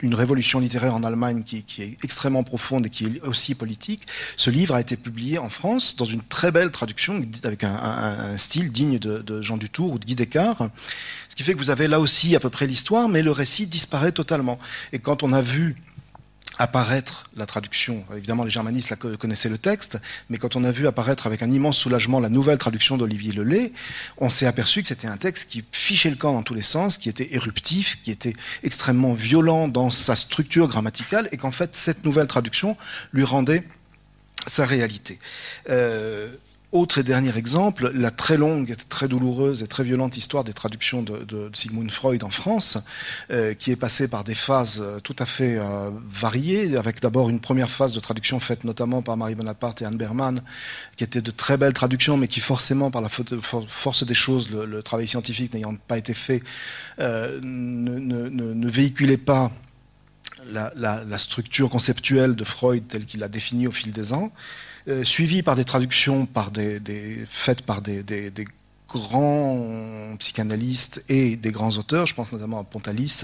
une 0.00 0.14
révolution 0.14 0.58
littéraire 0.58 0.94
en 0.94 1.04
Allemagne 1.04 1.42
qui, 1.44 1.64
est 1.78 2.04
extrêmement 2.04 2.42
profonde 2.42 2.86
et 2.86 2.90
qui 2.90 3.04
est 3.04 3.20
aussi 3.22 3.54
politique, 3.54 4.06
ce 4.36 4.50
livre 4.50 4.74
a 4.74 4.80
été 4.80 4.96
publié 4.96 5.38
en 5.38 5.48
France 5.48 5.94
dans 5.96 6.04
une 6.04 6.22
très 6.22 6.50
belle 6.50 6.70
traduction 6.72 7.22
avec 7.44 7.62
un, 7.62 8.36
style 8.36 8.72
digne 8.72 8.98
de, 8.98 9.18
de, 9.18 9.40
Jean 9.42 9.56
Dutour 9.56 9.92
ou 9.92 9.98
de 9.98 10.04
Guy 10.04 10.16
Descartes. 10.16 10.62
Ce 11.28 11.36
qui 11.36 11.44
fait 11.44 11.52
que 11.52 11.58
vous 11.58 11.70
avez 11.70 11.86
là 11.86 12.00
aussi 12.00 12.34
à 12.34 12.40
peu 12.40 12.50
près 12.50 12.66
l'histoire, 12.66 13.08
mais 13.08 13.22
le 13.22 13.30
récit 13.30 13.66
disparaît 13.66 14.12
totalement. 14.12 14.58
Et 14.92 14.98
quand 14.98 15.22
on 15.22 15.32
a 15.32 15.40
vu 15.42 15.76
apparaître 16.62 17.28
la 17.36 17.44
traduction. 17.44 18.04
Évidemment, 18.16 18.44
les 18.44 18.50
germanistes 18.50 18.94
connaissaient 19.16 19.48
le 19.48 19.58
texte, 19.58 19.98
mais 20.30 20.38
quand 20.38 20.54
on 20.54 20.62
a 20.62 20.70
vu 20.70 20.86
apparaître 20.86 21.26
avec 21.26 21.42
un 21.42 21.50
immense 21.50 21.76
soulagement 21.76 22.20
la 22.20 22.28
nouvelle 22.28 22.58
traduction 22.58 22.96
d'Olivier 22.96 23.32
Lelay, 23.32 23.72
on 24.18 24.30
s'est 24.30 24.46
aperçu 24.46 24.80
que 24.80 24.88
c'était 24.88 25.08
un 25.08 25.16
texte 25.16 25.50
qui 25.50 25.64
fichait 25.72 26.10
le 26.10 26.14
camp 26.16 26.32
dans 26.32 26.44
tous 26.44 26.54
les 26.54 26.62
sens, 26.62 26.98
qui 26.98 27.08
était 27.08 27.34
éruptif, 27.34 28.00
qui 28.02 28.12
était 28.12 28.34
extrêmement 28.62 29.12
violent 29.12 29.66
dans 29.66 29.90
sa 29.90 30.14
structure 30.14 30.68
grammaticale, 30.68 31.28
et 31.32 31.36
qu'en 31.36 31.50
fait, 31.50 31.74
cette 31.74 32.04
nouvelle 32.04 32.28
traduction 32.28 32.76
lui 33.12 33.24
rendait 33.24 33.64
sa 34.46 34.64
réalité. 34.64 35.18
Euh, 35.68 36.28
autre 36.72 36.98
et 36.98 37.02
dernier 37.02 37.36
exemple, 37.36 37.92
la 37.94 38.10
très 38.10 38.38
longue, 38.38 38.74
très 38.88 39.06
douloureuse 39.06 39.62
et 39.62 39.66
très 39.66 39.84
violente 39.84 40.16
histoire 40.16 40.42
des 40.42 40.54
traductions 40.54 41.02
de, 41.02 41.50
Sigmund 41.52 41.90
Freud 41.90 42.24
en 42.24 42.30
France, 42.30 42.78
euh, 43.30 43.52
qui 43.52 43.70
est 43.70 43.76
passée 43.76 44.08
par 44.08 44.24
des 44.24 44.34
phases 44.34 44.80
euh, 44.82 44.98
tout 45.00 45.14
à 45.18 45.26
fait 45.26 45.58
euh, 45.58 45.90
variées, 46.10 46.76
avec 46.78 47.00
d'abord 47.00 47.28
une 47.28 47.40
première 47.40 47.70
phase 47.70 47.92
de 47.92 48.00
traduction 48.00 48.40
faite 48.40 48.64
notamment 48.64 49.02
par 49.02 49.18
Marie 49.18 49.34
Bonaparte 49.34 49.82
et 49.82 49.84
Anne 49.84 49.98
Berman, 49.98 50.42
qui 50.96 51.04
étaient 51.04 51.20
de 51.20 51.30
très 51.30 51.58
belles 51.58 51.74
traductions, 51.74 52.16
mais 52.16 52.26
qui 52.26 52.40
forcément, 52.40 52.90
par 52.90 53.02
la 53.02 53.10
force 53.10 54.04
des 54.04 54.14
choses, 54.14 54.50
le, 54.50 54.82
travail 54.82 55.06
scientifique 55.06 55.52
n'ayant 55.52 55.76
pas 55.76 55.98
été 55.98 56.14
fait, 56.14 56.42
ne, 56.98 58.68
véhiculait 58.68 59.18
pas 59.18 59.52
la, 60.50 61.18
structure 61.18 61.68
conceptuelle 61.68 62.34
de 62.34 62.44
Freud 62.44 62.84
telle 62.88 63.04
qu'il 63.04 63.20
l'a 63.20 63.28
définie 63.28 63.66
au 63.66 63.72
fil 63.72 63.92
des 63.92 64.12
ans. 64.12 64.32
Euh, 64.88 65.04
suivi 65.04 65.42
par 65.42 65.54
des 65.54 65.64
traductions 65.64 66.28
faites 67.28 67.62
par 67.62 67.82
des, 67.82 68.32
grands 68.88 70.16
psychanalystes 70.18 71.04
et 71.08 71.36
des 71.36 71.50
grands 71.50 71.76
auteurs, 71.78 72.06
je 72.06 72.14
pense 72.14 72.30
notamment 72.32 72.60
à 72.60 72.64
Pontalis, 72.64 73.22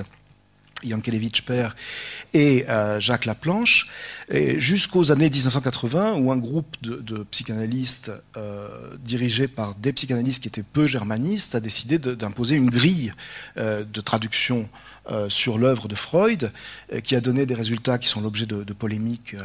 Yankelevitch 0.85 1.43
père 1.43 1.75
et 2.33 2.65
euh, 2.69 3.01
Jacques 3.01 3.25
Laplanche, 3.25 3.87
jusqu'aux 4.57 5.11
années 5.11 5.29
1980 5.29 6.15
où 6.15 6.31
un 6.31 6.37
groupe 6.37 6.77
de, 6.81 7.25
psychanalystes 7.25 8.13
euh, 8.37 8.97
dirigé 9.01 9.49
par 9.49 9.75
des 9.75 9.93
psychanalystes 9.93 10.43
qui 10.43 10.49
étaient 10.49 10.63
peu 10.63 10.87
germanistes 10.87 11.57
a 11.57 11.61
décidé 11.61 11.99
d'imposer 11.99 12.55
une 12.55 12.71
grille 12.71 13.13
de 13.57 14.01
traduction 14.01 14.69
euh, 15.11 15.31
sur 15.31 15.57
l'œuvre 15.57 15.89
de 15.89 15.95
Freud, 15.95 16.53
euh, 16.93 17.01
qui 17.01 17.17
a 17.17 17.23
donné 17.23 17.47
des 17.47 17.55
résultats 17.55 17.97
qui 17.97 18.09
sont 18.09 18.21
l'objet 18.21 18.45
de, 18.45 18.63
polémiques 18.75 19.35
euh, 19.35 19.43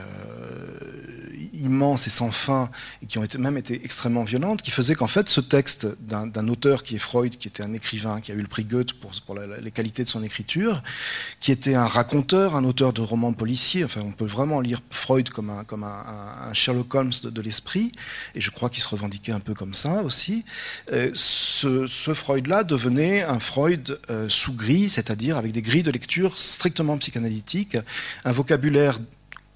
immenses 1.54 2.06
et 2.06 2.10
sans 2.10 2.32
fin, 2.32 2.70
et 3.02 3.06
qui 3.06 3.18
ont 3.18 3.24
même 3.40 3.58
été 3.58 3.80
extrêmement 3.86 4.26
violentes, 4.26 4.62
qui 4.62 4.72
faisaient 4.72 4.96
qu'en 4.96 5.08
fait 5.08 5.30
ce 5.30 5.40
texte 5.40 5.88
d'un 6.02 6.48
auteur 6.50 6.84
qui 6.84 6.96
est 6.96 7.00
Freud, 7.00 7.38
qui 7.38 7.48
était 7.48 7.64
un 7.64 7.74
écrivain, 7.74 8.20
qui 8.20 8.34
a 8.34 8.36
eu 8.36 8.42
le 8.42 8.48
prix 8.48 8.66
Goethe 8.66 8.92
pour, 8.92 9.12
pour 9.26 9.36
les 9.36 9.72
qualités 9.72 10.04
de 10.04 10.10
son 10.10 10.22
écriture, 10.22 10.84
qui 11.40 11.54
était 11.54 11.76
un 11.76 11.88
raconteur, 11.88 12.58
un 12.58 12.66
auteur 12.66 12.92
de 12.92 13.00
romans 13.00 13.32
policiers, 13.32 13.86
enfin 13.86 14.02
on 14.04 14.12
peut 14.12 14.26
vraiment 14.26 14.60
lire 14.60 14.82
Freud 14.90 15.30
comme 15.30 15.50
un, 15.50 15.64
comme 15.64 15.86
un, 15.86 16.54
Sherlock 16.54 16.94
Holmes 16.94 17.14
de, 17.24 17.42
l'esprit, 17.42 17.94
et 18.36 18.42
je 18.42 18.52
crois 18.52 18.70
qu'il 18.70 18.84
se 18.84 18.90
revendiquait 18.90 19.32
un 19.32 19.40
peu 19.40 19.54
comme 19.54 19.74
ça 19.74 20.04
aussi, 20.04 20.44
ce, 21.14 21.88
ce 21.88 22.14
Freud-là 22.14 22.66
devenait 22.66 23.24
un 23.24 23.40
Freud 23.40 23.98
sous 24.28 24.54
gris, 24.54 24.90
c'est-à-dire 24.90 25.38
avec 25.38 25.53
des 25.54 25.62
grilles 25.62 25.84
de 25.84 25.92
lecture 25.92 26.38
strictement 26.38 26.98
psychanalytiques, 26.98 27.78
un 28.26 28.32
vocabulaire 28.34 29.00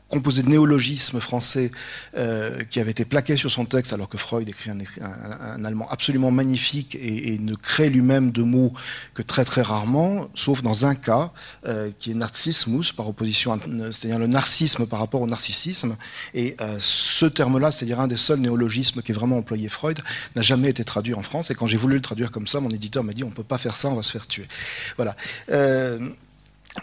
composé 0.09 0.41
de 0.41 0.49
néologismes 0.49 1.19
français 1.19 1.69
euh, 2.17 2.63
qui 2.63 2.79
avait 2.79 2.91
été 2.91 3.05
plaqué 3.05 3.35
sur 3.35 3.51
son 3.51 3.65
texte 3.65 3.93
alors 3.93 4.07
que 4.07 4.17
Freud 4.17 4.47
écrit 4.47 4.69
un, 4.69 5.65
allemand 5.65 5.87
absolument 5.89 6.31
magnifique 6.31 6.95
et, 6.95 7.37
ne 7.39 7.55
crée 7.55 7.89
lui-même 7.89 8.31
de 8.31 8.41
mots 8.41 8.73
que 9.13 9.21
très 9.21 9.45
très 9.45 9.61
rarement, 9.61 10.29
sauf 10.33 10.61
dans 10.61 10.85
un 10.85 10.95
cas 10.95 11.31
euh, 11.67 11.91
qui 11.99 12.11
est 12.11 12.13
narcissmus 12.13 12.93
par 12.95 13.07
opposition, 13.07 13.59
c'est-à-dire 13.91 14.19
le 14.19 14.27
narcissisme 14.27 14.85
par 14.87 14.99
rapport 14.99 15.21
au 15.21 15.27
narcissisme. 15.27 15.95
Et 16.33 16.55
euh, 16.61 16.77
ce 16.79 17.25
terme-là, 17.25 17.71
c'est-à-dire 17.71 17.99
un 17.99 18.07
des 18.07 18.17
seuls 18.17 18.39
néologismes 18.39 19.01
qui 19.01 19.11
est 19.11 19.15
vraiment 19.15 19.37
employé 19.37 19.69
Freud, 19.69 19.99
n'a 20.35 20.41
jamais 20.41 20.69
été 20.69 20.83
traduit 20.83 21.13
en 21.13 21.21
France. 21.21 21.51
Et 21.51 21.55
quand 21.55 21.67
j'ai 21.67 21.77
voulu 21.77 21.95
le 21.95 22.01
traduire 22.01 22.31
comme 22.31 22.47
ça, 22.47 22.59
mon 22.59 22.69
éditeur 22.69 23.03
m'a 23.03 23.13
dit 23.13 23.23
on 23.23 23.29
peut 23.29 23.43
pas 23.43 23.57
faire 23.57 23.75
ça, 23.75 23.89
on 23.89 23.95
va 23.95 24.03
se 24.03 24.11
faire 24.11 24.27
tuer. 24.27 24.45
Voilà. 24.95 25.15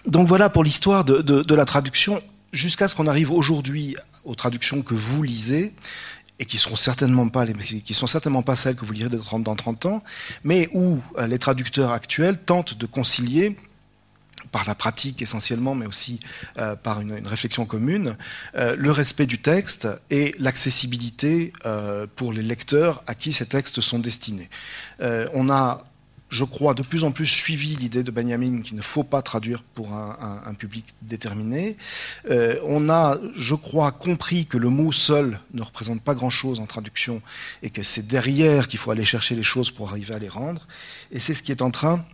donc 0.07 0.29
voilà 0.29 0.49
pour 0.49 0.65
l'histoire 0.65 1.05
de, 1.05 1.21
de 1.21 1.55
la 1.55 1.65
traduction 1.65 2.23
jusqu'à 2.55 2.89
ce 2.89 2.95
qu'on 2.95 3.07
arrive 3.07 3.31
aujourd'hui 3.31 3.97
aux 4.25 4.35
traductions 4.35 4.83
que 4.83 4.95
vous 4.95 5.23
lisez 5.23 5.75
et 6.39 6.47
qui 6.47 6.59
sont 6.59 6.77
certainement 6.77 7.29
pas 7.29 7.47
sont 7.95 8.07
certainement 8.07 8.43
pas 8.43 8.57
celles 8.57 8.75
que 8.77 8.85
vous 8.85 8.93
lirez 8.93 9.11
dans 9.11 9.55
30 9.55 9.87
ans, 9.87 10.03
mais 10.43 10.69
où 10.73 10.99
euh, 11.19 11.27
les 11.27 11.39
traducteurs 11.39 11.91
actuels 11.91 12.39
tentent 12.39 12.77
de 12.77 12.87
concilier 12.87 13.57
par 14.51 14.65
la 14.67 14.75
pratique 14.75 15.23
essentiellement, 15.23 15.75
mais 15.75 15.87
aussi 15.87 16.21
euh, 16.59 16.77
par 16.77 17.01
une, 17.01 17.27
réflexion 17.27 17.67
commune, 17.67 18.17
euh, 18.57 18.77
le 18.77 18.91
respect 18.91 19.27
du 19.27 19.39
texte 19.39 19.89
et 20.11 20.35
l'accessibilité 20.39 21.53
pour 22.17 22.33
les 22.33 22.43
lecteurs 22.43 23.03
à 23.07 23.15
qui 23.15 23.33
ces 23.33 23.47
textes 23.47 23.81
sont 23.81 23.99
destinés. 23.99 24.49
on 25.01 25.49
a 25.51 25.85
je 26.35 26.43
crois, 26.43 26.75
de 26.75 26.83
plus 26.83 27.05
en 27.05 27.13
plus 27.13 27.29
suivi 27.29 27.77
l'idée 27.77 28.03
de 28.03 28.11
Benjamin 28.11 28.61
qu'il 28.61 28.77
ne 28.77 28.83
faut 28.83 29.05
pas 29.05 29.23
traduire 29.23 29.63
pour 29.63 29.93
un, 29.93 30.55
public 30.55 30.87
déterminé. 31.03 31.77
Euh, 32.29 32.59
on 32.65 32.89
a, 32.89 33.19
je 33.37 33.55
crois, 33.55 33.93
compris 33.93 34.45
que 34.45 34.59
le 34.59 34.69
mot 34.69 34.91
seul 34.91 35.39
ne 35.53 35.63
représente 35.63 36.03
pas 36.03 36.15
grand-chose 36.15 36.59
en 36.59 36.67
traduction 36.67 37.23
et 37.63 37.71
que 37.71 37.85
c'est 37.85 38.09
derrière 38.09 38.67
qu'il 38.67 38.81
faut 38.81 38.91
aller 38.91 39.05
chercher 39.05 39.37
les 39.37 39.45
choses 39.45 39.71
pour 39.71 39.91
arriver 39.91 40.13
à 40.13 40.19
les 40.19 40.29
rendre. 40.29 40.67
Et 41.13 41.21
c'est 41.21 41.35
ce 41.35 41.43
qui 41.43 41.53
est 41.53 41.63
en 41.63 41.71
train 41.71 42.05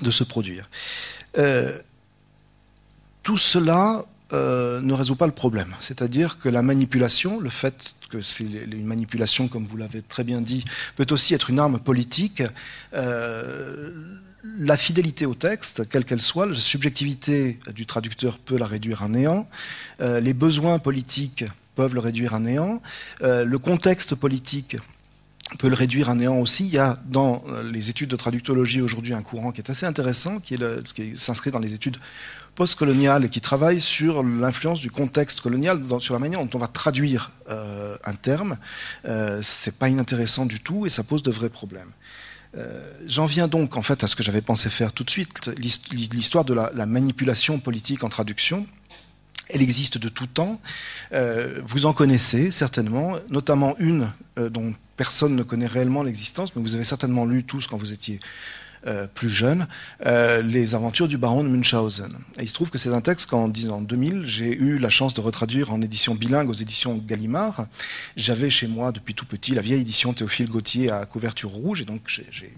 de 0.00 0.10
se 0.10 0.24
produire. 0.24 0.68
Euh, 1.38 1.78
tout 3.22 3.36
cela 3.36 4.04
ne 4.32 4.94
résout 4.94 5.16
pas 5.16 5.26
le 5.26 5.32
problème. 5.32 5.74
C'est-à-dire 5.80 6.38
que 6.38 6.48
la 6.48 6.62
manipulation, 6.62 7.38
le 7.38 7.50
fait 7.50 7.94
que 8.12 8.22
c'est 8.22 8.44
une 8.44 8.84
manipulation, 8.84 9.48
comme 9.48 9.66
vous 9.66 9.76
l'avez 9.76 10.02
très 10.02 10.24
bien 10.24 10.40
dit, 10.40 10.64
peut 10.96 11.06
aussi 11.10 11.34
être 11.34 11.50
une 11.50 11.58
arme 11.58 11.78
politique. 11.78 12.42
la 14.58 14.76
fidélité 14.76 15.24
au 15.24 15.34
texte, 15.34 15.88
quelle 15.88 16.04
qu'elle 16.04 16.20
soit, 16.20 16.46
la 16.46 16.54
subjectivité 16.54 17.58
du 17.74 17.86
traducteur 17.86 18.38
peut 18.38 18.58
la 18.58 18.66
réduire 18.66 19.02
à 19.02 19.08
néant. 19.08 19.48
les 20.00 20.34
besoins 20.34 20.78
politiques 20.78 21.44
peuvent 21.74 21.94
le 21.94 22.00
réduire 22.00 22.34
à 22.34 22.40
néant. 22.40 22.82
le 23.20 23.56
contexte 23.56 24.14
politique 24.14 24.76
peut 25.58 25.68
le 25.68 25.74
réduire 25.74 26.10
à 26.10 26.14
néant 26.14 26.38
aussi. 26.38 26.64
Il 26.64 26.72
y 26.72 26.78
a 26.78 26.98
dans 27.06 27.44
euh, 27.48 27.62
les 27.70 27.90
études 27.90 28.08
de 28.10 28.16
traductologie 28.16 28.80
aujourd'hui 28.80 29.14
un 29.14 29.22
courant 29.22 29.52
qui 29.52 29.60
est 29.60 29.70
assez 29.70 29.86
intéressant, 29.86 30.40
qui, 30.40 30.56
s'inscrit 31.16 31.50
dans 31.50 31.58
les 31.58 31.74
études 31.74 31.96
postcoloniales 32.54 33.30
qui 33.30 33.40
travaille 33.40 33.80
sur 33.80 34.22
l'influence 34.22 34.80
du 34.80 34.90
contexte 34.90 35.40
colonial, 35.40 35.80
sur 36.00 36.14
la 36.14 36.20
manière 36.20 36.44
dont 36.44 36.50
on 36.54 36.58
va 36.58 36.66
traduire 36.66 37.30
euh, 37.48 37.96
un 38.04 38.14
terme. 38.14 38.58
Euh, 39.04 39.40
c'est 39.42 39.78
pas 39.78 39.88
inintéressant 39.88 40.46
du 40.46 40.60
tout 40.60 40.86
et 40.86 40.90
ça 40.90 41.02
pose 41.02 41.22
de 41.22 41.30
vrais 41.30 41.48
problèmes. 41.48 41.90
Euh, 42.56 42.92
j'en 43.06 43.24
viens 43.24 43.48
donc 43.48 43.76
en 43.76 43.82
fait 43.82 44.04
à 44.04 44.06
ce 44.06 44.14
que 44.14 44.22
j'avais 44.22 44.42
pensé 44.42 44.68
faire 44.68 44.92
tout 44.92 45.04
de 45.04 45.10
suite, 45.10 45.50
l'histoire 45.56 46.44
de 46.44 46.52
la, 46.52 46.86
manipulation 46.86 47.58
politique 47.58 48.04
en 48.04 48.10
traduction. 48.10 48.66
Elle 49.48 49.62
existe 49.62 49.98
de 49.98 50.08
tout 50.08 50.26
temps. 50.26 50.60
vous 51.64 51.86
en 51.86 51.92
connaissez 51.92 52.50
certainement, 52.50 53.16
notamment 53.28 53.76
une 53.78 54.10
dont 54.36 54.72
personne 54.96 55.36
ne 55.36 55.42
connaît 55.42 55.66
réellement 55.66 56.02
l'existence, 56.02 56.54
mais 56.54 56.62
vous 56.62 56.74
avez 56.74 56.84
certainement 56.84 57.26
lu 57.26 57.44
tous 57.44 57.66
quand 57.66 57.76
vous 57.76 57.92
étiez 57.92 58.18
euh, 58.88 59.06
plus 59.06 59.30
jeune, 59.30 59.68
euh, 60.06 60.42
les 60.42 60.74
aventures 60.74 61.06
du 61.06 61.16
baron 61.16 61.44
de 61.44 61.48
Munchausen. 61.48 62.12
Et 62.40 62.42
il 62.42 62.48
se 62.48 62.54
trouve 62.54 62.68
que 62.68 62.78
c'est 62.78 62.92
un 62.92 63.00
texte 63.00 63.30
qu'en 63.30 63.46
2000, 63.46 64.22
j'ai 64.24 64.52
eu 64.52 64.78
la 64.78 64.90
chance 64.90 65.14
de 65.14 65.20
retraduire 65.20 65.72
en 65.72 65.80
édition 65.80 66.16
bilingue 66.16 66.50
aux 66.50 66.52
éditions 66.54 66.96
Gallimard. 66.96 67.66
J'avais 68.16 68.50
chez 68.50 68.66
moi 68.66 68.90
depuis 68.90 69.14
tout 69.14 69.24
petit 69.24 69.52
la 69.52 69.62
vieille 69.62 69.82
édition 69.82 70.12
Théophile 70.12 70.48
Gautier 70.48 70.90
à 70.90 71.06
couverture 71.06 71.50
rouge, 71.50 71.80
et 71.80 71.84
donc 71.84 72.00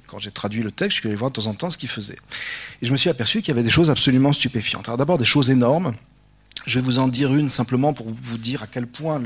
quand 0.06 0.18
j'ai 0.18 0.30
traduit 0.30 0.62
le 0.62 0.70
texte, 0.70 0.96
je 0.96 1.00
suis 1.00 1.08
allé 1.10 1.16
voir 1.16 1.30
de 1.30 1.40
temps 1.40 1.46
en 1.46 1.52
temps 1.52 1.68
ce 1.68 1.76
qu'il 1.76 1.90
faisait. 1.90 2.18
Et 2.80 2.86
je 2.86 2.92
me 2.92 2.96
suis 2.96 3.10
aperçu 3.10 3.42
qu'il 3.42 3.48
y 3.48 3.52
avait 3.52 3.62
des 3.62 3.68
choses 3.68 3.90
absolument 3.90 4.32
stupéfiantes. 4.32 4.88
Alors 4.88 4.96
d'abord 4.96 5.18
des 5.18 5.26
choses 5.26 5.50
énormes. 5.50 5.94
Je 6.64 6.78
vais 6.78 6.84
vous 6.84 7.00
en 7.00 7.08
dire 7.08 7.34
une 7.34 7.50
simplement 7.50 7.92
pour 7.92 8.06
vous 8.08 8.38
dire 8.38 8.62
à 8.62 8.66
quel 8.66 8.86
point 8.86 9.20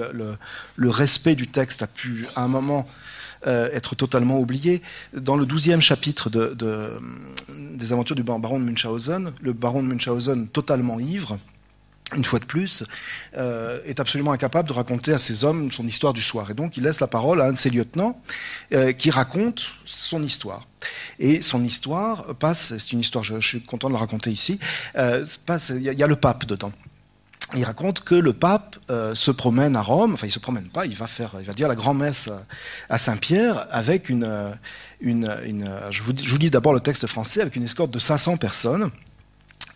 le 0.75 0.91
respect 0.91 1.37
du 1.37 1.47
texte 1.47 1.83
a 1.83 1.87
pu, 1.87 2.27
à 2.35 2.43
un 2.43 2.49
moment, 2.49 2.89
euh, 3.47 3.71
être 3.73 3.95
totalement 3.95 4.39
oublié. 4.39 4.83
Dans 5.15 5.37
le 5.37 5.47
douzième 5.47 5.81
chapitre 5.81 6.31
de, 6.31 6.57
des 7.75 7.93
aventures 7.93 8.17
du 8.17 8.23
baron 8.23 8.59
de 8.59 8.65
Munchausen, 8.65 9.33
le 9.41 9.53
baron 9.53 9.83
de 9.83 9.89
Munchausen, 9.89 10.49
totalement 10.49 10.99
ivre, 10.99 11.39
une 12.17 12.25
fois 12.25 12.39
de 12.39 12.47
plus, 12.47 12.85
euh, 13.37 13.81
est 13.85 14.01
absolument 14.01 14.33
incapable 14.33 14.69
de 14.69 14.73
raconter 14.73 15.13
à 15.13 15.19
ses 15.19 15.45
hommes 15.45 15.71
son 15.71 15.87
histoire 15.87 16.15
du 16.15 16.23
soir. 16.23 16.51
Et 16.51 16.55
donc 16.55 16.77
il 16.77 16.85
laisse 16.85 17.01
la 17.01 17.07
parole 17.07 17.41
à 17.41 17.45
un 17.45 17.53
de 17.53 17.59
ses 17.59 17.71
lieutenants 17.71 18.21
euh, 18.73 18.93
qui 18.93 19.11
raconte 19.11 19.67
son 19.85 20.23
histoire. 20.23 20.67
Et 21.19 21.43
son 21.43 21.63
histoire 21.63 22.35
passe, 22.37 22.77
c'est 22.79 22.93
une 22.93 23.01
histoire, 23.01 23.25
je, 23.25 23.41
suis 23.41 23.61
content 23.61 23.89
de 23.89 23.93
la 23.93 23.99
raconter 23.99 24.31
ici, 24.31 24.59
passe, 25.45 25.73
il 25.75 25.83
y, 25.83 26.03
a 26.03 26.07
le 26.07 26.17
pape 26.17 26.47
dedans 26.47 26.73
il 27.57 27.65
raconte 27.65 28.01
que 28.01 28.15
le 28.15 28.33
pape 28.33 28.77
euh, 28.91 29.15
se 29.15 29.31
promène 29.31 29.75
à 29.75 29.83
Rome, 29.83 30.15
enfin 30.15 30.27
il 30.27 30.33
se 30.33 30.39
promène 30.39 30.69
pas, 30.69 30.85
il 30.85 30.95
va 30.95 31.07
faire, 31.07 31.37
il 31.39 31.47
va 31.47 31.55
dire 31.55 31.69
la 31.69 31.75
grand-messe 31.75 32.29
à 32.91 32.99
Saint-Pierre 32.99 33.67
avec 33.71 34.09
une, 34.11 34.27
vous, 35.01 36.13
je 36.23 36.31
vous 36.31 36.39
lis 36.39 36.51
d'abord 36.51 36.73
le 36.73 36.81
texte 36.81 37.07
français 37.07 37.41
avec 37.41 37.57
une 37.57 37.65
escorte 37.65 37.91
de 37.91 37.99
500 37.99 38.37
personnes. 38.37 38.91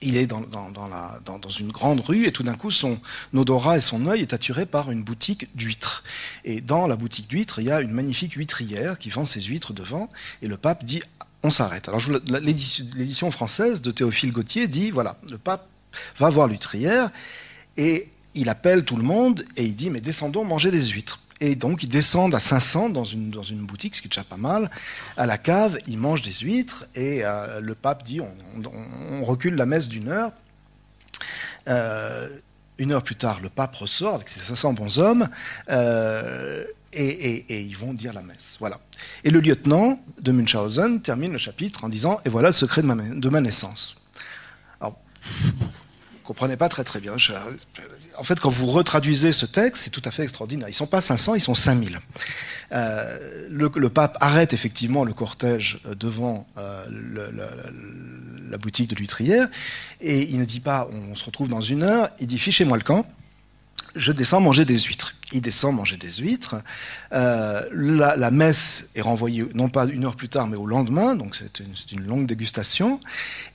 Il 0.04 0.16
est 0.16 0.26
dans, 0.26 0.40
dans, 0.40 0.70
dans, 0.70 0.88
la, 0.88 1.20
dans, 1.24 1.38
une 1.48 1.70
grande 1.70 2.00
rue 2.00 2.26
et 2.26 2.32
tout 2.32 2.42
d'un 2.42 2.56
coup 2.56 2.72
son 2.72 2.98
odorat 3.32 3.78
et 3.78 3.80
son 3.80 4.06
œil 4.06 4.20
est 4.20 4.34
attiré 4.34 4.66
par 4.66 4.90
une 4.90 5.04
boutique 5.04 5.48
d'huîtres. 5.54 6.02
Et 6.44 6.60
dans 6.60 6.88
la 6.88 6.96
boutique 6.96 7.28
d'huîtres, 7.28 7.60
il 7.60 7.66
y 7.66 7.70
a 7.70 7.80
une 7.80 7.92
magnifique 7.92 8.32
huîtrière 8.32 8.98
qui 8.98 9.10
vend 9.10 9.24
ses 9.24 9.40
huîtres 9.40 9.72
devant 9.72 10.10
et 10.42 10.48
le 10.48 10.56
pape 10.56 10.84
dit 10.84 11.02
on 11.44 11.50
s'arrête. 11.50 11.88
Alors 11.88 12.00
l'édition 12.28 13.30
française 13.30 13.80
de 13.80 13.92
Théophile 13.92 14.32
Gautier 14.32 14.66
dit 14.66 14.90
voilà, 14.90 15.16
le 15.30 15.38
pape 15.38 15.68
va 16.18 16.30
voir 16.30 16.48
l'huîtrière 16.48 17.10
et 17.76 18.08
il 18.34 18.48
appelle 18.48 18.84
tout 18.84 18.96
le 18.96 19.02
monde 19.02 19.44
et 19.56 19.64
il 19.64 19.74
dit 19.74 19.90
Mais 19.90 20.00
descendons 20.00 20.44
manger 20.44 20.70
des 20.70 20.82
huîtres. 20.86 21.20
Et 21.40 21.56
donc 21.56 21.82
ils 21.82 21.88
descendent 21.88 22.34
à 22.34 22.40
500 22.40 22.90
dans 22.90 23.04
une, 23.04 23.30
dans 23.30 23.42
une 23.42 23.58
boutique, 23.58 23.96
ce 23.96 24.00
qui 24.00 24.06
est 24.06 24.10
déjà 24.10 24.22
pas 24.22 24.36
mal, 24.36 24.70
à 25.16 25.26
la 25.26 25.38
cave, 25.38 25.76
ils 25.88 25.98
mangent 25.98 26.22
des 26.22 26.32
huîtres 26.32 26.86
et 26.94 27.24
euh, 27.24 27.60
le 27.60 27.74
pape 27.74 28.04
dit 28.04 28.20
on, 28.20 29.24
recule 29.24 29.56
la 29.56 29.66
messe 29.66 29.88
d'une 29.88 30.08
heure. 30.08 30.30
Euh, 31.68 32.28
une 32.78 32.92
heure 32.92 33.02
plus 33.02 33.16
tard, 33.16 33.40
le 33.42 33.48
pape 33.48 33.74
ressort 33.74 34.14
avec 34.14 34.28
ses 34.28 34.40
500 34.40 34.72
bons 34.72 34.98
hommes 34.98 35.28
euh, 35.68 36.64
et, 36.92 37.62
ils 37.62 37.76
vont 37.76 37.92
dire 37.92 38.12
la 38.12 38.22
messe. 38.22 38.56
Voilà. 38.60 38.78
Et 39.24 39.30
le 39.30 39.40
lieutenant 39.40 40.00
de 40.20 40.30
Munchausen 40.30 41.00
termine 41.00 41.32
le 41.32 41.38
chapitre 41.38 41.84
en 41.84 41.88
disant 41.88 42.20
Et 42.24 42.28
voilà 42.28 42.48
le 42.48 42.54
secret 42.54 42.82
de 42.82 42.86
ma, 42.86 42.94
de 42.94 43.28
ma 43.28 43.40
naissance. 43.40 43.96
Alors, 44.80 44.96
comprenez 46.32 46.56
pas 46.56 46.70
très 46.70 46.82
très 46.82 46.98
bien. 46.98 47.12
en 48.16 48.24
fait, 48.24 48.40
quand 48.40 48.48
vous 48.48 48.66
retraduisez 48.66 49.32
ce 49.32 49.44
texte, 49.44 49.82
c'est 49.82 49.90
tout 49.90 50.00
à 50.06 50.10
fait 50.10 50.22
extraordinaire. 50.22 50.66
Ils 50.66 50.74
sont 50.74 50.86
pas 50.86 51.02
500, 51.02 51.34
ils 51.34 51.40
sont 51.40 51.54
5000. 51.54 52.00
Euh, 52.72 53.48
le, 53.50 53.88
pape 53.90 54.16
arrête 54.22 54.54
effectivement 54.54 55.04
le 55.04 55.12
cortège 55.12 55.80
devant 55.94 56.46
euh, 56.56 56.86
la 58.48 58.56
boutique 58.56 58.88
de 58.88 58.94
l'huîtrière 58.94 59.46
et 60.00 60.22
il 60.22 60.38
ne 60.38 60.46
dit 60.46 60.60
pas 60.60 60.88
on 60.90 61.14
se 61.14 61.24
retrouve 61.24 61.50
dans 61.50 61.60
une 61.60 61.82
heure, 61.82 62.08
il 62.18 62.26
dit 62.26 62.38
fichez-moi 62.38 62.78
le 62.78 62.82
camp 62.82 63.04
je 63.94 64.12
descends 64.12 64.40
manger 64.40 64.64
des 64.64 64.78
huîtres. 64.78 65.14
Il 65.32 65.40
descend 65.40 65.74
manger 65.74 65.96
des 65.96 66.10
huîtres. 66.10 66.56
Euh, 67.12 67.62
la, 67.72 68.30
messe 68.30 68.90
est 68.94 69.00
renvoyée 69.00 69.46
non 69.54 69.68
pas 69.68 69.86
une 69.86 70.04
heure 70.04 70.16
plus 70.16 70.28
tard, 70.28 70.46
mais 70.46 70.56
au 70.56 70.66
lendemain, 70.66 71.14
donc 71.14 71.34
c'est 71.36 71.60
une, 71.92 72.04
longue 72.04 72.26
dégustation. 72.26 73.00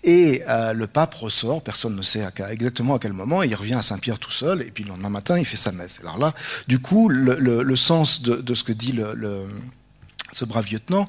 Et 0.03 0.41
euh, 0.47 0.73
le 0.73 0.87
pape 0.87 1.13
ressort, 1.13 1.61
personne 1.61 1.95
ne 1.95 2.01
sait 2.01 2.25
exactement 2.49 2.95
à 2.95 2.99
quel 2.99 3.13
moment, 3.13 3.43
il 3.43 3.53
revient 3.53 3.75
à 3.75 3.83
Saint-Pierre 3.83 4.17
tout 4.17 4.31
seul, 4.31 4.61
et 4.61 4.71
puis 4.71 4.83
le 4.83 4.89
lendemain 4.89 5.09
matin, 5.09 5.37
il 5.37 5.45
fait 5.45 5.57
sa 5.57 5.71
messe. 5.71 5.99
Alors 6.01 6.17
là, 6.17 6.33
du 6.67 6.79
coup, 6.79 7.09
le, 7.09 7.75
sens 7.75 8.21
de, 8.23 8.53
ce 8.55 8.63
que 8.63 8.73
dit 8.73 8.91
le 8.91 9.45
ce 10.37 10.45
brave 10.45 10.71
lieutenant, 10.71 11.07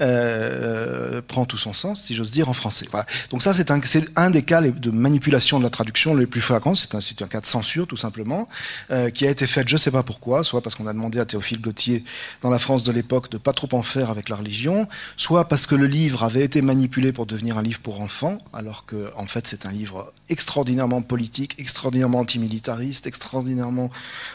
euh, 0.00 1.20
prend 1.26 1.44
tout 1.44 1.58
son 1.58 1.72
sens, 1.72 2.04
si 2.04 2.14
j'ose 2.14 2.30
dire, 2.30 2.48
en 2.48 2.52
français. 2.52 2.86
Donc 3.30 3.42
ça, 3.42 3.52
c'est 3.52 3.70
un, 3.70 4.30
des 4.30 4.42
cas 4.42 4.60
de 4.60 4.90
manipulation 4.90 5.58
de 5.58 5.64
la 5.64 5.70
traduction 5.70 6.14
les 6.14 6.26
plus 6.26 6.40
fréquents. 6.40 6.74
C'est 6.74 6.94
un, 6.94 6.98
un, 6.98 7.26
cas 7.26 7.40
de 7.40 7.46
censure, 7.46 7.86
tout 7.86 7.96
simplement, 7.96 8.48
euh, 8.90 9.10
qui 9.10 9.26
a 9.26 9.30
été 9.30 9.46
fait, 9.46 9.68
je 9.68 9.74
ne 9.74 9.78
sais 9.78 9.90
pas 9.90 10.02
pourquoi, 10.02 10.44
soit 10.44 10.60
parce 10.62 10.76
qu'on 10.76 10.86
a 10.86 10.92
demandé 10.92 11.18
à 11.18 11.24
Théophile 11.24 11.60
Gautier, 11.60 12.04
dans 12.42 12.50
la 12.50 12.58
France 12.58 12.84
de 12.84 12.92
l'époque, 12.92 13.30
de 13.30 13.38
pas 13.38 13.52
trop 13.52 13.68
en 13.72 13.82
faire 13.82 14.10
avec 14.10 14.28
la 14.28 14.36
religion, 14.36 14.88
soit 15.16 15.48
parce 15.48 15.66
que 15.66 15.74
le 15.74 15.86
livre 15.86 16.22
avait 16.22 16.44
été 16.44 16.62
manipulé 16.62 17.12
pour 17.12 17.26
devenir 17.26 17.58
un 17.58 17.62
livre 17.62 17.80
pour 17.80 18.00
enfants, 18.00 18.38
alors 18.52 18.86
que, 18.86 19.10
en 19.16 19.26
fait, 19.26 19.46
c'est 19.48 19.66
un 19.66 19.72
livre 19.72 20.12
extraordinairement 20.28 21.02
politique, 21.02 21.56
extraordinairement 21.58 22.20
antimilitariste, 22.20 23.06
extraordinairement 23.06 23.90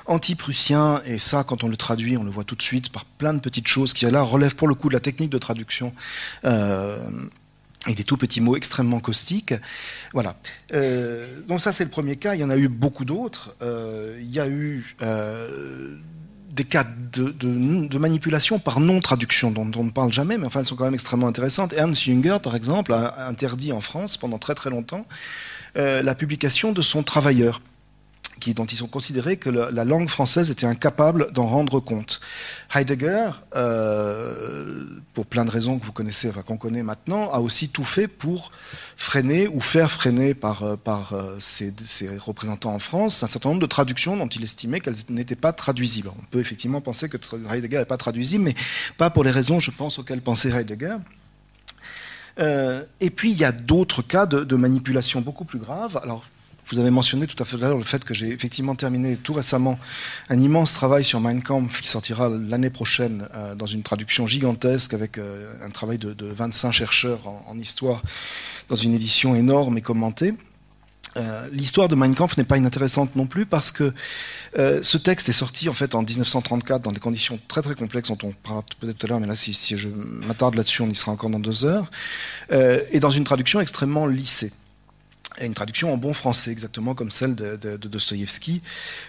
anti-prussien, 0.06 1.02
et 1.06 1.18
ça, 1.18 1.44
quand 1.44 1.64
on 1.64 1.70
le 1.70 1.78
traduit, 1.78 2.18
on 2.18 2.24
le 2.24 2.32
voit 2.32 2.44
tout 2.44 2.56
de 2.56 2.62
suite 2.62 2.92
par 2.92 3.06
plein 3.06 3.34
de 3.34 3.40
petites 3.40 3.68
choses 3.68 3.94
qui, 3.94 4.06
là, 4.06 4.22
relève 4.34 4.56
pour 4.56 4.68
le 4.68 4.76
coup 4.76 4.90
de 4.90 4.94
la 4.94 5.00
technique 5.00 5.30
de 5.30 5.38
traduction. 5.38 5.94
Euh, 6.46 7.08
et 7.86 7.96
des 7.96 8.06
tout 8.06 8.16
petits 8.16 8.40
mots 8.40 8.56
extrêmement 8.56 9.02
caustiques. 9.02 9.54
Voilà. 10.14 10.38
Euh, 10.74 11.28
donc 11.50 11.60
ça, 11.60 11.74
c'est 11.74 11.84
le 11.84 11.90
premier 11.90 12.16
cas. 12.16 12.34
Il 12.34 12.40
y 12.40 12.44
en 12.46 12.50
a 12.50 12.56
eu 12.56 12.70
beaucoup 12.70 13.04
d'autres. 13.04 13.58
Euh, 13.62 14.18
il 14.22 14.32
y 14.32 14.40
a 14.40 14.48
eu 14.48 14.96
des 16.50 16.64
cas 16.64 16.86
de, 17.12 17.98
manipulation 17.98 18.58
par 18.58 18.80
non-traduction 18.80 19.52
dont, 19.52 19.70
on 19.76 19.84
ne 19.84 19.90
parle 19.90 20.14
jamais, 20.14 20.38
mais 20.38 20.46
enfin, 20.48 20.62
elles 20.62 20.66
sont 20.66 20.78
quand 20.78 20.86
même 20.86 20.94
extrêmement 20.94 21.28
intéressantes. 21.28 21.74
Ernst 21.74 22.04
Jünger, 22.04 22.38
par 22.42 22.56
exemple, 22.56 22.94
a 22.94 23.28
interdit 23.28 23.74
en 23.74 23.82
France, 23.82 24.16
pendant 24.16 24.38
très 24.38 24.56
très 24.56 24.70
longtemps, 24.70 25.06
la 25.76 26.16
publication 26.16 26.72
de 26.72 26.82
son 26.82 27.04
Travailleur 27.04 27.60
dont 28.54 28.66
ils 28.66 28.84
ont 28.84 28.88
considéré 28.88 29.38
que 29.38 29.50
la 29.50 29.86
langue 29.86 30.10
française 30.10 30.52
était 30.52 30.66
incapable 30.66 31.32
d'en 31.32 31.48
rendre 31.48 31.80
compte. 31.80 32.20
Heidegger, 32.76 33.30
euh, 33.56 34.84
pour 35.14 35.26
plein 35.26 35.46
de 35.46 35.52
raisons 35.52 35.78
que 35.78 35.86
vous 35.86 35.92
connaissez, 35.92 36.32
qu'on 36.46 36.58
connaît 36.58 36.84
maintenant, 36.84 37.32
a 37.32 37.40
aussi 37.40 37.70
tout 37.70 37.84
fait 37.84 38.08
pour 38.08 38.52
freiner 38.98 39.48
ou 39.48 39.62
faire 39.62 39.92
freiner 39.92 40.34
par, 40.34 40.64
euh, 40.64 40.76
par 40.76 41.14
euh, 41.14 41.38
ses, 41.40 41.74
représentants 42.18 42.74
en 42.74 42.80
France 42.80 43.24
un 43.24 43.28
certain 43.28 43.50
nombre 43.50 43.62
de 43.62 43.68
traductions 43.68 44.18
dont 44.18 44.28
il 44.28 44.44
estimait 44.44 44.80
qu'elles 44.80 44.96
n'étaient 45.10 45.36
pas 45.36 45.54
traduisibles. 45.54 46.10
On 46.10 46.26
peut 46.32 46.40
effectivement 46.40 46.82
penser 46.82 47.10
que 47.10 47.18
Heidegger 47.52 47.80
n'est 47.80 47.86
pas 47.86 47.98
traduisible, 47.98 48.44
mais 48.44 48.56
pas 48.98 49.10
pour 49.10 49.24
les 49.24 49.32
raisons, 49.32 49.60
je 49.60 49.72
pense, 49.72 50.00
auxquelles 50.00 50.22
pensait 50.22 50.50
Heidegger. 50.50 50.98
et 52.40 53.10
puis 53.10 53.32
il 53.32 53.38
y 53.38 53.46
a 53.46 53.52
d'autres 53.52 54.02
cas 54.02 54.26
de, 54.26 54.44
de, 54.44 54.56
manipulation 54.56 55.22
beaucoup 55.22 55.46
plus 55.46 55.60
graves. 55.60 56.00
Alors 56.02 56.26
vous 56.70 56.80
avez 56.80 56.90
mentionné 56.90 57.28
tout 57.28 57.42
à 57.42 57.46
fait 57.46 57.58
l'heure 57.58 57.78
le 57.78 57.84
fait 57.84 58.04
que 58.04 58.14
j'ai 58.14 58.30
effectivement 58.30 58.76
terminé 58.76 59.18
tout 59.18 59.34
récemment 59.34 59.78
un 60.30 60.40
immense 60.40 60.74
travail 60.74 61.04
sur 61.04 61.20
Mein 61.20 61.42
Kampf 61.42 61.82
qui 61.82 61.90
sortira 61.90 62.30
l'année 62.30 62.70
prochaine 62.70 63.28
euh, 63.36 63.56
dans 63.56 63.66
une 63.66 63.84
traduction 63.84 64.28
gigantesque 64.28 64.94
avec 64.94 65.18
euh, 65.18 65.54
un 65.64 65.70
travail 65.70 65.98
de, 65.98 66.16
25 66.20 66.72
chercheurs 66.72 67.20
en, 67.48 67.60
histoire 67.60 68.02
dans 68.70 68.76
une 68.76 68.94
édition 68.94 69.36
énorme 69.36 69.78
et 69.78 69.82
commentée. 69.82 70.34
Euh, 71.16 71.48
l'histoire 71.52 71.90
de 71.90 71.96
Mein 71.96 72.16
Kampf 72.16 72.38
n'est 72.38 72.44
pas 72.44 72.58
inintéressante 72.58 73.16
non 73.16 73.28
plus 73.28 73.46
parce 73.46 73.72
que 73.72 73.94
ce 74.56 74.98
texte 74.98 75.30
est 75.30 75.34
sorti 75.34 75.70
en 75.70 75.74
fait 75.74 75.94
en 75.94 76.02
1934 76.02 76.82
dans 76.82 76.92
des 76.92 77.00
conditions 77.00 77.40
très 77.48 77.62
très 77.62 77.76
complexes 77.76 78.10
dont 78.10 78.18
on 78.24 78.32
parlera 78.32 78.64
peut-être 78.80 78.98
tout 78.98 79.06
à 79.06 79.10
l'heure, 79.10 79.20
mais 79.20 79.28
là 79.28 79.36
si, 79.36 79.54
je 79.78 79.90
m'attarde 79.90 80.56
là-dessus, 80.56 80.82
on 80.82 80.90
y 80.90 80.96
sera 80.96 81.12
encore 81.12 81.30
dans 81.30 81.40
deux 81.40 81.66
heures, 81.66 81.92
et 82.52 83.00
dans 83.00 83.10
une 83.10 83.24
traduction 83.26 83.62
extrêmement 83.62 84.08
lissée. 84.08 84.52
Et 85.40 85.46
une 85.46 85.54
traduction 85.54 85.94
en 85.94 85.98
bon 85.98 86.14
français, 86.14 86.52
exactement 86.52 86.94
comme 86.96 87.12
celle 87.12 87.36
de, 87.36 87.56
de, 87.56 87.88
Dostoïevski 87.88 88.62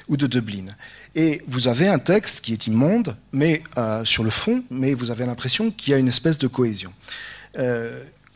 ou 0.08 0.16
de 0.16 0.26
Dublin. 0.26 0.66
Et 1.14 1.42
vous 1.46 1.68
avez 1.68 1.88
un 1.88 1.98
texte 1.98 2.44
qui 2.44 2.52
est 2.52 2.66
immonde, 2.66 3.16
mais 3.32 3.62
sur 4.04 4.24
le 4.24 4.30
fond, 4.30 4.64
mais 4.70 4.94
vous 4.94 5.10
avez 5.10 5.26
l'impression 5.26 5.70
qu'il 5.70 5.92
y 5.92 5.94
a 5.94 5.98
une 5.98 6.08
espèce 6.08 6.38
de 6.38 6.46
cohésion. 6.46 6.92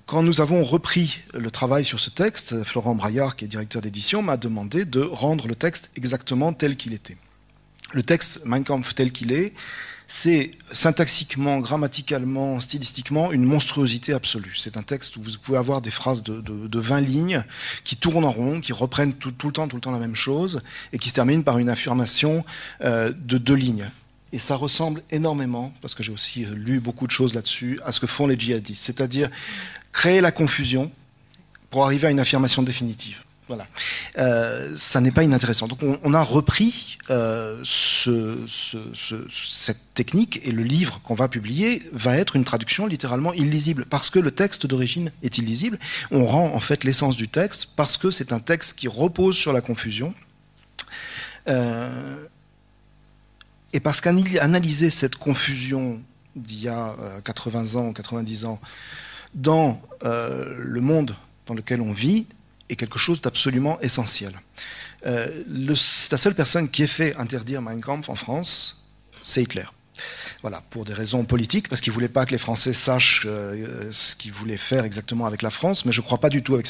Quand 0.09 0.23
nous 0.23 0.41
avons 0.41 0.63
repris 0.63 1.21
le 1.35 1.51
travail 1.51 1.85
sur 1.85 2.01
ce 2.01 2.09
texte, 2.09 2.65
Florent 2.65 2.95
Braillard, 2.95 3.37
qui 3.37 3.45
est 3.45 3.49
directeur 3.49 3.83
d'édition, 3.83 4.23
m'a 4.23 4.39
demandé 4.39 4.87
de 4.87 5.01
rendre 5.01 5.47
le 5.47 5.55
texte 5.55 5.91
exactement 5.97 6.55
tel 6.55 6.77
qu'il 6.77 6.95
était. 6.95 7.19
Le 7.93 8.03
texte 8.03 8.41
Mein 8.47 8.65
Kampf 8.65 8.95
tel 8.95 9.13
qu'il 9.13 9.33
est, 9.33 9.53
c'est 10.11 10.53
syntaxiquement, 10.73 11.59
grammaticalement, 11.59 12.61
stylistiquement 12.61 13.31
une 13.31 13.45
monstruosité 13.45 14.15
absolue. 14.15 14.55
C'est 14.57 14.79
un 14.79 14.83
texte 14.83 15.19
où 15.19 15.23
vous 15.23 15.33
pouvez 15.43 15.59
avoir 15.59 15.83
des 15.83 15.91
phrases 15.91 16.23
de, 16.23 16.81
20 16.81 17.01
lignes 17.03 17.45
qui 17.85 17.97
tournent 17.97 18.25
en 18.25 18.31
rond, 18.31 18.61
qui 18.61 18.73
reprennent 18.73 19.13
tout, 19.13 19.31
le 19.45 19.53
temps, 19.53 19.69
tout 19.69 19.77
le 19.77 19.83
temps 19.83 19.91
la 19.91 19.99
même 19.99 20.15
chose, 20.15 20.61
et 20.95 20.99
qui 20.99 21.11
se 21.11 21.15
terminent 21.15 21.43
par 21.43 21.59
une 21.59 21.69
affirmation 21.69 22.43
euh, 22.81 23.13
de 23.13 23.37
deux 23.37 23.55
lignes. 23.55 23.91
Et 24.33 24.39
ça 24.39 24.57
ressemble 24.57 25.03
énormément, 25.11 25.75
parce 25.83 25.95
que 25.95 26.03
j'ai 26.03 26.13
aussi 26.13 26.47
lu 26.47 26.81
beaucoup 26.81 27.07
de 27.07 27.13
choses 27.13 27.35
là-dessus, 27.35 27.79
à 27.85 27.93
ce 27.93 28.01
que 28.01 28.07
font 28.07 28.27
les 28.27 28.39
djihadistes. 28.39 28.83
C'est-à-dire 28.83 29.29
créer 29.93 30.23
la 30.23 30.33
confusion 30.33 30.91
pour 31.69 31.85
arriver 31.85 32.09
à 32.09 32.11
une 32.11 32.21
affirmation 32.21 32.63
définitive. 32.63 33.25
Voilà. 33.49 33.67
Euh, 34.19 34.75
ça 34.77 35.01
n'est 35.01 35.11
pas 35.11 35.25
inintéressant. 35.25 35.69
Donc 35.69 35.81
on, 35.83 36.13
a 36.13 36.23
repris 36.23 36.99
euh, 37.09 37.65
cette 37.65 39.95
technique 39.95 40.41
et 40.45 40.53
le 40.53 40.63
livre 40.63 41.01
qu'on 41.03 41.15
va 41.15 41.29
publier 41.29 41.83
va 41.93 42.17
être 42.17 42.37
une 42.37 42.45
traduction 42.45 42.87
littéralement 42.87 43.33
illisible 43.33 43.87
parce 43.87 44.11
que 44.11 44.19
le 44.19 44.31
texte 44.31 44.67
d'origine 44.67 45.11
est 45.23 45.39
illisible. 45.39 45.79
On 46.11 46.27
rend 46.27 46.55
en 46.55 46.61
fait 46.61 46.85
l'essence 46.85 47.17
du 47.17 47.29
texte 47.29 47.71
parce 47.75 47.97
que 47.97 48.11
c'est 48.11 48.33
un 48.33 48.41
texte 48.41 48.79
qui 48.79 48.87
repose 48.87 49.37
sur 49.37 49.55
la 49.55 49.63
confusion. 49.63 50.15
Euh, 51.49 52.27
et 53.73 53.81
parce 53.81 54.03
qu'analyser 54.03 54.91
cette 54.91 55.17
confusion 55.17 56.01
d'il 56.37 56.61
y 56.61 56.69
a 56.69 56.95
80 57.25 57.77
ans, 57.77 57.93
90 57.95 58.45
ans, 58.45 58.61
dans 59.35 59.81
le 60.03 60.81
monde 60.81 61.17
dans 61.47 61.55
lequel 61.55 61.81
on 61.81 61.93
vit 61.93 62.27
est 62.69 62.77
quelque 62.77 62.99
chose 62.99 63.21
d'absolument 63.21 63.81
essentiel. 63.81 64.33
Euh, 65.07 65.45
la 65.49 65.75
seule 66.19 66.35
personne 66.35 66.69
qui 66.69 66.83
ait 66.83 66.89
fait 66.89 67.15
interdire 67.17 67.63
Mein 67.63 67.81
Kampf 67.81 68.09
en 68.09 68.17
France, 68.17 68.89
c'est 69.23 69.43
Hitler. 69.43 69.65
Voilà, 70.43 70.63
pour 70.71 70.85
des 70.85 70.93
raisons 70.93 71.25
politiques, 71.25 71.69
parce 71.69 71.81
qu'il 71.81 71.91
ne 71.91 71.95
voulait 71.95 72.09
pas 72.09 72.25
que 72.25 72.31
les 72.31 72.39
Français 72.39 72.73
sachent 72.73 73.27
euh, 73.27 73.89
ce 73.91 74.15
qu'il 74.15 74.33
voulait 74.33 74.57
faire 74.57 74.85
exactement 74.85 75.27
avec 75.27 75.43
la 75.43 75.51
France, 75.51 75.85
mais 75.85 75.91
je 75.91 76.01
ne 76.01 76.05
crois 76.05 76.19
pas 76.19 76.29
du 76.29 76.43
tout 76.43 76.55
à 76.55 76.61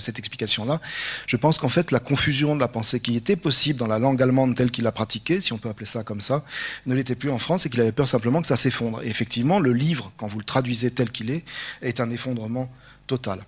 cette 0.00 0.18
explication-là. 0.18 0.80
Je 1.26 1.36
pense 1.36 1.56
qu'en 1.56 1.70
fait, 1.70 1.90
la 1.90 2.00
confusion 2.00 2.54
de 2.54 2.60
la 2.60 2.68
pensée 2.68 3.00
qui 3.00 3.16
était 3.16 3.36
possible 3.36 3.78
dans 3.78 3.86
la 3.86 3.98
langue 3.98 4.20
allemande 4.22 4.54
telle 4.54 4.70
qu'il 4.70 4.84
la 4.84 4.92
pratiquée, 4.92 5.40
si 5.40 5.54
on 5.54 5.58
peut 5.58 5.70
appeler 5.70 5.86
ça 5.86 6.04
comme 6.04 6.20
ça, 6.20 6.44
ne 6.84 6.94
l'était 6.94 7.14
plus 7.14 7.30
en 7.30 7.38
France 7.38 7.64
et 7.64 7.70
qu'il 7.70 7.80
avait 7.80 7.92
peur 7.92 8.08
simplement 8.08 8.42
que 8.42 8.46
ça 8.46 8.56
s'effondre. 8.56 9.02
Et 9.02 9.08
effectivement, 9.08 9.58
le 9.58 9.72
livre, 9.72 10.12
quand 10.18 10.26
vous 10.26 10.38
le 10.38 10.44
traduisez 10.44 10.90
tel 10.90 11.10
qu'il 11.10 11.30
est, 11.30 11.44
est 11.80 12.00
un 12.00 12.10
effondrement 12.10 12.70
total. 13.06 13.40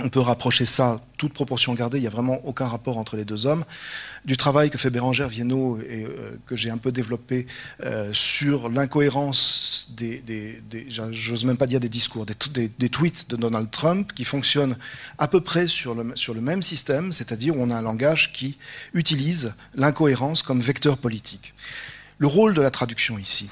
On 0.00 0.10
peut 0.10 0.20
rapprocher 0.20 0.66
ça, 0.66 1.00
toute 1.16 1.32
proportion 1.32 1.72
gardée, 1.72 1.96
il 1.96 2.02
n'y 2.02 2.06
a 2.06 2.10
vraiment 2.10 2.44
aucun 2.44 2.66
rapport 2.66 2.98
entre 2.98 3.16
les 3.16 3.24
deux 3.24 3.46
hommes, 3.46 3.64
du 4.26 4.36
travail 4.36 4.68
que 4.68 4.76
fait 4.76 4.90
Bérangère 4.90 5.28
Viennot 5.28 5.78
et 5.88 6.04
euh, 6.04 6.38
que 6.46 6.54
j'ai 6.54 6.68
un 6.68 6.76
peu 6.76 6.92
développé 6.92 7.46
euh, 7.82 8.10
sur 8.12 8.68
l'incohérence 8.68 9.88
des, 9.96 10.60
j'ose 11.12 11.46
même 11.46 11.56
pas 11.56 11.66
dire 11.66 11.80
des 11.80 11.88
discours, 11.88 12.26
des, 12.26 12.88
tweets 12.90 13.30
de 13.30 13.36
Donald 13.36 13.70
Trump 13.70 14.12
qui 14.14 14.24
fonctionnent 14.24 14.76
à 15.16 15.28
peu 15.28 15.40
près 15.40 15.66
sur 15.66 15.94
le, 15.94 16.14
sur 16.14 16.34
le 16.34 16.42
même 16.42 16.60
système, 16.60 17.12
c'est-à-dire 17.12 17.54
on 17.56 17.70
a 17.70 17.76
un 17.76 17.82
langage 17.82 18.34
qui 18.34 18.58
utilise 18.92 19.54
l'incohérence 19.74 20.42
comme 20.42 20.60
vecteur 20.60 20.98
politique. 20.98 21.54
Le 22.18 22.26
rôle 22.26 22.52
de 22.52 22.60
la 22.60 22.70
traduction 22.70 23.18
ici, 23.18 23.48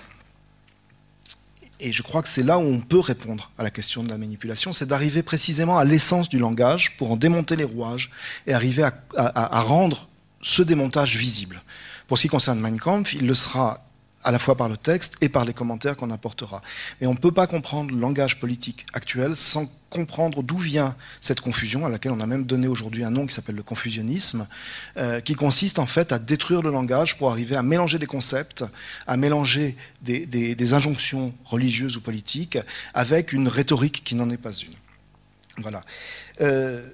et 1.85 1.93
je 1.93 2.03
crois 2.03 2.23
que 2.23 2.29
c'est 2.29 2.43
là 2.43 2.59
où 2.59 2.63
on 2.63 2.81
peut 2.81 2.99
répondre 2.99 3.51
à 3.59 3.63
la 3.63 3.71
question 3.71 4.03
de 4.03 4.09
la 4.09 4.17
manipulation, 4.17 4.73
c'est 4.73 4.87
d'arriver 4.87 5.23
précisément 5.23 5.77
à 5.77 5.85
l'essence 5.85 6.31
du 6.31 6.39
langage 6.39 6.97
pour 6.97 7.13
en 7.13 7.17
démonter 7.17 7.57
les 7.57 7.65
rouages 7.65 8.11
et 8.47 8.55
arriver 8.55 8.85
à, 9.17 9.61
rendre 9.61 10.09
ce 10.41 10.63
démontage 10.63 11.17
visible. 11.17 11.63
Pour 12.07 12.17
ce 12.17 12.23
qui 12.23 12.29
concerne 12.29 12.59
Mein 12.59 12.81
Kampf, 12.81 13.13
il 13.13 13.27
le 13.27 13.35
sera 13.35 13.85
à 14.25 14.31
la 14.31 14.39
fois 14.39 14.57
par 14.57 14.69
le 14.69 14.77
texte 14.77 15.17
et 15.21 15.29
par 15.29 15.45
les 15.45 15.53
commentaires 15.53 15.97
qu'on 15.97 16.11
apportera. 16.11 16.63
Et 17.01 17.07
on 17.07 17.13
ne 17.13 17.19
peut 17.19 17.31
pas 17.31 17.47
comprendre 17.47 17.95
le 17.95 18.01
langage 18.01 18.41
politique 18.41 18.87
actuel 18.95 19.37
sans 19.37 19.71
comprendre 19.91 20.43
d'où 20.43 20.59
vient 20.59 20.97
cette 21.21 21.41
confusion, 21.41 21.87
à 21.87 21.89
laquelle 21.89 22.11
on 22.11 22.21
a 22.21 22.27
même 22.27 22.45
donné 22.45 22.67
aujourd'hui 22.67 23.05
un 23.05 23.11
nom 23.11 23.27
qui 23.27 23.35
s'appelle 23.35 23.55
le 23.55 23.63
confusionnisme, 23.63 24.49
euh, 24.97 25.21
qui 25.21 25.35
consiste 25.35 25.79
en 25.79 25.87
fait 25.87 26.11
à 26.11 26.19
détruire 26.19 26.63
le 26.63 26.71
langage 26.71 27.17
pour 27.17 27.31
arriver 27.31 27.55
à 27.55 27.63
mélanger 27.63 27.99
des 27.99 28.07
concepts, 28.07 28.65
à 29.07 29.17
mélanger 29.17 29.77
des, 30.03 30.75
injonctions 30.75 31.35
religieuses 31.45 31.97
ou 31.97 32.01
politiques 32.01 32.59
avec 32.95 33.33
une 33.33 33.47
rhétorique 33.47 34.03
qui 34.03 34.15
n'en 34.15 34.31
est 34.31 34.39
pas 34.39 34.53
une. 34.53 34.73
Voilà. 35.59 35.83
Euh, 36.41 36.89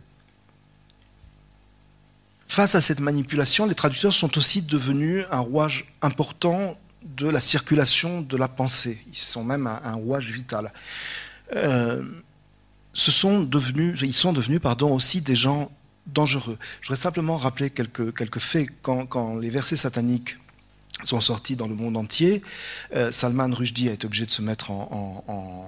face 2.48 2.74
à 2.74 2.80
cette 2.80 3.00
manipulation, 3.00 3.64
les 3.66 3.76
traducteurs 3.76 4.12
sont 4.12 4.36
aussi 4.36 4.60
devenus 4.60 5.24
un 5.30 5.38
rouage 5.38 5.86
important 6.02 6.76
de 7.02 7.28
la 7.28 7.40
circulation 7.40 8.20
de 8.20 8.36
la 8.36 8.48
pensée. 8.48 9.02
Ils 9.10 9.18
sont 9.18 9.44
même 9.44 9.66
un, 9.66 9.94
rouage 9.94 10.30
vital. 10.30 10.72
Euh, 11.54 12.02
ce 12.92 13.10
sont 13.10 13.40
devenus, 13.40 14.00
ils 14.02 14.14
sont 14.14 14.32
devenus 14.32 14.60
pardon, 14.60 14.94
aussi 14.94 15.20
des 15.20 15.36
gens 15.36 15.70
dangereux. 16.06 16.58
Je 16.80 16.88
voudrais 16.88 17.00
simplement 17.00 17.36
rappeler 17.36 17.70
quelques, 17.70 18.14
quelques 18.16 18.38
faits. 18.38 18.68
quand 18.82 19.36
les 19.38 19.50
versets 19.50 19.76
sataniques 19.76 20.36
sont 21.04 21.20
sortis 21.20 21.56
dans 21.56 21.68
le 21.68 21.74
monde 21.74 21.96
entier. 21.96 22.42
Euh, 22.94 23.10
Salman 23.12 23.48
Rushdie 23.52 23.88
a 23.88 23.92
été 23.92 24.06
obligé 24.06 24.26
de 24.26 24.30
se 24.30 24.42
mettre 24.42 24.70
en, 24.70 25.66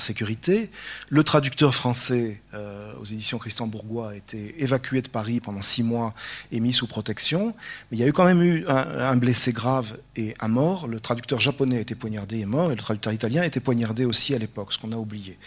sécurité. 0.00 0.72
Le 1.08 1.22
traducteur 1.22 1.72
français 1.72 2.40
euh, 2.52 2.92
aux 3.00 3.04
éditions 3.04 3.38
Christian 3.38 3.68
Bourgois 3.68 4.10
a 4.10 4.14
été 4.16 4.60
évacué 4.60 5.02
de 5.02 5.08
Paris 5.08 5.38
pendant 5.38 5.62
six 5.62 5.84
mois 5.84 6.14
et 6.50 6.58
mis 6.58 6.72
sous 6.72 6.88
protection. 6.88 7.54
Mais 7.90 7.98
il 7.98 8.00
y 8.00 8.02
a 8.02 8.08
eu 8.08 8.12
quand 8.12 8.24
même 8.24 8.42
eu 8.42 8.66
un, 8.66 9.14
blessé 9.14 9.52
grave 9.52 9.96
et 10.16 10.34
un 10.40 10.48
mort. 10.48 10.88
Le 10.88 10.98
traducteur 10.98 11.38
japonais 11.38 11.76
a 11.76 11.80
été 11.80 11.94
poignardé 11.94 12.40
et 12.40 12.44
mort, 12.44 12.72
et 12.72 12.74
le 12.74 12.82
traducteur 12.82 13.12
italien 13.12 13.42
a 13.42 13.46
été 13.46 13.60
poignardé 13.60 14.04
aussi 14.04 14.34
à 14.34 14.38
l'époque, 14.38 14.72
ce 14.72 14.78
qu'on 14.78 14.90
a 14.90 14.96
oublié. 14.96 15.38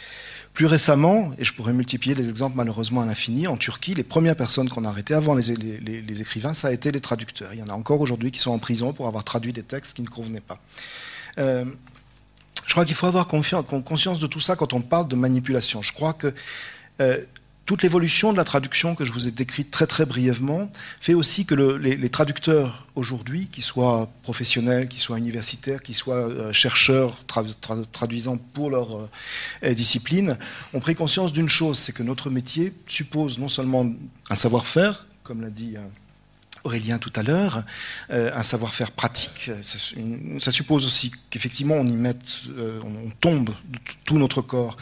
Plus 0.57 0.65
récemment, 0.65 1.33
et 1.37 1.43
je 1.43 1.53
pourrais 1.53 1.71
multiplier 1.71 2.15
les 2.15 2.29
exemples 2.29 2.57
malheureusement 2.57 3.03
à 3.03 3.05
l'infini, 3.05 3.45
en 3.45 3.57
Turquie, 3.57 3.93
les 3.93 4.01
premières 4.01 4.35
personnes 4.35 4.69
qu'on 4.69 4.85
a 4.85 4.89
arrêtées 4.89 5.13
avant 5.13 5.35
les, 5.35 5.51
écrivains, 6.19 6.55
ça 6.55 6.69
a 6.69 6.71
été 6.71 6.91
les 6.91 6.99
traducteurs. 6.99 7.53
Il 7.53 7.59
y 7.59 7.61
en 7.61 7.67
a 7.67 7.73
encore 7.73 8.01
aujourd'hui 8.01 8.31
qui 8.31 8.39
sont 8.39 8.49
en 8.49 8.57
prison 8.57 8.91
pour 8.91 9.05
avoir 9.05 9.23
traduit 9.23 9.53
des 9.53 9.61
textes 9.61 9.93
qui 9.93 10.01
ne 10.01 10.07
convenaient 10.07 10.41
pas. 10.41 10.57
Euh, 11.37 11.63
je 12.65 12.71
crois 12.71 12.85
qu'il 12.85 12.95
faut 12.95 13.05
avoir 13.05 13.27
conscience 13.27 14.17
de 14.17 14.25
tout 14.25 14.39
ça 14.39 14.55
quand 14.55 14.73
on 14.73 14.81
parle 14.81 15.07
de 15.07 15.15
manipulation. 15.15 15.83
Je 15.83 15.93
crois 15.93 16.13
que 16.13 16.33
euh, 17.01 17.23
toute 17.67 17.83
l'évolution 17.83 18.31
de 18.31 18.37
la 18.37 18.45
traduction 18.45 18.95
que 18.95 19.03
je 19.03 19.11
vous 19.11 19.27
ai 19.27 19.31
décrite 19.31 19.69
très 19.71 19.85
très 19.85 20.05
brièvement 20.05 20.71
fait 21.01 21.13
aussi 21.13 21.45
que 21.45 21.53
les, 21.53 22.09
traducteurs 22.09 22.87
aujourd'hui, 22.95 23.49
qu'ils 23.49 23.63
soient 23.63 24.09
professionnels, 24.23 24.87
qu'ils 24.87 25.01
soient 25.01 25.17
universitaires, 25.17 25.83
qu'ils 25.83 25.93
soient 25.93 26.29
euh, 26.29 26.53
chercheurs 26.53 27.25
traduisant 27.91 28.37
pour 28.37 28.69
leur 28.69 29.09
euh, 29.63 29.73
discipline, 29.73 30.37
ont 30.73 30.79
pris 30.79 30.95
conscience 30.95 31.33
d'une 31.33 31.49
chose, 31.49 31.77
c'est 31.77 31.91
que 31.91 32.03
notre 32.03 32.29
métier 32.29 32.73
suppose 32.87 33.37
non 33.37 33.49
seulement 33.49 33.85
un 34.29 34.35
savoir-faire, 34.35 35.05
comme 35.23 35.41
l'a 35.41 35.49
dit... 35.49 35.75
Euh, 35.75 35.81
Aurélien 36.67 36.97
tout 36.99 37.13
à 37.15 37.23
l'heure, 37.23 37.63
euh, 38.11 38.29
un 38.35 38.43
savoir-faire 38.43 38.91
pratique. 38.91 39.49
Ça, 39.61 40.51
suppose 40.51 40.85
aussi 40.85 41.13
qu'effectivement 41.29 41.75
on 41.75 41.85
y 41.85 41.95
mette, 41.95 42.41
euh, 42.57 42.81
on, 42.83 43.09
tombe 43.21 43.51
tout 44.03 44.17
notre 44.17 44.41
corps 44.41 44.75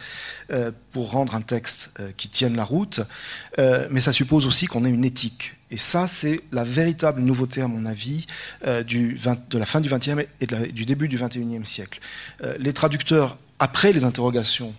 euh, 0.52 0.72
pour 0.92 1.12
rendre 1.12 1.36
un 1.36 1.42
texte 1.42 1.92
qui 2.18 2.28
tienne 2.28 2.56
la 2.56 2.64
route, 2.64 3.02
mais 3.92 4.02
ça 4.02 4.12
suppose 4.12 4.46
aussi 4.48 4.66
qu'on 4.66 4.84
ait 4.84 4.90
une 4.90 5.06
éthique. 5.06 5.54
Et 5.72 5.78
ça, 5.78 6.08
c'est 6.08 6.42
la 6.52 6.64
véritable 6.64 7.22
nouveauté, 7.22 7.62
à 7.62 7.68
mon 7.68 7.86
avis, 7.86 8.26
de 8.64 9.58
la 9.58 9.66
fin 9.66 9.82
du 9.82 9.90
XXe 9.90 10.26
et 10.42 10.48
du 10.72 10.86
début 10.86 11.08
du 11.08 11.18
XXIe 11.18 11.66
siècle. 11.66 12.00
les 12.60 12.74
traducteurs, 12.74 13.38
après 13.60 13.94
les 13.94 14.04
interrogations 14.06 14.74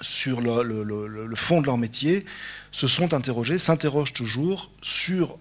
sur 0.00 0.40
le 0.40 1.36
fond 1.36 1.60
de 1.60 1.66
leur 1.66 1.78
métier, 1.78 2.24
se 2.72 2.86
sont 2.86 3.12
interrogés, 3.14 3.58
s'interrogent 3.58 4.14
toujours 4.14 4.70
sur 4.82 5.38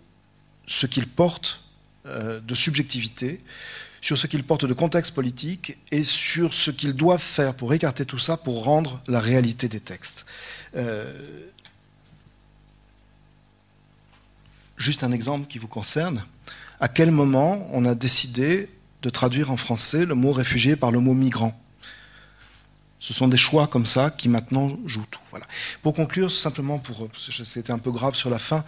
ce 0.70 0.86
qu'il 0.86 1.08
porte 1.08 1.62
euh, 2.06 2.40
de 2.40 2.54
subjectivité, 2.54 3.42
sur 4.02 4.18
ce 4.18 4.28
qu'il 4.28 4.44
porte 4.44 4.66
de 4.66 4.74
contexte 4.74 5.14
politique 5.14 5.78
et 5.92 6.04
sur 6.04 6.54
ce 6.54 6.72
qu'ils 6.72 6.94
doivent 6.94 7.22
faire 7.22 7.56
pour 7.56 7.74
écarter 7.74 8.06
tout 8.06 8.20
ça, 8.20 8.38
pour 8.38 8.64
rendre 8.64 9.02
la 9.08 9.20
réalité 9.20 9.68
des 9.68 9.80
textes. 9.80 10.26
Euh, 10.78 11.12
juste 14.78 15.04
un 15.04 15.12
exemple 15.12 15.48
qui 15.48 15.58
vous 15.58 15.68
concerne. 15.68 16.24
À 16.80 16.88
quel 16.88 17.12
moment 17.12 17.68
on 17.74 17.84
a 17.86 17.96
décidé 17.96 18.70
de 19.02 19.10
traduire 19.10 19.52
en 19.52 19.58
français 19.58 20.06
le 20.06 20.16
mot 20.16 20.32
réfugié 20.32 20.76
par 20.76 20.92
le 20.92 21.00
mot 21.00 21.16
migrant? 21.16 21.60
Ce 23.00 23.14
sont 23.14 23.28
des 23.28 23.38
choix 23.38 23.68
comme 23.68 23.88
ça 23.88 24.12
qui 24.12 24.30
maintenant 24.30 24.78
jouent 24.86 25.08
tout. 25.10 25.22
Voilà. 25.32 25.48
Pour 25.82 25.96
conclure, 25.96 26.32
simplement, 26.32 26.78
pour, 26.78 27.10
c'était 27.18 27.72
un 27.72 27.80
peu 27.80 27.92
grave 27.92 28.14
sur 28.14 28.30
la 28.30 28.40
fin, 28.40 28.64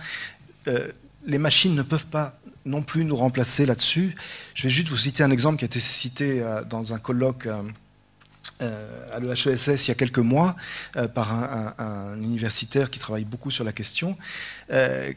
euh, 0.68 0.91
les 1.26 1.38
machines 1.38 1.76
ne 1.76 1.81
peuvent 1.81 2.07
pas 2.07 2.39
non 2.65 2.81
plus 2.81 3.06
nous 3.06 3.15
remplacer 3.15 3.65
là-dessus. 3.65 4.15
Je 4.53 4.64
vais 4.64 4.69
juste 4.69 4.89
vous 4.89 4.98
citer 4.98 5.23
un 5.23 5.31
exemple 5.31 5.57
qui 5.57 5.65
a 5.65 5.68
été 5.68 5.80
cité 5.80 6.41
euh, 6.41 6.64
dans 6.64 6.93
un 6.93 6.99
colloque 6.99 7.48
euh, 7.48 9.11
à 9.11 9.19
l'EHESS 9.19 9.88
il 9.88 9.88
y 9.88 9.91
a 9.91 9.95
quelques 9.95 10.19
mois 10.19 10.56
par 11.15 11.34
un, 11.80 12.22
universitaire 12.22 12.91
qui 12.91 12.99
travaille 12.99 13.26
beaucoup 13.26 13.49
sur 13.49 13.64
la 13.64 13.72
question, 13.72 14.15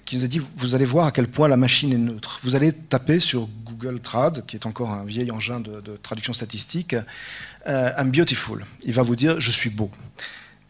qui 0.06 0.16
nous 0.16 0.24
a 0.24 0.28
dit, 0.28 0.40
vous 0.56 0.74
allez 0.74 0.86
voir 0.86 1.06
à 1.06 1.12
quel 1.12 1.28
point 1.28 1.46
la 1.46 1.58
machine 1.58 1.92
est 1.92 1.98
neutre. 1.98 2.40
Vous 2.42 2.56
allez 2.56 2.72
taper 2.72 3.20
sur 3.20 3.48
Google 3.64 4.00
Trad, 4.00 4.46
qui 4.46 4.56
est 4.56 4.66
encore 4.66 4.90
un 4.90 5.04
vieil 5.04 5.30
engin 5.30 5.60
de, 5.60 5.96
traduction 6.02 6.32
statistique, 6.32 6.96
euh, 7.66 7.90
I'm 7.98 8.10
beautiful. 8.10 8.64
Il 8.84 8.92
va 8.92 9.02
vous 9.02 9.16
dire 9.16 9.40
je 9.40 9.50
suis 9.50 9.70
beau. 9.70 9.90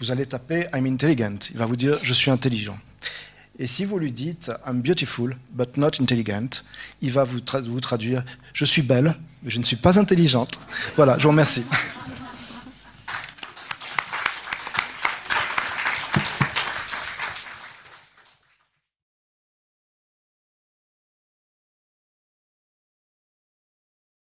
Vous 0.01 0.11
allez 0.11 0.27
taper 0.27 0.67
I'm 0.75 0.87
intelligent. 0.87 1.39
Il 1.51 1.59
va 1.59 1.67
vous 1.67 1.77
dire 1.77 1.99
je 2.03 2.13
suis 2.13 2.31
intelligent. 2.31 2.79
Et 3.59 3.67
si 3.67 3.85
vous 3.85 3.99
lui 3.99 4.13
dites 4.13 4.51
I'm 4.67 4.83
beautiful 4.83 5.37
but 5.53 5.77
not 5.77 5.91
intelligent, 6.01 6.63
il 7.01 7.13
va 7.13 7.25
vous, 7.25 7.41
vous 7.67 7.81
traduire 7.81 8.25
je 8.53 8.65
suis 8.65 8.83
belle 8.83 9.15
mais 9.43 9.51
je 9.51 9.59
ne 9.59 9.65
suis 9.65 9.77
pas 9.77 9.99
intelligente. 9.99 10.59
Voilà, 10.97 11.19
je 11.19 11.25
vous 11.25 11.29
remercie. 11.29 11.65